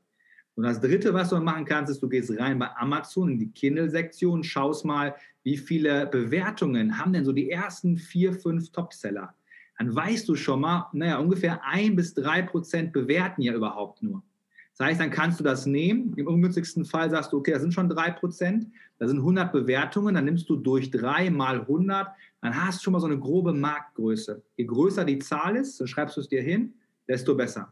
Und 0.58 0.64
das 0.64 0.82
Dritte, 0.82 1.14
was 1.14 1.30
du 1.30 1.38
machen 1.38 1.66
kannst, 1.66 1.92
ist, 1.92 2.02
du 2.02 2.10
gehst 2.10 2.32
rein 2.40 2.58
bei 2.58 2.76
Amazon 2.78 3.30
in 3.30 3.38
die 3.38 3.52
Kindle-Sektion, 3.52 4.44
schaust 4.44 4.86
mal, 4.86 5.14
wie 5.44 5.56
viele 5.56 6.08
Bewertungen 6.08 6.98
haben 6.98 7.14
denn 7.14 7.26
so 7.26 7.32
die 7.32 7.52
ersten 7.52 7.96
vier, 7.96 8.34
fünf 8.34 8.72
Topseller. 8.72 9.36
Dann 9.78 9.96
weißt 9.96 10.28
du 10.28 10.36
schon 10.36 10.62
mal, 10.62 10.90
naja, 10.94 11.20
ungefähr 11.20 11.64
ein 11.64 11.96
bis 11.96 12.16
drei 12.16 12.42
Prozent 12.42 12.92
bewerten 12.92 13.44
ja 13.44 13.54
überhaupt 13.54 14.02
nur. 14.02 14.24
Das 14.76 14.88
heißt, 14.88 15.00
dann 15.00 15.12
kannst 15.12 15.40
du 15.40 15.44
das 15.44 15.68
nehmen. 15.68 16.16
Im 16.18 16.26
ungünstigsten 16.26 16.86
Fall 16.86 17.12
sagst 17.12 17.34
du, 17.34 17.38
okay, 17.38 17.52
das 17.52 17.62
sind 17.62 17.76
schon 17.76 17.88
drei 17.88 18.10
Prozent, 18.10 18.66
da 18.98 19.08
sind 19.08 19.20
100 19.20 19.52
Bewertungen, 19.52 20.16
dann 20.16 20.26
nimmst 20.26 20.50
du 20.50 20.56
durch 20.56 20.90
drei 20.90 21.30
mal 21.30 21.62
100, 21.62 22.08
dann 22.42 22.66
hast 22.66 22.80
du 22.80 22.86
schon 22.86 22.94
mal 22.94 23.00
so 23.00 23.06
eine 23.06 23.20
grobe 23.20 23.54
Marktgröße. 23.54 24.42
Je 24.56 24.66
größer 24.66 25.06
die 25.06 25.20
Zahl 25.20 25.56
ist, 25.56 25.80
dann 25.80 25.88
schreibst 25.88 26.18
du 26.18 26.22
es 26.22 26.28
dir 26.28 26.42
hin, 26.42 26.74
desto 27.08 27.36
besser. 27.36 27.72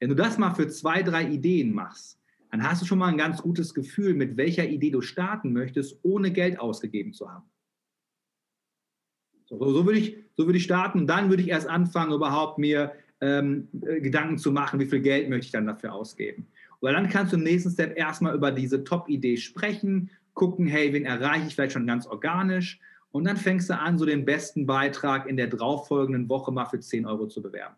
Wenn 0.00 0.08
du 0.08 0.14
das 0.14 0.38
mal 0.38 0.54
für 0.54 0.68
zwei, 0.68 1.02
drei 1.02 1.28
Ideen 1.28 1.72
machst, 1.72 2.18
dann 2.50 2.62
hast 2.62 2.82
du 2.82 2.86
schon 2.86 2.98
mal 2.98 3.08
ein 3.08 3.18
ganz 3.18 3.42
gutes 3.42 3.74
Gefühl, 3.74 4.14
mit 4.14 4.36
welcher 4.36 4.68
Idee 4.68 4.90
du 4.90 5.00
starten 5.00 5.52
möchtest, 5.52 5.98
ohne 6.02 6.30
Geld 6.30 6.60
ausgegeben 6.60 7.12
zu 7.12 7.28
haben. 7.30 7.50
So, 9.46 9.58
so 9.72 9.86
würde 9.86 9.98
ich, 9.98 10.16
so 10.36 10.46
würde 10.46 10.58
ich 10.58 10.64
starten 10.64 11.00
und 11.00 11.06
dann 11.06 11.30
würde 11.30 11.42
ich 11.42 11.48
erst 11.48 11.68
anfangen, 11.68 12.12
überhaupt 12.12 12.58
mir 12.58 12.92
ähm, 13.20 13.68
äh, 13.82 14.00
Gedanken 14.00 14.38
zu 14.38 14.52
machen, 14.52 14.80
wie 14.80 14.86
viel 14.86 15.00
Geld 15.00 15.28
möchte 15.28 15.46
ich 15.46 15.52
dann 15.52 15.66
dafür 15.66 15.92
ausgeben. 15.92 16.46
Weil 16.80 16.94
dann 16.94 17.08
kannst 17.08 17.32
du 17.32 17.36
im 17.36 17.42
nächsten 17.42 17.70
Step 17.70 17.96
erstmal 17.96 18.34
über 18.34 18.50
diese 18.50 18.84
Top-Idee 18.84 19.36
sprechen, 19.36 20.10
gucken, 20.34 20.66
hey, 20.66 20.92
wen 20.92 21.04
erreiche 21.04 21.46
ich 21.46 21.54
vielleicht 21.54 21.72
schon 21.72 21.86
ganz 21.86 22.06
organisch 22.06 22.80
und 23.10 23.24
dann 23.24 23.36
fängst 23.36 23.70
du 23.70 23.78
an, 23.78 23.96
so 23.96 24.04
den 24.04 24.24
besten 24.24 24.66
Beitrag 24.66 25.26
in 25.26 25.36
der 25.36 25.46
darauffolgenden 25.46 26.28
Woche 26.28 26.52
mal 26.52 26.66
für 26.66 26.80
10 26.80 27.06
Euro 27.06 27.26
zu 27.26 27.40
bewerben. 27.42 27.76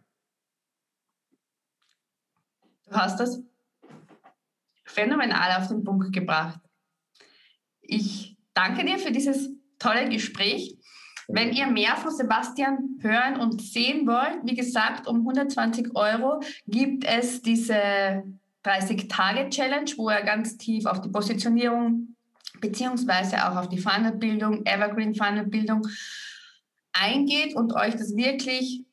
Du 2.87 2.95
hast 2.95 3.19
das 3.19 3.43
phänomenal 4.85 5.61
auf 5.61 5.69
den 5.69 5.85
Punkt 5.85 6.13
gebracht. 6.13 6.61
Ich 7.81 8.37
danke 8.55 8.85
dir 8.85 8.99
für 8.99 9.11
dieses 9.11 9.51
tolle 9.79 10.09
Gespräch. 10.09 10.79
Wenn 11.29 11.53
ihr 11.53 11.67
mehr 11.67 11.97
von 11.97 12.15
Sebastian 12.15 12.99
hören 13.01 13.41
und 13.41 13.61
sehen 13.61 14.07
wollt, 14.07 14.39
wie 14.45 14.55
gesagt, 14.55 15.09
um 15.09 15.19
120 15.19 15.97
Euro 15.97 16.41
gibt 16.67 17.05
es 17.05 17.43
diese 17.43 18.23
30-Tage-Challenge, 18.65 19.91
wo 19.97 20.09
er 20.09 20.23
ganz 20.23 20.57
tief 20.57 20.87
auf 20.87 21.01
die 21.01 21.09
Positionierung 21.09 22.15
beziehungsweise 22.61 23.49
auch 23.49 23.57
auf 23.57 23.69
die 23.69 23.79
Funnelbildung, 23.79 24.65
Evergreen 24.65 25.15
Funnelbildung 25.15 25.87
eingeht 26.93 27.55
und 27.55 27.75
euch 27.75 27.95
das 27.95 28.17
wirklich 28.17 28.86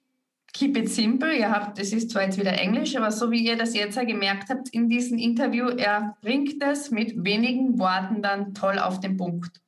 keep 0.53 0.77
it 0.77 0.89
simple. 0.89 1.35
Ihr 1.35 1.51
habt, 1.51 1.79
es 1.79 1.91
ist 1.91 2.11
zwar 2.11 2.23
jetzt 2.23 2.39
wieder 2.39 2.53
Englisch, 2.53 2.95
aber 2.95 3.11
so 3.11 3.31
wie 3.31 3.45
ihr 3.45 3.57
das 3.57 3.75
jetzt 3.75 3.99
gemerkt 3.99 4.49
habt 4.49 4.69
in 4.69 4.87
diesem 4.87 5.17
Interview, 5.17 5.67
er 5.67 6.15
bringt 6.21 6.61
es 6.63 6.91
mit 6.91 7.23
wenigen 7.23 7.77
Worten 7.79 8.21
dann 8.21 8.53
toll 8.53 8.79
auf 8.79 8.99
den 8.99 9.17
Punkt. 9.17 9.59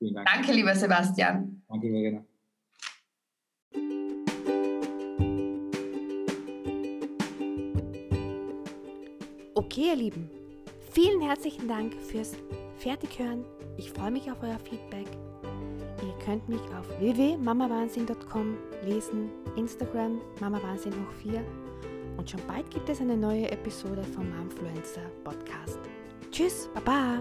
Dank. 0.00 0.26
Danke, 0.32 0.52
lieber 0.52 0.74
Sebastian. 0.74 1.62
Danke, 1.68 1.88
Verena. 1.88 2.24
Okay, 9.54 9.88
ihr 9.88 9.96
Lieben, 9.96 10.30
vielen 10.92 11.20
herzlichen 11.20 11.68
Dank 11.68 11.92
fürs 11.94 12.34
Fertighören. 12.78 13.44
Ich 13.76 13.90
freue 13.90 14.10
mich 14.10 14.30
auf 14.30 14.42
euer 14.42 14.58
Feedback. 14.58 15.06
Könnt 16.30 16.48
mich 16.48 16.60
auf 16.78 16.88
www.mamawahnsinn.com 17.00 18.56
lesen, 18.84 19.30
Instagram 19.56 20.20
mamawahnsinn 20.40 20.92
hoch 20.92 21.12
4 21.24 21.44
und 22.18 22.30
schon 22.30 22.40
bald 22.46 22.70
gibt 22.70 22.88
es 22.88 23.00
eine 23.00 23.16
neue 23.16 23.50
Episode 23.50 24.04
vom 24.14 24.30
Momfluencer 24.30 25.10
Podcast. 25.24 25.80
Tschüss, 26.30 26.70
baba! 26.72 27.20